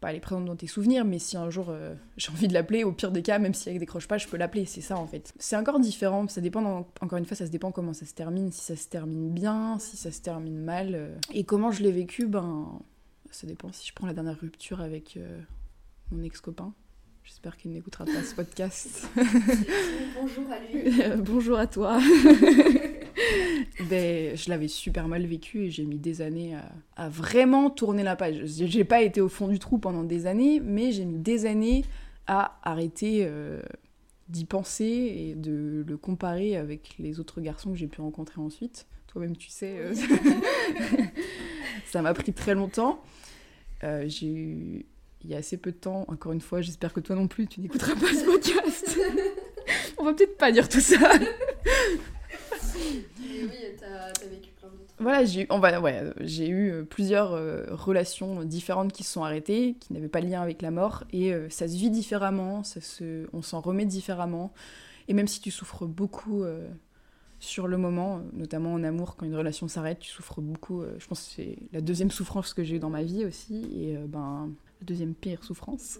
pas 0.00 0.10
elle 0.10 0.16
est 0.16 0.20
présente 0.20 0.46
dans 0.46 0.56
tes 0.56 0.66
souvenirs, 0.66 1.04
mais 1.04 1.18
si 1.18 1.36
un 1.36 1.50
jour 1.50 1.66
euh, 1.68 1.94
j'ai 2.16 2.30
envie 2.30 2.48
de 2.48 2.54
l'appeler, 2.54 2.84
au 2.84 2.92
pire 2.92 3.12
des 3.12 3.22
cas, 3.22 3.38
même 3.38 3.54
si 3.54 3.68
elle 3.68 3.78
décroche 3.78 4.08
pas, 4.08 4.18
je 4.18 4.26
peux 4.26 4.36
l'appeler, 4.36 4.64
c'est 4.64 4.80
ça 4.80 4.96
en 4.96 5.06
fait. 5.06 5.32
C'est 5.38 5.56
encore 5.56 5.78
différent, 5.78 6.26
ça 6.28 6.40
dépend, 6.40 6.86
encore 7.00 7.18
une 7.18 7.26
fois, 7.26 7.36
ça 7.36 7.46
se 7.46 7.50
dépend 7.50 7.70
comment 7.70 7.92
ça 7.92 8.06
se 8.06 8.14
termine, 8.14 8.50
si 8.50 8.60
ça 8.60 8.76
se 8.76 8.88
termine 8.88 9.30
bien, 9.30 9.78
si 9.78 9.96
ça 9.96 10.10
se 10.10 10.20
termine 10.20 10.58
mal. 10.58 10.94
Euh. 10.94 11.14
Et 11.32 11.44
comment 11.44 11.70
je 11.70 11.82
l'ai 11.82 11.92
vécu, 11.92 12.26
ben, 12.26 12.80
ça 13.30 13.46
dépend 13.46 13.72
si 13.72 13.86
je 13.86 13.94
prends 13.94 14.06
la 14.06 14.14
dernière 14.14 14.38
rupture 14.38 14.80
avec 14.80 15.16
euh, 15.16 15.40
mon 16.10 16.22
ex-copain. 16.22 16.72
J'espère 17.22 17.56
qu'il 17.56 17.70
n'écoutera 17.70 18.06
pas 18.06 18.22
ce 18.24 18.34
podcast. 18.34 19.08
Bonjour 19.16 20.44
à 20.50 20.58
lui. 20.58 20.92
Bonjour 21.22 21.58
à 21.58 21.66
toi. 21.66 22.00
ben, 23.88 24.36
je 24.36 24.48
l'avais 24.48 24.68
super 24.68 25.08
mal 25.08 25.26
vécu 25.26 25.64
et 25.64 25.70
j'ai 25.70 25.84
mis 25.84 25.98
des 25.98 26.22
années 26.22 26.56
à, 26.96 27.08
vraiment 27.08 27.70
tourner 27.70 28.02
la 28.02 28.16
page. 28.16 28.42
J'ai 28.44 28.84
pas 28.84 29.02
été 29.02 29.20
au 29.20 29.28
fond 29.28 29.48
du 29.48 29.58
trou 29.58 29.78
pendant 29.78 30.04
des 30.04 30.26
années, 30.26 30.60
mais 30.60 30.92
j'ai 30.92 31.04
mis 31.04 31.18
des 31.18 31.46
années 31.46 31.84
à 32.26 32.58
arrêter 32.62 33.20
euh, 33.22 33.60
d'y 34.28 34.44
penser 34.44 34.84
et 34.84 35.34
de 35.34 35.84
le 35.86 35.96
comparer 35.96 36.56
avec 36.56 36.94
les 36.98 37.20
autres 37.20 37.40
garçons 37.40 37.70
que 37.70 37.76
j'ai 37.76 37.88
pu 37.88 38.00
rencontrer 38.00 38.40
ensuite. 38.40 38.86
Toi-même, 39.08 39.36
tu 39.36 39.48
sais, 39.48 39.76
euh, 39.78 39.94
ça 41.86 42.02
m'a 42.02 42.14
pris 42.14 42.32
très 42.32 42.54
longtemps. 42.54 43.02
Euh, 43.82 44.04
j'ai 44.06 44.28
eu 44.28 44.86
il 45.22 45.30
y 45.30 45.34
a 45.34 45.38
assez 45.38 45.56
peu 45.56 45.70
de 45.70 45.76
temps, 45.76 46.04
encore 46.08 46.32
une 46.32 46.40
fois, 46.40 46.62
j'espère 46.62 46.92
que 46.92 47.00
toi 47.00 47.14
non 47.14 47.28
plus, 47.28 47.46
tu 47.46 47.60
n'écouteras 47.60 47.94
pas 47.94 48.06
ce 48.06 48.24
podcast. 48.24 48.98
On 49.98 50.04
va 50.04 50.14
peut-être 50.14 50.38
pas 50.38 50.50
dire 50.50 50.68
tout 50.68 50.80
ça. 50.80 50.98
Voilà, 55.00 55.24
j'ai 55.24 55.42
eu, 55.42 55.46
on 55.48 55.58
va, 55.58 55.80
ouais, 55.80 56.12
j'ai 56.20 56.46
eu 56.46 56.70
euh, 56.70 56.82
plusieurs 56.82 57.32
euh, 57.32 57.64
relations 57.70 58.44
différentes 58.44 58.92
qui 58.92 59.02
se 59.02 59.12
sont 59.12 59.24
arrêtées, 59.24 59.76
qui 59.80 59.94
n'avaient 59.94 60.08
pas 60.08 60.20
de 60.20 60.26
lien 60.26 60.42
avec 60.42 60.60
la 60.60 60.70
mort, 60.70 61.04
et 61.10 61.32
euh, 61.32 61.48
ça 61.48 61.68
se 61.68 61.74
vit 61.74 61.88
différemment, 61.88 62.62
ça 62.64 62.82
se, 62.82 63.26
on 63.32 63.40
s'en 63.40 63.60
remet 63.60 63.86
différemment. 63.86 64.52
Et 65.08 65.14
même 65.14 65.26
si 65.26 65.40
tu 65.40 65.50
souffres 65.50 65.86
beaucoup 65.86 66.44
sur 67.40 67.66
le 67.66 67.76
moment, 67.76 68.22
notamment 68.32 68.74
en 68.74 68.84
amour, 68.84 69.16
quand 69.16 69.26
une 69.26 69.34
relation 69.34 69.66
s'arrête, 69.66 69.98
tu 69.98 70.08
souffres 70.08 70.40
beaucoup. 70.40 70.84
je 70.98 71.06
pense 71.08 71.24
que 71.24 71.34
c'est 71.34 71.58
la 71.72 71.80
deuxième 71.80 72.12
souffrance 72.12 72.54
que 72.54 72.62
j'ai 72.62 72.76
eue 72.76 72.78
dans 72.78 72.90
ma 72.90 73.02
vie 73.02 73.24
aussi, 73.24 73.64
et 73.74 73.96
ben, 74.06 74.52
la 74.80 74.86
deuxième 74.86 75.14
pire 75.14 75.42
souffrance. 75.42 75.98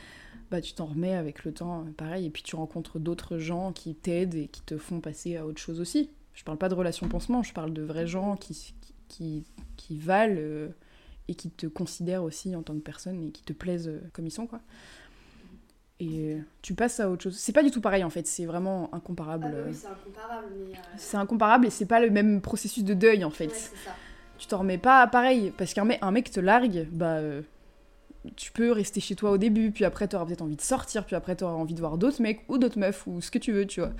bah, 0.50 0.60
tu 0.60 0.74
t'en 0.74 0.86
remets 0.86 1.14
avec 1.14 1.44
le 1.44 1.54
temps, 1.54 1.86
pareil, 1.96 2.26
et 2.26 2.30
puis 2.30 2.42
tu 2.42 2.54
rencontres 2.54 2.98
d'autres 2.98 3.38
gens 3.38 3.72
qui 3.72 3.94
t'aident 3.94 4.34
et 4.34 4.48
qui 4.48 4.60
te 4.60 4.76
font 4.76 5.00
passer 5.00 5.38
à 5.38 5.46
autre 5.46 5.60
chose 5.60 5.80
aussi. 5.80 6.10
Je 6.40 6.44
parle 6.46 6.56
pas 6.56 6.70
de 6.70 6.74
relations 6.74 7.06
pansement, 7.06 7.42
je 7.42 7.52
parle 7.52 7.74
de 7.74 7.82
vrais 7.82 8.06
gens 8.06 8.34
qui, 8.34 8.72
qui, 9.08 9.44
qui, 9.76 9.98
valent 9.98 10.36
euh, 10.38 10.68
et 11.28 11.34
qui 11.34 11.50
te 11.50 11.66
considèrent 11.66 12.22
aussi 12.22 12.56
en 12.56 12.62
tant 12.62 12.72
que 12.72 12.80
personne 12.80 13.22
et 13.22 13.30
qui 13.30 13.42
te 13.42 13.52
plaisent 13.52 13.88
euh, 13.88 14.00
comme 14.14 14.26
ils 14.26 14.30
sont, 14.30 14.46
quoi. 14.46 14.60
Et 15.98 16.32
euh, 16.32 16.40
tu 16.62 16.72
passes 16.72 16.98
à 16.98 17.10
autre 17.10 17.24
chose. 17.24 17.36
C'est 17.36 17.52
pas 17.52 17.62
du 17.62 17.70
tout 17.70 17.82
pareil 17.82 18.04
en 18.04 18.08
fait, 18.08 18.26
c'est 18.26 18.46
vraiment 18.46 18.88
incomparable. 18.94 19.54
Ah 19.54 19.68
oui, 19.68 19.74
c'est 19.74 19.88
incomparable, 19.88 20.46
mais. 20.58 20.72
C'est 20.96 21.16
incomparable 21.18 21.66
et 21.66 21.70
c'est 21.70 21.84
pas 21.84 22.00
le 22.00 22.08
même 22.08 22.40
processus 22.40 22.84
de 22.84 22.94
deuil 22.94 23.22
en 23.22 23.30
fait. 23.30 23.54
ça. 23.54 23.94
Tu 24.38 24.46
t'en 24.46 24.60
remets 24.60 24.78
pas 24.78 25.06
pareil, 25.08 25.52
parce 25.58 25.74
qu'un 25.74 25.84
mec, 25.84 25.98
un 26.00 26.10
mec 26.10 26.30
te 26.30 26.40
largue, 26.40 26.88
bah 26.90 27.20
tu 28.36 28.50
peux 28.50 28.72
rester 28.72 29.00
chez 29.00 29.14
toi 29.14 29.30
au 29.30 29.36
début, 29.36 29.72
puis 29.72 29.84
après 29.84 30.08
t'auras 30.08 30.24
peut-être 30.24 30.40
envie 30.40 30.56
de 30.56 30.62
sortir, 30.62 31.04
puis 31.04 31.16
après 31.16 31.36
t'auras 31.36 31.52
envie 31.52 31.74
de 31.74 31.80
voir 31.80 31.98
d'autres 31.98 32.22
mecs 32.22 32.40
ou 32.48 32.56
d'autres 32.56 32.78
meufs 32.78 33.06
ou 33.06 33.20
ce 33.20 33.30
que 33.30 33.38
tu 33.38 33.52
veux, 33.52 33.66
tu 33.66 33.80
vois. 33.80 33.92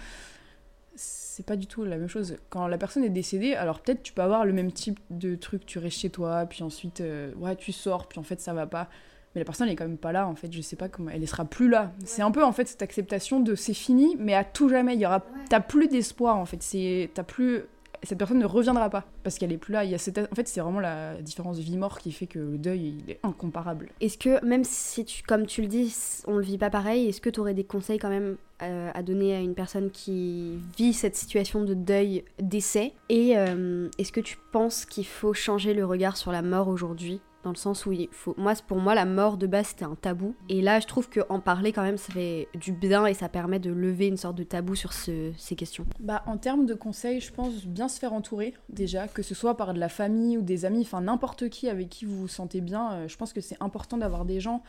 C'est 1.40 1.46
pas 1.46 1.57
du 1.57 1.66
tout 1.66 1.85
la 1.85 1.96
même 1.96 2.07
chose. 2.07 2.37
Quand 2.50 2.66
la 2.66 2.76
personne 2.76 3.03
est 3.03 3.09
décédée, 3.09 3.55
alors 3.55 3.81
peut-être 3.81 4.03
tu 4.03 4.12
peux 4.12 4.20
avoir 4.20 4.44
le 4.44 4.53
même 4.53 4.70
type 4.72 5.00
de 5.09 5.37
truc, 5.37 5.64
tu 5.64 5.79
restes 5.79 6.00
chez 6.00 6.11
toi, 6.11 6.44
puis 6.44 6.62
ensuite, 6.62 7.00
euh, 7.00 7.33
ouais, 7.37 7.57
tu 7.57 7.72
sors, 7.72 8.09
puis 8.09 8.18
en 8.18 8.22
fait 8.22 8.42
ça 8.42 8.53
va 8.53 8.66
pas. 8.66 8.90
Mais 9.35 9.40
la 9.40 9.46
personne 9.46 9.66
elle 9.66 9.72
est 9.72 9.76
quand 9.76 9.88
même 9.88 9.96
pas 9.96 10.12
là, 10.12 10.29
en 10.29 10.35
fait, 10.35 10.53
je 10.53 10.61
sais 10.61 10.76
pas 10.76 10.90
comment, 10.90 11.11
elle 11.11 11.26
sera 11.26 11.46
plus 11.46 11.70
là. 11.70 11.92
C'est 12.05 12.20
un 12.20 12.31
peu 12.31 12.44
en 12.44 12.53
fait 12.53 12.68
cette 12.68 12.83
acceptation 12.83 13.40
de 13.40 13.55
c'est 13.55 13.72
fini, 13.72 14.16
mais 14.18 14.35
à 14.35 14.44
tout 14.44 14.68
jamais, 14.68 14.96
il 14.96 15.00
y 15.00 15.07
aura, 15.07 15.24
t'as 15.48 15.61
plus 15.61 15.88
d'espoir 15.88 16.37
en 16.37 16.44
fait, 16.44 16.62
c'est, 16.62 17.09
t'as 17.14 17.22
plus, 17.22 17.62
cette 18.02 18.18
personne 18.18 18.38
ne 18.38 18.46
reviendra 18.46 18.88
pas 18.90 19.04
parce 19.22 19.38
qu'elle 19.38 19.52
est 19.52 19.58
plus 19.58 19.72
là. 19.72 19.84
En 19.84 20.34
fait, 20.34 20.48
c'est 20.48 20.60
vraiment 20.60 20.80
la 20.80 21.20
différence 21.20 21.58
vie-mort 21.58 21.98
qui 21.98 22.12
fait 22.12 22.26
que 22.26 22.38
le 22.38 22.58
deuil 22.58 22.96
il 22.98 23.10
est 23.10 23.20
incomparable. 23.22 23.90
Est-ce 24.00 24.18
que, 24.18 24.44
même 24.44 24.64
si, 24.64 25.04
tu, 25.04 25.22
comme 25.22 25.46
tu 25.46 25.62
le 25.62 25.68
dis, 25.68 25.94
on 26.26 26.36
le 26.36 26.42
vit 26.42 26.58
pas 26.58 26.70
pareil, 26.70 27.08
est-ce 27.08 27.20
que 27.20 27.30
tu 27.30 27.40
aurais 27.40 27.54
des 27.54 27.64
conseils 27.64 27.98
quand 27.98 28.08
même 28.08 28.36
euh, 28.62 28.90
à 28.94 29.02
donner 29.02 29.34
à 29.34 29.40
une 29.40 29.54
personne 29.54 29.90
qui 29.90 30.58
vit 30.76 30.92
cette 30.92 31.16
situation 31.16 31.64
de 31.64 31.74
deuil, 31.74 32.24
décès 32.40 32.92
Et 33.08 33.36
euh, 33.36 33.88
est-ce 33.98 34.12
que 34.12 34.20
tu 34.20 34.38
penses 34.52 34.84
qu'il 34.84 35.06
faut 35.06 35.34
changer 35.34 35.74
le 35.74 35.84
regard 35.84 36.16
sur 36.16 36.32
la 36.32 36.42
mort 36.42 36.68
aujourd'hui? 36.68 37.20
Dans 37.42 37.50
le 37.50 37.57
sens 37.57 37.87
où 37.87 37.92
il 37.92 38.09
faut 38.12 38.35
moi 38.37 38.55
pour 38.66 38.79
moi 38.79 38.94
la 38.94 39.05
mort 39.05 39.37
de 39.37 39.46
base 39.46 39.68
c'était 39.68 39.85
un 39.85 39.94
tabou. 39.94 40.35
Et 40.48 40.61
là 40.61 40.81
je 40.81 40.87
trouve 40.87 41.09
que 41.09 41.20
en 41.29 41.40
parler 41.40 41.72
quand 41.72 41.83
même 41.83 41.96
ça 41.96 42.12
fait 42.12 42.48
du 42.55 42.72
bien 42.72 43.07
et 43.07 43.14
ça 43.14 43.29
permet 43.29 43.59
de 43.59 43.70
lever 43.70 44.07
une 44.07 44.16
sorte 44.16 44.37
de 44.37 44.44
tabou 44.44 44.74
sur 44.74 44.92
ces 44.92 45.33
questions. 45.57 45.87
Bah 46.00 46.22
en 46.26 46.37
termes 46.37 46.66
de 46.66 46.74
conseils 46.74 47.20
je 47.20 47.33
pense 47.33 47.66
bien 47.66 47.88
se 47.88 47.98
faire 47.98 48.12
entourer 48.12 48.55
déjà 48.68 49.09
que 49.09 49.22
ce 49.22 49.35
soit 49.35 49.57
par 49.57 49.74
de 49.74 49.81
la 49.81 49.88
famille 49.88 50.38
ou 50.38 50.42
des 50.42 50.64
amis 50.64 50.83
enfin 50.83 51.00
n'importe 51.00 51.48
qui 51.48 51.68
avec 51.68 51.88
qui 51.88 52.05
vous 52.05 52.16
vous 52.16 52.29
sentez 52.29 52.61
bien 52.61 52.92
euh, 52.92 53.09
je 53.09 53.16
pense 53.16 53.33
que 53.33 53.40
c'est 53.40 53.57
important 53.61 53.98
d'avoir 53.98 54.24
des 54.24 54.40
gens 54.40 54.62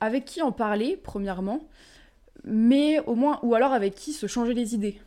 avec 0.00 0.24
qui 0.24 0.42
en 0.42 0.52
parler 0.52 0.96
premièrement 1.02 1.60
mais 2.44 3.00
au 3.00 3.14
moins 3.14 3.40
ou 3.42 3.54
alors 3.54 3.72
avec 3.72 3.94
qui 3.94 4.12
se 4.12 4.26
changer 4.26 4.54
les 4.54 4.74
idées 4.74 5.00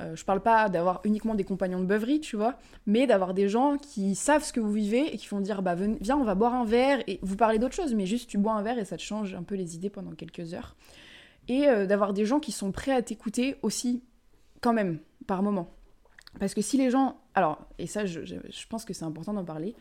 euh, 0.00 0.16
je 0.16 0.24
parle 0.24 0.40
pas 0.40 0.68
d'avoir 0.68 1.00
uniquement 1.04 1.34
des 1.34 1.44
compagnons 1.44 1.80
de 1.80 1.84
beuverie, 1.84 2.20
tu 2.20 2.36
vois, 2.36 2.56
mais 2.86 3.06
d'avoir 3.06 3.32
des 3.32 3.48
gens 3.48 3.76
qui 3.78 4.14
savent 4.14 4.42
ce 4.42 4.52
que 4.52 4.60
vous 4.60 4.72
vivez 4.72 5.14
et 5.14 5.16
qui 5.16 5.28
vont 5.28 5.40
dire 5.40 5.62
bah 5.62 5.74
viens, 5.74 6.16
on 6.16 6.24
va 6.24 6.34
boire 6.34 6.54
un 6.54 6.64
verre 6.64 7.02
et 7.06 7.20
vous 7.22 7.36
parlez 7.36 7.58
d'autre 7.58 7.74
chose, 7.74 7.94
mais 7.94 8.06
juste 8.06 8.28
tu 8.28 8.38
bois 8.38 8.54
un 8.54 8.62
verre 8.62 8.78
et 8.78 8.84
ça 8.84 8.96
te 8.96 9.02
change 9.02 9.34
un 9.34 9.42
peu 9.42 9.54
les 9.54 9.76
idées 9.76 9.90
pendant 9.90 10.12
quelques 10.12 10.52
heures. 10.54 10.74
Et 11.46 11.68
euh, 11.68 11.86
d'avoir 11.86 12.12
des 12.12 12.24
gens 12.24 12.40
qui 12.40 12.52
sont 12.52 12.72
prêts 12.72 12.92
à 12.92 13.02
t'écouter 13.02 13.56
aussi, 13.62 14.02
quand 14.60 14.72
même, 14.72 14.98
par 15.26 15.42
moment. 15.42 15.70
Parce 16.40 16.54
que 16.54 16.62
si 16.62 16.76
les 16.76 16.90
gens. 16.90 17.20
Alors, 17.34 17.66
et 17.78 17.86
ça, 17.86 18.06
je, 18.06 18.36
pense 18.68 18.84
que 18.84 18.94
c'est 18.94 19.04
important 19.04 19.34
d'en 19.34 19.44
parler. 19.44 19.76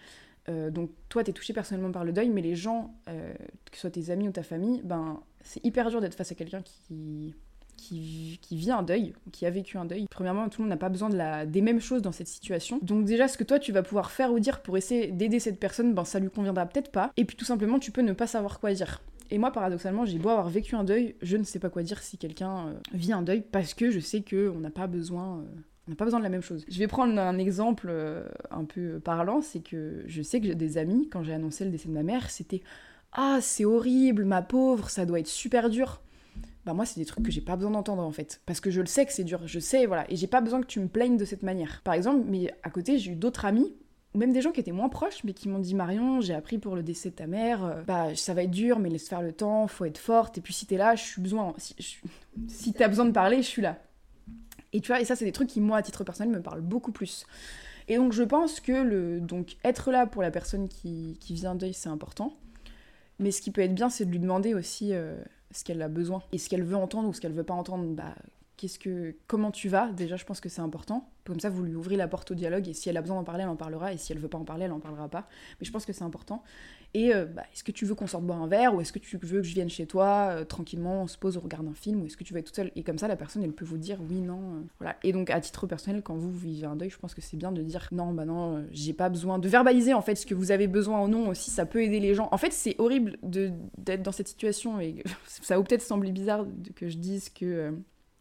Euh, 0.50 0.70
donc, 0.70 0.92
toi, 1.10 1.24
t'es 1.24 1.32
touché 1.32 1.54
personnellement 1.54 1.92
par 1.92 2.04
le 2.04 2.12
deuil, 2.12 2.30
mais 2.30 2.42
les 2.42 2.56
gens, 2.56 2.94
que 3.06 3.76
ce 3.76 3.82
soit 3.82 3.92
tes 3.92 4.10
amis 4.10 4.28
ou 4.28 4.32
ta 4.32 4.44
famille, 4.44 4.82
ben, 4.84 5.22
c'est 5.42 5.64
hyper 5.66 5.90
dur 5.90 6.02
d'être 6.02 6.16
face 6.16 6.32
à 6.32 6.36
quelqu'un 6.36 6.62
qui 6.62 7.34
qui, 7.78 8.40
vit 8.52 8.72
un 8.72 8.84
deuil, 8.84 9.14
qui 9.32 9.46
a 9.46 9.50
vécu 9.50 9.78
un 9.78 9.86
deuil. 9.86 10.08
Premièrement, 10.10 10.50
tout 10.50 10.62
le 10.62 10.66
monde 10.66 10.70
n'a 10.70 10.78
pas 10.78 10.90
besoin 10.90 11.10
de 11.10 11.18
la, 11.18 11.46
des 11.46 11.62
mêmes 11.62 11.82
choses 11.82 12.02
dans 12.02 12.12
cette 12.12 12.28
situation. 12.28 12.80
Donc 12.82 13.06
déjà, 13.06 13.28
ce 13.28 13.38
que 13.38 13.44
toi, 13.44 13.60
tu 13.60 13.72
vas 13.72 13.84
pouvoir 13.84 14.12
faire 14.12 14.32
ou 14.32 14.40
dire 14.40 14.62
pour 14.62 14.78
essayer 14.78 15.08
d'aider 15.08 15.40
cette 15.40 15.60
personne, 15.60 15.94
ben 15.94 16.06
ça 16.06 16.20
lui 16.20 16.30
conviendra 16.30 16.66
peut-être 16.66 16.92
pas. 16.92 17.12
Et 17.18 17.26
puis 17.26 17.36
tout 17.36 17.46
simplement, 17.46 17.80
tu 17.80 17.92
peux 17.92 18.02
ne 18.02 18.14
pas 18.14 18.28
savoir 18.28 18.60
quoi 18.60 18.74
dire. 18.74 19.02
Et 19.32 19.38
moi, 19.38 19.52
paradoxalement, 19.52 20.06
j'ai 20.06 20.20
beau 20.20 20.30
avoir 20.30 20.50
vécu 20.50 20.76
un 20.76 20.84
deuil, 20.84 21.16
je 21.22 21.38
ne 21.38 21.44
sais 21.44 21.60
pas 21.60 21.70
quoi 21.70 21.84
dire 21.84 22.02
si 22.02 22.18
quelqu'un 22.18 22.68
euh, 22.68 22.74
vit 22.94 23.14
un 23.14 23.22
deuil 23.22 23.42
parce 23.42 23.74
que 23.74 23.90
je 23.90 24.00
sais 24.00 24.22
qu'on 24.22 24.60
n'a 24.60 24.70
pas 24.70 24.88
besoin... 24.88 25.40
Euh, 25.40 25.44
on 25.88 25.92
n'a 25.92 25.98
pas 25.98 26.06
besoin 26.06 26.20
de 26.20 26.24
la 26.24 26.30
même 26.30 26.42
chose. 26.42 26.64
Je 26.70 26.80
vais 26.80 26.88
prendre 26.88 27.20
un 27.20 27.38
exemple 27.38 27.88
euh, 27.90 28.26
un 28.52 28.64
peu 28.64 29.02
parlant, 29.02 29.42
c'est 29.42 29.60
que 29.60 30.04
je 30.06 30.22
sais 30.22 30.40
que 30.40 30.48
j'ai 30.48 30.56
des 30.56 30.78
amis, 30.78 31.10
quand 31.12 31.24
j'ai 31.24 31.34
annoncé 31.34 31.66
le 31.66 31.72
décès 31.72 31.90
de 31.90 31.94
ma 31.94 32.04
mère, 32.04 32.30
c'était 32.30 32.62
Ah, 33.12 33.40
c'est 33.42 33.66
horrible, 33.66 34.24
ma 34.24 34.42
pauvre, 34.42 34.90
ça 34.90 35.06
doit 35.06 35.20
être 35.20 35.28
super 35.28 35.70
dur 35.70 36.00
bah 36.66 36.74
moi 36.74 36.86
c'est 36.86 37.00
des 37.00 37.06
trucs 37.06 37.26
que 37.26 37.32
j'ai 37.32 37.42
pas 37.42 37.56
besoin 37.56 37.72
d'entendre 37.72 38.04
en 38.04 38.12
fait. 38.12 38.42
Parce 38.46 38.60
que 38.60 38.72
je 38.72 38.80
le 38.80 38.88
sais 38.88 39.06
que 39.06 39.12
c'est 39.12 39.24
dur. 39.24 39.42
Je 39.46 39.60
sais 39.60 39.86
voilà. 39.86 40.10
Et 40.10 40.16
j'ai 40.16 40.28
pas 40.28 40.42
besoin 40.42 40.62
que 40.62 40.68
tu 40.68 40.80
me 40.80 40.88
plaignes 40.88 41.18
de 41.18 41.26
cette 41.26 41.44
manière. 41.44 41.82
Par 41.84 41.94
exemple 41.94 42.26
mais 42.28 42.54
à 42.64 42.70
côté 42.70 42.98
j'ai 42.98 43.12
eu 43.12 43.16
d'autres 43.16 43.46
amis 43.46 43.74
ou 44.14 44.18
même 44.18 44.32
des 44.32 44.42
gens 44.42 44.52
qui 44.52 44.60
étaient 44.60 44.72
moins 44.72 44.90
proches 44.90 45.24
mais 45.24 45.34
qui 45.34 45.50
m'ont 45.50 45.60
dit 45.60 45.76
Marion 45.76 46.22
j'ai 46.22 46.34
appris 46.34 46.60
pour 46.60 46.76
le 46.76 46.84
décès 46.84 47.10
de 47.10 47.16
ta 47.16 47.28
mère 47.28 47.66
euh, 47.66 47.82
bah 47.84 48.16
ça 48.16 48.34
va 48.34 48.44
être 48.44 48.52
dur 48.52 48.80
mais 48.80 48.90
laisse 48.90 49.10
faire 49.10 49.22
le 49.22 49.34
temps 49.34 49.68
faut 49.68 49.86
être 49.86 49.98
forte. 49.98 50.38
Et 50.38 50.42
puis 50.42 50.54
si 50.54 50.66
t'es 50.66 50.78
là 50.78 50.96
je 50.96 51.04
suis 51.04 51.22
besoin. 51.22 51.54
Si, 51.58 51.76
si 52.48 52.74
t'as 52.74 52.88
besoin 52.88 53.06
de 53.06 53.12
parler 53.12 53.38
je 53.38 53.48
suis 53.48 53.62
là. 53.62 53.78
Et 54.72 54.80
tu 54.80 54.88
vois 54.88 55.02
et 55.02 55.06
ça 55.06 55.16
c'est 55.16 55.26
des 55.26 55.34
trucs 55.34 55.50
qui 55.50 55.60
moi 55.60 55.78
à 55.78 55.82
titre 55.82 56.04
personnel 56.04 56.34
me 56.34 56.42
parlent 56.42 56.62
beaucoup 56.62 56.94
plus. 56.94 57.26
Et 57.90 57.98
donc 57.98 58.14
je 58.14 58.24
pense 58.24 58.62
que 58.62 58.72
le 58.72 59.20
donc 59.20 59.58
être 59.66 59.92
là 59.92 60.08
pour 60.08 60.22
la 60.22 60.32
personne 60.32 60.70
qui, 60.70 61.18
qui 61.20 61.34
vient 61.34 61.56
deuil 61.56 61.74
c'est 61.74 61.90
important. 61.90 62.38
Mais 63.20 63.32
ce 63.32 63.42
qui 63.42 63.52
peut 63.52 63.62
être 63.62 63.76
bien 63.76 63.90
c'est 63.90 64.06
de 64.06 64.12
lui 64.12 64.20
demander 64.20 64.54
aussi 64.54 64.94
euh, 64.94 65.18
ce 65.54 65.64
qu'elle 65.64 65.82
a 65.82 65.88
besoin 65.88 66.22
et 66.32 66.38
ce 66.38 66.50
qu'elle 66.50 66.64
veut 66.64 66.76
entendre 66.76 67.10
ou 67.10 67.14
ce 67.14 67.22
qu'elle 67.22 67.34
veut 67.34 67.44
pas 67.44 67.54
entendre. 67.54 67.86
Bah, 67.86 68.16
qu'est-ce 68.58 68.80
que, 68.80 69.16
comment 69.28 69.52
tu 69.52 69.70
vas? 69.70 69.92
Déjà, 69.92 70.16
je 70.16 70.26
pense 70.26 70.40
que 70.40 70.50
c'est 70.50 70.62
important. 70.62 71.10
Comme 71.26 71.40
ça, 71.40 71.50
vous 71.50 71.64
lui 71.64 71.76
ouvrez 71.76 71.96
la 71.96 72.08
porte 72.08 72.32
au 72.32 72.36
dialogue 72.36 72.68
et 72.68 72.74
si 72.74 72.90
elle 72.90 72.98
a 72.98 73.02
besoin 73.02 73.18
d'en 73.18 73.24
parler, 73.24 73.44
elle 73.44 73.50
en 73.50 73.56
parlera 73.56 73.94
et 73.94 73.98
si 73.98 74.12
elle 74.12 74.20
veut 74.20 74.28
pas 74.28 74.38
en 74.38 74.46
parler, 74.46 74.66
elle 74.66 74.72
en 74.72 74.80
parlera 74.80 75.10
pas. 75.10 75.28
Mais 75.60 75.66
je 75.66 75.72
pense 75.72 75.86
que 75.86 75.94
c'est 75.94 76.04
important. 76.04 76.44
Et 76.96 77.14
euh, 77.14 77.26
bah, 77.26 77.44
est-ce 77.52 77.64
que 77.64 77.72
tu 77.72 77.86
veux 77.86 77.96
qu'on 77.96 78.06
sorte 78.06 78.24
boire 78.24 78.42
un 78.42 78.48
verre 78.48 78.76
ou 78.76 78.82
est-ce 78.82 78.94
que 78.94 79.00
tu 79.00 79.18
veux 79.18 79.42
que 79.42 79.48
je 79.48 79.54
vienne 79.54 79.70
chez 79.70 79.88
toi 79.88 80.30
euh, 80.30 80.46
tranquillement, 80.46 81.04
on 81.04 81.08
se 81.08 81.18
pose, 81.18 81.38
on 81.38 81.40
regarde 81.40 81.68
un 81.68 81.74
film 81.74 82.02
ou 82.02 82.06
est-ce 82.06 82.18
que 82.18 82.24
tu 82.24 82.34
vas 82.34 82.40
être 82.40 82.46
toute 82.46 82.56
seule? 82.56 82.72
Et 82.76 82.84
comme 82.84 83.00
ça, 83.00 83.08
la 83.08 83.16
personne, 83.16 83.44
elle 83.44 83.52
peut 83.52 83.66
vous 83.66 83.80
dire 83.80 84.00
oui, 84.08 84.22
non. 84.22 84.38
Euh, 84.38 84.62
voilà. 84.80 84.96
Et 85.04 85.12
donc, 85.12 85.32
à 85.32 85.42
titre 85.42 85.66
personnel, 85.66 86.04
quand 86.04 86.16
vous 86.16 86.32
vivez 86.32 86.68
un 86.68 86.76
deuil, 86.76 86.92
je 86.92 87.00
pense 87.00 87.16
que 87.16 87.22
c'est 87.22 87.38
bien 87.38 87.52
de 87.52 87.64
dire 87.64 87.88
non, 87.92 88.14
bah 88.14 88.26
non, 88.26 88.64
j'ai 88.72 88.94
pas 88.94 89.10
besoin 89.10 89.40
de 89.40 89.50
verbaliser 89.50 89.94
en 89.94 90.02
fait 90.02 90.16
ce 90.16 90.26
que 90.26 90.36
vous 90.36 90.52
avez 90.52 90.68
besoin 90.68 91.02
ou 91.02 91.08
non 91.08 91.30
aussi. 91.30 91.50
Ça 91.50 91.66
peut 91.66 91.82
aider 91.82 92.00
les 92.00 92.14
gens. 92.14 92.30
En 92.32 92.38
fait, 92.38 92.54
c'est 92.54 92.76
horrible 92.78 93.18
d'être 93.24 94.04
dans 94.04 94.12
cette 94.12 94.28
situation 94.28 94.80
et 94.80 95.04
ça 95.26 95.58
va 95.58 95.64
peut-être 95.64 95.82
sembler 95.82 96.12
bizarre 96.12 96.46
que 96.76 96.90
je 96.90 96.98
dise 96.98 97.30
que 97.30 97.74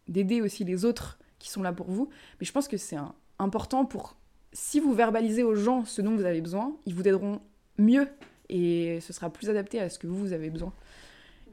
d'aider 0.09 0.41
aussi 0.41 0.65
les 0.65 0.85
autres 0.85 1.19
qui 1.39 1.51
sont 1.51 1.63
là 1.63 1.73
pour 1.73 1.91
vous, 1.91 2.09
mais 2.41 2.47
je 2.47 2.53
pense 2.53 2.69
que 2.69 2.77
c'est 2.77 2.97
important 3.39 3.85
pour 3.85 4.17
si 4.53 4.81
vous 4.81 4.95
verbalisez 4.95 5.43
aux 5.43 5.55
gens 5.55 5.85
ce 5.85 6.03
dont 6.03 6.15
vous 6.15 6.25
avez 6.25 6.41
besoin, 6.41 6.77
ils 6.87 6.95
vous 6.95 7.07
aideront 7.07 7.41
mieux 7.79 8.07
et 8.53 9.01
ce 9.01 9.13
sera 9.13 9.31
plus 9.31 9.49
adapté 9.49 9.81
à 9.81 9.89
ce 9.89 9.99
que 9.99 10.07
vous, 10.07 10.33
avez 10.33 10.51
besoin. 10.51 10.73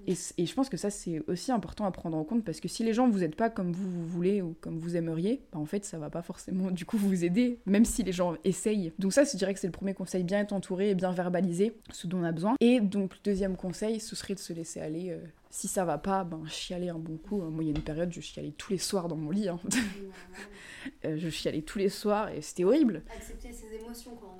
Et, 0.07 0.15
je 0.15 0.53
pense 0.53 0.69
que 0.69 0.77
ça, 0.77 0.89
c'est 0.89 1.21
aussi 1.27 1.51
important 1.51 1.85
à 1.85 1.91
prendre 1.91 2.17
en 2.17 2.23
compte 2.23 2.43
parce 2.43 2.59
que 2.59 2.67
si 2.67 2.83
les 2.83 2.93
gens 2.93 3.09
vous 3.09 3.23
aident 3.23 3.35
pas 3.35 3.49
comme 3.49 3.71
vous, 3.71 4.07
voulez 4.07 4.41
ou 4.41 4.55
comme 4.59 4.77
vous 4.79 4.95
aimeriez, 4.95 5.41
bah 5.51 5.59
en 5.59 5.65
fait, 5.65 5.85
ça 5.85 5.97
va 5.97 6.09
pas 6.09 6.21
forcément 6.21 6.71
du 6.71 6.85
coup 6.85 6.97
vous 6.97 7.23
aider, 7.23 7.59
même 7.65 7.85
si 7.85 8.03
les 8.03 8.11
gens 8.11 8.35
essayent. 8.43 8.91
Donc, 8.99 9.13
ça, 9.13 9.23
je 9.23 9.37
dirais 9.37 9.53
que 9.53 9.59
c'est 9.59 9.67
le 9.67 9.73
premier 9.73 9.93
conseil 9.93 10.23
bien 10.23 10.39
être 10.39 10.53
entouré 10.53 10.89
et 10.89 10.95
bien 10.95 11.11
verbaliser 11.11 11.73
ce 11.91 12.07
dont 12.07 12.19
on 12.19 12.23
a 12.23 12.31
besoin. 12.31 12.55
Et 12.59 12.79
donc, 12.79 13.13
le 13.13 13.19
deuxième 13.23 13.55
conseil, 13.55 13.99
ce 13.99 14.15
serait 14.15 14.35
de 14.35 14.39
se 14.39 14.51
laisser 14.51 14.79
aller. 14.79 15.11
Euh, 15.11 15.19
si 15.51 15.67
ça 15.67 15.83
va 15.83 15.97
pas, 15.97 16.23
ben 16.23 16.43
chialer 16.47 16.89
un 16.89 16.99
bon 16.99 17.17
coup. 17.17 17.37
Moi, 17.37 17.63
il 17.63 17.67
y 17.67 17.69
a 17.69 17.75
une 17.75 17.81
période, 17.81 18.11
je 18.11 18.21
chialais 18.21 18.53
tous 18.57 18.71
les 18.71 18.77
soirs 18.77 19.07
dans 19.07 19.15
mon 19.15 19.31
lit. 19.31 19.47
Hein. 19.47 19.59
Euh, 21.05 21.17
je 21.17 21.29
chialais 21.29 21.61
tous 21.61 21.77
les 21.77 21.89
soirs 21.89 22.29
et 22.29 22.41
c'était 22.41 22.63
horrible. 22.63 23.03
Accepter 23.13 23.51
ses 23.51 23.75
émotions, 23.75 24.15
quoi, 24.15 24.38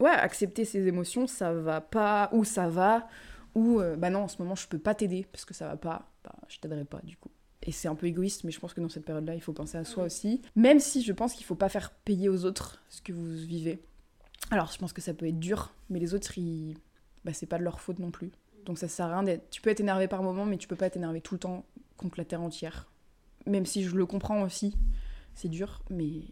ouais, 0.00 0.10
accepter 0.10 0.64
ses 0.64 0.86
émotions, 0.86 1.26
ça 1.26 1.52
va 1.52 1.80
pas, 1.80 2.30
ou 2.32 2.44
ça 2.44 2.68
va, 2.68 3.08
ou 3.54 3.80
euh, 3.80 3.96
bah 3.96 4.10
non, 4.10 4.24
en 4.24 4.28
ce 4.28 4.40
moment 4.42 4.54
je 4.54 4.66
peux 4.66 4.78
pas 4.78 4.94
t'aider 4.94 5.26
parce 5.30 5.44
que 5.44 5.54
ça 5.54 5.68
va 5.68 5.76
pas, 5.76 6.10
bah 6.24 6.34
je 6.48 6.58
t'aiderai 6.58 6.84
pas 6.84 7.00
du 7.04 7.16
coup. 7.16 7.30
Et 7.62 7.72
c'est 7.72 7.88
un 7.88 7.94
peu 7.94 8.06
égoïste, 8.06 8.44
mais 8.44 8.52
je 8.52 8.58
pense 8.58 8.72
que 8.72 8.80
dans 8.80 8.88
cette 8.88 9.04
période-là, 9.04 9.34
il 9.34 9.42
faut 9.42 9.52
penser 9.52 9.76
à 9.76 9.84
soi 9.84 10.04
aussi. 10.04 10.40
Même 10.56 10.80
si 10.80 11.02
je 11.02 11.12
pense 11.12 11.34
qu'il 11.34 11.44
faut 11.44 11.54
pas 11.54 11.68
faire 11.68 11.90
payer 11.90 12.30
aux 12.30 12.46
autres 12.46 12.82
ce 12.88 13.02
que 13.02 13.12
vous 13.12 13.26
vivez. 13.26 13.82
Alors, 14.50 14.72
je 14.72 14.78
pense 14.78 14.94
que 14.94 15.02
ça 15.02 15.12
peut 15.12 15.26
être 15.26 15.38
dur, 15.38 15.74
mais 15.90 15.98
les 15.98 16.14
autres, 16.14 16.38
ils... 16.38 16.74
bah, 17.24 17.34
c'est 17.34 17.46
pas 17.46 17.58
de 17.58 17.64
leur 17.64 17.80
faute 17.80 17.98
non 17.98 18.10
plus. 18.10 18.30
Donc 18.64 18.78
ça 18.78 18.88
sert 18.88 19.06
à 19.06 19.12
rien 19.12 19.22
d'être. 19.22 19.50
Tu 19.50 19.60
peux 19.60 19.68
être 19.68 19.80
énervé 19.80 20.08
par 20.08 20.22
moment, 20.22 20.46
mais 20.46 20.56
tu 20.56 20.68
peux 20.68 20.76
pas 20.76 20.86
être 20.86 20.96
énervé 20.96 21.20
tout 21.20 21.34
le 21.34 21.40
temps 21.40 21.66
contre 21.98 22.18
la 22.18 22.24
terre 22.24 22.40
entière. 22.40 22.90
Même 23.46 23.66
si 23.66 23.82
je 23.82 23.94
le 23.94 24.06
comprends 24.06 24.42
aussi, 24.42 24.74
c'est 25.34 25.48
dur, 25.48 25.82
mais 25.90 26.22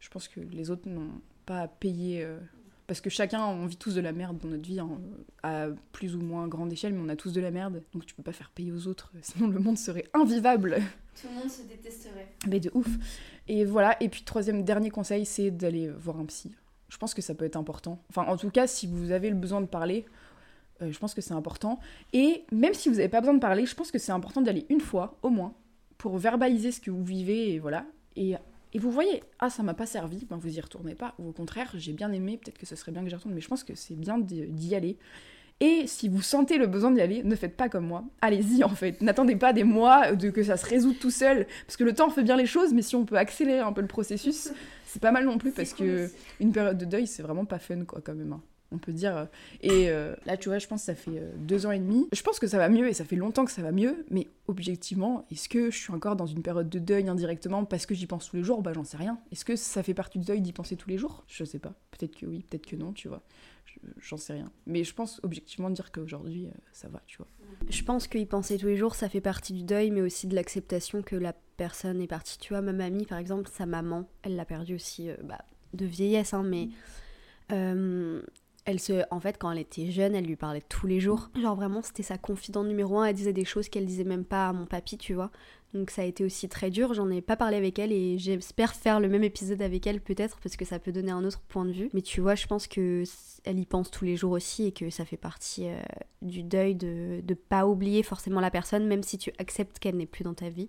je 0.00 0.08
pense 0.08 0.28
que 0.28 0.40
les 0.40 0.70
autres 0.70 0.88
n'ont 0.88 1.20
pas 1.44 1.62
à 1.62 1.68
payer 1.68 2.24
euh, 2.24 2.38
parce 2.86 3.00
que 3.00 3.10
chacun, 3.10 3.44
on 3.44 3.66
vit 3.66 3.76
tous 3.76 3.94
de 3.94 4.00
la 4.00 4.12
merde 4.12 4.38
dans 4.38 4.48
notre 4.48 4.66
vie, 4.66 4.78
hein, 4.78 4.90
à 5.42 5.68
plus 5.92 6.14
ou 6.14 6.20
moins 6.20 6.46
grande 6.46 6.72
échelle, 6.72 6.92
mais 6.92 7.00
on 7.04 7.08
a 7.08 7.16
tous 7.16 7.32
de 7.32 7.40
la 7.40 7.50
merde. 7.50 7.82
Donc 7.92 8.06
tu 8.06 8.14
peux 8.14 8.22
pas 8.22 8.32
faire 8.32 8.50
payer 8.50 8.72
aux 8.72 8.86
autres, 8.86 9.12
sinon 9.22 9.48
le 9.48 9.58
monde 9.58 9.78
serait 9.78 10.06
invivable. 10.14 10.78
Tout 11.20 11.28
le 11.28 11.40
monde 11.40 11.50
se 11.50 11.62
détesterait. 11.62 12.34
Mais 12.48 12.60
de 12.60 12.70
ouf. 12.74 12.88
Et 13.48 13.64
voilà, 13.64 14.00
et 14.02 14.08
puis 14.08 14.22
troisième, 14.22 14.64
dernier 14.64 14.90
conseil, 14.90 15.24
c'est 15.24 15.50
d'aller 15.50 15.88
voir 15.88 16.18
un 16.18 16.26
psy. 16.26 16.54
Je 16.88 16.98
pense 16.98 17.14
que 17.14 17.22
ça 17.22 17.34
peut 17.34 17.44
être 17.44 17.56
important. 17.56 18.00
Enfin, 18.10 18.24
en 18.30 18.36
tout 18.36 18.50
cas, 18.50 18.66
si 18.66 18.86
vous 18.86 19.10
avez 19.10 19.30
le 19.30 19.36
besoin 19.36 19.60
de 19.60 19.66
parler, 19.66 20.06
euh, 20.82 20.92
je 20.92 20.98
pense 20.98 21.14
que 21.14 21.20
c'est 21.20 21.34
important. 21.34 21.80
Et 22.12 22.44
même 22.52 22.74
si 22.74 22.88
vous 22.88 22.96
n'avez 22.96 23.08
pas 23.08 23.20
besoin 23.20 23.34
de 23.34 23.40
parler, 23.40 23.66
je 23.66 23.74
pense 23.74 23.90
que 23.90 23.98
c'est 23.98 24.12
important 24.12 24.40
d'aller 24.40 24.66
une 24.68 24.80
fois, 24.80 25.18
au 25.22 25.30
moins, 25.30 25.54
pour 25.98 26.18
verbaliser 26.18 26.70
ce 26.70 26.80
que 26.80 26.90
vous 26.90 27.04
vivez, 27.04 27.54
et 27.54 27.58
voilà. 27.58 27.86
Et 28.14 28.36
et 28.76 28.78
vous 28.78 28.90
voyez, 28.90 29.22
ah 29.38 29.48
ça 29.48 29.62
m'a 29.62 29.72
pas 29.72 29.86
servi, 29.86 30.26
ben 30.28 30.36
vous 30.36 30.54
y 30.54 30.60
retournez 30.60 30.94
pas, 30.94 31.14
ou 31.18 31.30
au 31.30 31.32
contraire, 31.32 31.70
j'ai 31.76 31.94
bien 31.94 32.12
aimé, 32.12 32.36
peut-être 32.36 32.58
que 32.58 32.66
ce 32.66 32.76
serait 32.76 32.92
bien 32.92 33.02
que 33.02 33.08
j'y 33.08 33.14
retourne, 33.14 33.32
mais 33.32 33.40
je 33.40 33.48
pense 33.48 33.64
que 33.64 33.74
c'est 33.74 33.94
bien 33.98 34.18
d'y 34.18 34.74
aller. 34.74 34.98
Et 35.60 35.86
si 35.86 36.10
vous 36.10 36.20
sentez 36.20 36.58
le 36.58 36.66
besoin 36.66 36.90
d'y 36.90 37.00
aller, 37.00 37.22
ne 37.22 37.34
faites 37.36 37.56
pas 37.56 37.70
comme 37.70 37.86
moi. 37.86 38.04
Allez-y 38.20 38.64
en 38.64 38.68
fait. 38.68 39.00
N'attendez 39.00 39.34
pas 39.34 39.54
des 39.54 39.64
mois 39.64 40.12
de 40.12 40.28
que 40.28 40.42
ça 40.42 40.58
se 40.58 40.66
résout 40.66 40.92
tout 40.92 41.10
seul. 41.10 41.46
Parce 41.66 41.78
que 41.78 41.84
le 41.84 41.94
temps 41.94 42.10
fait 42.10 42.22
bien 42.22 42.36
les 42.36 42.44
choses, 42.44 42.74
mais 42.74 42.82
si 42.82 42.96
on 42.96 43.06
peut 43.06 43.16
accélérer 43.16 43.60
un 43.60 43.72
peu 43.72 43.80
le 43.80 43.86
processus, 43.86 44.50
c'est 44.84 45.00
pas 45.00 45.10
mal 45.10 45.24
non 45.24 45.38
plus 45.38 45.52
parce 45.52 45.72
que 45.72 46.10
une 46.38 46.52
période 46.52 46.76
de 46.76 46.84
deuil, 46.84 47.06
c'est 47.06 47.22
vraiment 47.22 47.46
pas 47.46 47.58
fun 47.58 47.82
quoi 47.86 48.02
quand 48.04 48.14
même. 48.14 48.34
Hein. 48.34 48.42
On 48.76 48.78
peut 48.78 48.92
dire. 48.92 49.28
Et 49.62 49.88
là, 50.24 50.36
tu 50.36 50.48
vois, 50.48 50.58
je 50.58 50.66
pense 50.66 50.82
que 50.82 50.86
ça 50.86 50.94
fait 50.94 51.22
deux 51.38 51.66
ans 51.66 51.72
et 51.72 51.78
demi. 51.78 52.08
Je 52.12 52.22
pense 52.22 52.38
que 52.38 52.46
ça 52.46 52.58
va 52.58 52.68
mieux 52.68 52.88
et 52.88 52.92
ça 52.92 53.04
fait 53.04 53.16
longtemps 53.16 53.44
que 53.44 53.50
ça 53.50 53.62
va 53.62 53.72
mieux, 53.72 54.04
mais 54.10 54.28
objectivement, 54.46 55.26
est-ce 55.30 55.48
que 55.48 55.70
je 55.70 55.76
suis 55.76 55.92
encore 55.92 56.16
dans 56.16 56.26
une 56.26 56.42
période 56.42 56.68
de 56.68 56.78
deuil 56.78 57.08
indirectement 57.08 57.64
parce 57.64 57.86
que 57.86 57.94
j'y 57.94 58.06
pense 58.06 58.28
tous 58.28 58.36
les 58.36 58.42
jours? 58.42 58.62
Bah, 58.62 58.72
j'en 58.74 58.84
sais 58.84 58.96
rien. 58.96 59.18
Est-ce 59.32 59.44
que 59.44 59.56
ça 59.56 59.82
fait 59.82 59.94
partie 59.94 60.18
du 60.18 60.26
deuil 60.26 60.40
d'y 60.40 60.52
penser 60.52 60.76
tous 60.76 60.88
les 60.88 60.98
jours? 60.98 61.24
Je 61.26 61.44
sais 61.44 61.58
pas. 61.58 61.74
Peut-être 61.90 62.16
que 62.16 62.26
oui, 62.26 62.44
peut-être 62.48 62.66
que 62.66 62.76
non, 62.76 62.92
tu 62.92 63.08
vois. 63.08 63.22
J'en 63.98 64.16
sais 64.16 64.32
rien. 64.32 64.50
Mais 64.66 64.84
je 64.84 64.94
pense 64.94 65.20
objectivement 65.22 65.70
dire 65.70 65.92
qu'aujourd'hui, 65.92 66.48
ça 66.72 66.88
va, 66.88 67.02
tu 67.06 67.18
vois. 67.18 67.26
Je 67.68 67.82
pense 67.82 68.06
qu'y 68.06 68.24
penser 68.26 68.58
tous 68.58 68.66
les 68.66 68.76
jours, 68.76 68.94
ça 68.94 69.08
fait 69.08 69.20
partie 69.20 69.52
du 69.52 69.64
deuil, 69.64 69.90
mais 69.90 70.00
aussi 70.00 70.26
de 70.26 70.34
l'acceptation 70.34 71.02
que 71.02 71.16
la 71.16 71.34
personne 71.56 72.00
est 72.00 72.06
partie. 72.06 72.38
Tu 72.38 72.52
vois, 72.52 72.62
ma 72.62 72.72
mamie, 72.72 73.06
par 73.06 73.18
exemple, 73.18 73.48
sa 73.52 73.66
maman, 73.66 74.08
elle 74.22 74.36
l'a 74.36 74.44
perdue 74.44 74.74
aussi 74.74 75.10
euh, 75.10 75.16
bah, 75.24 75.44
de 75.74 75.84
vieillesse, 75.84 76.32
hein, 76.34 76.42
mais 76.42 76.68
euh, 77.52 78.22
elle 78.66 78.80
se, 78.80 79.02
en 79.10 79.20
fait, 79.20 79.38
quand 79.38 79.50
elle 79.50 79.60
était 79.60 79.90
jeune, 79.90 80.14
elle 80.14 80.24
lui 80.24 80.36
parlait 80.36 80.62
tous 80.68 80.86
les 80.86 81.00
jours. 81.00 81.30
Genre 81.40 81.54
vraiment, 81.54 81.82
c'était 81.82 82.02
sa 82.02 82.18
confidente 82.18 82.66
numéro 82.66 82.98
un. 82.98 83.06
Elle 83.06 83.14
disait 83.14 83.32
des 83.32 83.44
choses 83.44 83.68
qu'elle 83.68 83.86
disait 83.86 84.04
même 84.04 84.24
pas 84.24 84.48
à 84.48 84.52
mon 84.52 84.66
papy, 84.66 84.98
tu 84.98 85.14
vois. 85.14 85.30
Donc 85.72 85.90
ça 85.90 86.02
a 86.02 86.04
été 86.04 86.24
aussi 86.24 86.48
très 86.48 86.70
dur. 86.70 86.92
J'en 86.92 87.08
ai 87.10 87.20
pas 87.20 87.36
parlé 87.36 87.56
avec 87.56 87.78
elle 87.78 87.92
et 87.92 88.18
j'espère 88.18 88.74
faire 88.74 88.98
le 88.98 89.08
même 89.08 89.22
épisode 89.22 89.62
avec 89.62 89.86
elle 89.86 90.00
peut-être 90.00 90.38
parce 90.40 90.56
que 90.56 90.64
ça 90.64 90.78
peut 90.78 90.92
donner 90.92 91.12
un 91.12 91.24
autre 91.24 91.40
point 91.48 91.64
de 91.64 91.72
vue. 91.72 91.90
Mais 91.92 92.02
tu 92.02 92.20
vois, 92.20 92.34
je 92.34 92.46
pense 92.46 92.66
que 92.66 93.04
elle 93.44 93.58
y 93.58 93.66
pense 93.66 93.90
tous 93.90 94.04
les 94.04 94.16
jours 94.16 94.32
aussi 94.32 94.66
et 94.66 94.72
que 94.72 94.90
ça 94.90 95.04
fait 95.04 95.16
partie 95.16 95.68
euh, 95.68 95.78
du 96.22 96.42
deuil 96.42 96.74
de 96.74 97.22
ne 97.26 97.34
pas 97.34 97.66
oublier 97.66 98.02
forcément 98.02 98.40
la 98.40 98.50
personne, 98.50 98.86
même 98.86 99.02
si 99.02 99.18
tu 99.18 99.32
acceptes 99.38 99.78
qu'elle 99.78 99.96
n'est 99.96 100.06
plus 100.06 100.24
dans 100.24 100.34
ta 100.34 100.48
vie. 100.48 100.68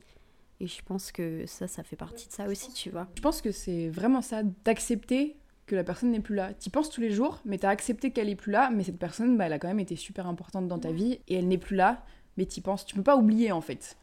Et 0.60 0.68
je 0.68 0.82
pense 0.84 1.12
que 1.12 1.46
ça, 1.46 1.68
ça 1.68 1.84
fait 1.84 1.96
partie 1.96 2.28
de 2.28 2.34
ça 2.34 2.48
aussi, 2.48 2.74
tu 2.74 2.90
vois. 2.90 3.08
Je 3.16 3.22
pense 3.22 3.42
que 3.42 3.52
c'est 3.52 3.90
vraiment 3.90 4.22
ça, 4.22 4.42
d'accepter 4.66 5.38
que 5.68 5.76
la 5.76 5.84
personne 5.84 6.12
n'est 6.12 6.22
plus 6.22 6.34
là. 6.34 6.54
Tu 6.54 6.70
penses 6.70 6.90
tous 6.90 7.02
les 7.02 7.12
jours, 7.12 7.42
mais 7.46 7.60
tu 7.60 7.66
as 7.66 7.70
accepté 7.70 8.12
qu'elle 8.12 8.30
est 8.30 8.36
plus 8.36 8.52
là, 8.52 8.72
mais 8.74 8.84
cette 8.84 8.98
personne, 8.98 9.38
bah, 9.38 9.46
elle 9.46 9.54
a 9.54 9.60
quand 9.60 9.68
même 9.68 9.82
été 9.82 9.96
super 9.96 10.26
importante 10.26 10.68
dans 10.68 10.80
ta 10.80 10.92
vie 10.92 11.20
et 11.28 11.36
elle 11.36 11.48
n'est 11.48 11.58
plus 11.58 11.76
là, 11.76 12.06
mais 12.38 12.46
tu 12.46 12.62
penses. 12.62 12.86
Tu 12.86 12.96
peux 12.96 13.04
pas 13.04 13.18
oublier 13.18 13.52
en 13.52 13.62
fait. 13.62 13.98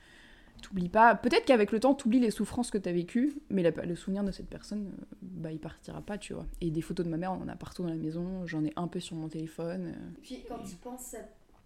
T'oublies 0.62 0.88
pas. 0.88 1.14
Peut-être 1.14 1.44
qu'avec 1.46 1.72
le 1.72 1.81
temps, 1.81 1.94
t'oublies 1.94 2.20
les 2.20 2.31
souffrances 2.31 2.70
que 2.70 2.79
t'as 2.79 2.92
vécues, 2.92 3.35
mais 3.48 3.62
le 3.62 3.96
souvenir 3.96 4.24
de 4.24 4.31
cette 4.31 4.48
personne, 4.48 4.92
euh, 4.98 5.05
bah, 5.20 5.53
il 5.53 5.59
partira 5.59 6.00
pas, 6.00 6.16
tu 6.16 6.35
vois. 6.35 6.46
Et 6.61 6.70
des 6.70 6.81
photos 6.83 7.05
de 7.05 7.11
ma 7.11 7.16
mère, 7.16 7.33
on 7.33 7.42
en 7.42 7.48
a 7.48 7.57
partout 7.57 7.83
dans 7.83 7.88
la 7.88 7.96
maison. 7.96 8.46
J'en 8.46 8.64
ai 8.64 8.72
un 8.77 8.87
peu 8.87 9.00
sur 9.00 9.16
mon 9.16 9.29
téléphone. 9.29 9.88
Euh. 9.88 10.20
Puis 10.22 10.44
quand 10.46 10.62
tu 10.62 10.77
penses, 10.77 11.16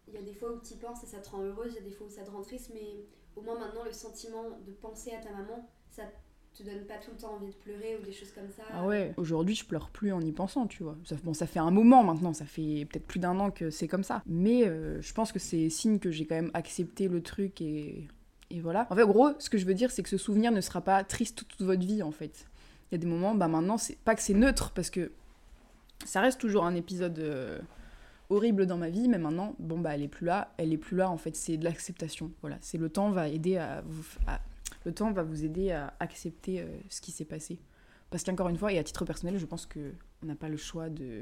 il 0.07 0.15
y 0.15 0.17
a 0.17 0.23
des 0.23 0.33
fois 0.33 0.53
où 0.53 0.61
tu 0.61 0.75
penses 0.75 1.03
et 1.03 1.07
ça 1.07 1.19
te 1.19 1.29
rend 1.31 1.43
heureuse, 1.43 1.73
il 1.73 1.83
y 1.83 1.87
a 1.87 1.89
des 1.89 1.91
fois 1.91 2.07
où 2.07 2.11
ça 2.11 2.23
te 2.23 2.31
rend 2.31 2.43
triste, 2.43 2.71
mais 2.73 3.05
au 3.37 3.43
moins 3.43 3.59
maintenant, 3.59 3.85
le 3.85 3.93
sentiment 3.93 4.45
de 4.65 4.73
penser 4.73 5.11
à 5.13 5.19
ta 5.19 5.31
maman, 5.33 5.69
ça 5.91 6.05
te 6.55 6.63
donne 6.63 6.85
pas 6.87 6.99
tout 6.99 7.11
le 7.13 7.17
temps 7.17 7.35
envie 7.35 7.47
de 7.47 7.55
pleurer 7.55 7.99
ou 8.01 8.05
des 8.05 8.13
choses 8.13 8.33
comme 8.33 8.49
ça. 8.49 8.63
Ah 8.73 8.87
ouais, 8.87 9.15
aujourd'hui 9.17 9.55
je 9.55 9.65
pleure 9.65 9.91
plus 9.91 10.13
en 10.13 10.21
y 10.21 10.33
pensant, 10.33 10.67
tu 10.67 10.83
vois. 10.83 10.97
Ça, 11.05 11.17
bon, 11.23 11.35
ça 11.35 11.47
fait 11.47 11.61
un 11.61 11.71
moment 11.71 12.03
maintenant, 12.03 12.33
ça 12.33 12.45
fait 12.45 12.87
peut-être 12.91 13.07
plus 13.07 13.21
d'un 13.21 13.39
an 13.39 13.51
que 13.51 13.71
c'est 13.71 13.89
comme 13.89 14.05
ça. 14.05 14.23
Mais 14.27 14.67
euh, 14.67 15.01
je 15.01 15.13
pense 15.13 15.33
que 15.33 15.39
c'est 15.39 15.69
signe 15.71 15.99
que 15.99 16.11
j'ai 16.11 16.27
quand 16.27 16.37
même 16.37 16.51
accepté 16.55 17.09
le 17.09 17.23
truc 17.23 17.61
et 17.61 18.09
et 18.51 18.61
voilà. 18.61 18.87
En 18.91 18.97
fait, 18.97 19.07
gros, 19.07 19.31
ce 19.39 19.51
que 19.51 19.59
je 19.59 19.67
veux 19.67 19.75
dire, 19.75 19.91
c'est 19.91 20.03
que 20.03 20.09
ce 20.09 20.17
souvenir 20.17 20.53
ne 20.53 20.61
sera 20.61 20.81
pas 20.81 21.05
triste 21.05 21.47
toute, 21.49 21.63
votre 21.63 21.85
vie, 21.85 22.03
en 22.03 22.13
fait. 22.13 22.47
Il 22.91 22.95
y 22.95 22.97
a 22.97 22.99
des 22.99 23.07
moments, 23.07 23.35
bah 23.35 23.49
maintenant, 23.49 23.77
c'est 23.77 23.99
pas 23.99 24.15
que 24.15 24.23
c'est 24.23 24.35
neutre, 24.35 24.73
parce 24.75 24.91
que 24.91 25.13
ça 26.05 26.21
reste 26.21 26.41
toujours 26.41 26.65
un 26.65 26.75
épisode 26.75 27.19
euh, 27.19 27.59
horrible 28.31 28.67
dans 28.67 28.79
ma 28.79 28.89
vie, 28.89 29.09
mais 29.09 29.19
maintenant, 29.19 29.55
bon, 29.59 29.79
bah 29.79 29.95
elle 29.95 30.03
est 30.03 30.09
plus 30.09 30.27
là, 30.27 30.55
elle 30.57 30.73
est 30.73 30.79
plus 30.79 30.97
là, 30.97 31.11
en 31.11 31.19
fait, 31.19 31.37
c'est 31.37 31.59
de 31.59 31.65
l'acceptation. 31.65 32.33
Voilà, 32.41 32.57
c'est 32.63 32.79
le 32.79 32.89
temps 32.89 33.11
va 33.11 33.29
aider 33.29 33.59
à 33.59 33.83
vous. 33.87 34.07
Le 34.89 34.95
temps 34.95 35.13
va 35.13 35.23
vous 35.23 35.45
aider 35.45 35.71
à 35.71 35.95
accepter 36.01 36.61
euh, 36.61 36.67
ce 36.89 37.03
qui 37.03 37.13
s'est 37.13 37.27
passé. 37.27 37.61
Parce 38.09 38.25
qu'encore 38.25 38.49
une 38.49 38.57
fois, 38.57 38.73
et 38.73 38.79
à 38.79 38.85
titre 38.85 39.05
personnel, 39.05 39.39
je 39.39 39.45
pense 39.45 39.67
que 39.67 39.93
on 40.23 40.27
n'a 40.27 40.35
pas 40.35 40.49
le 40.49 40.57
choix 40.57 40.89
de 40.89 41.21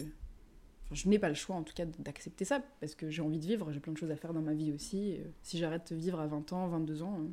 je 0.92 1.08
n'ai 1.08 1.18
pas 1.18 1.28
le 1.28 1.34
choix 1.34 1.56
en 1.56 1.64
tout 1.64 1.74
cas 1.74 1.84
d'accepter 1.98 2.44
ça 2.44 2.60
parce 2.80 2.94
que 2.94 3.10
j'ai 3.10 3.20
envie 3.20 3.40
de 3.40 3.44
vivre, 3.44 3.72
j'ai 3.72 3.80
plein 3.80 3.92
de 3.92 3.98
choses 3.98 4.12
à 4.12 4.16
faire 4.16 4.32
dans 4.32 4.40
ma 4.40 4.54
vie 4.54 4.70
aussi. 4.70 5.18
si 5.42 5.58
j'arrête 5.58 5.92
de 5.92 5.96
vivre 5.96 6.20
à 6.20 6.28
20 6.28 6.52
ans, 6.52 6.68
22 6.68 7.02
ans, 7.02 7.26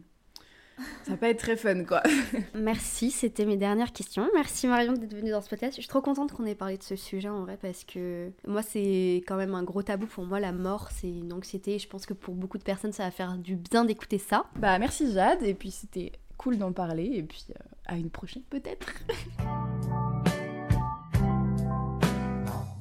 ça 1.03 1.11
va 1.11 1.17
pas 1.17 1.29
être 1.29 1.39
très 1.39 1.55
fun 1.55 1.83
quoi. 1.83 2.01
Merci, 2.55 3.11
c'était 3.11 3.45
mes 3.45 3.57
dernières 3.57 3.91
questions. 3.91 4.27
Merci 4.33 4.67
Marion 4.67 4.93
d'être 4.93 5.13
venue 5.13 5.31
dans 5.31 5.41
ce 5.41 5.49
podcast. 5.49 5.75
Je 5.75 5.81
suis 5.81 5.89
trop 5.89 6.01
contente 6.01 6.31
qu'on 6.31 6.45
ait 6.45 6.55
parlé 6.55 6.77
de 6.77 6.83
ce 6.83 6.95
sujet 6.95 7.29
en 7.29 7.41
vrai 7.41 7.57
parce 7.61 7.83
que 7.83 8.31
moi 8.47 8.61
c'est 8.61 9.23
quand 9.27 9.35
même 9.35 9.53
un 9.53 9.63
gros 9.63 9.83
tabou 9.83 10.07
pour 10.07 10.25
moi 10.25 10.39
la 10.39 10.51
mort, 10.51 10.89
c'est 10.91 11.09
une 11.09 11.33
anxiété. 11.33 11.77
Je 11.77 11.87
pense 11.87 12.05
que 12.05 12.13
pour 12.13 12.35
beaucoup 12.35 12.57
de 12.57 12.63
personnes 12.63 12.93
ça 12.93 13.03
va 13.03 13.11
faire 13.11 13.37
du 13.37 13.55
bien 13.55 13.85
d'écouter 13.85 14.17
ça. 14.17 14.45
Bah 14.55 14.79
merci 14.79 15.11
Jade 15.11 15.43
et 15.43 15.53
puis 15.53 15.71
c'était 15.71 16.11
cool 16.37 16.57
d'en 16.57 16.71
parler 16.71 17.11
et 17.13 17.23
puis 17.23 17.45
euh, 17.51 17.63
à 17.85 17.97
une 17.97 18.09
prochaine 18.09 18.43
peut-être. 18.49 18.87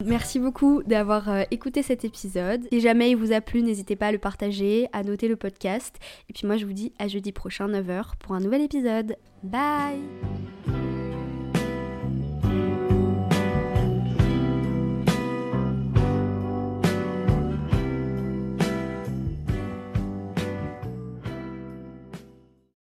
Merci 0.04 0.38
beaucoup 0.38 0.82
d'avoir 0.82 1.28
euh, 1.28 1.42
écouté 1.50 1.82
cet 1.82 2.04
épisode. 2.04 2.66
Si 2.72 2.80
jamais 2.80 3.10
il 3.10 3.16
vous 3.16 3.32
a 3.32 3.40
plu, 3.40 3.62
n'hésitez 3.62 3.96
pas 3.96 4.08
à 4.08 4.12
le 4.12 4.18
partager, 4.18 4.88
à 4.92 5.02
noter 5.04 5.28
le 5.28 5.36
podcast. 5.36 5.96
Et 6.28 6.32
puis 6.32 6.46
moi, 6.46 6.56
je 6.56 6.66
vous 6.66 6.72
dis 6.72 6.92
à 6.98 7.08
jeudi 7.08 7.32
prochain, 7.32 7.68
9h, 7.68 8.16
pour 8.18 8.34
un 8.34 8.40
nouvel 8.40 8.62
épisode. 8.62 9.16
Bye 9.42 10.00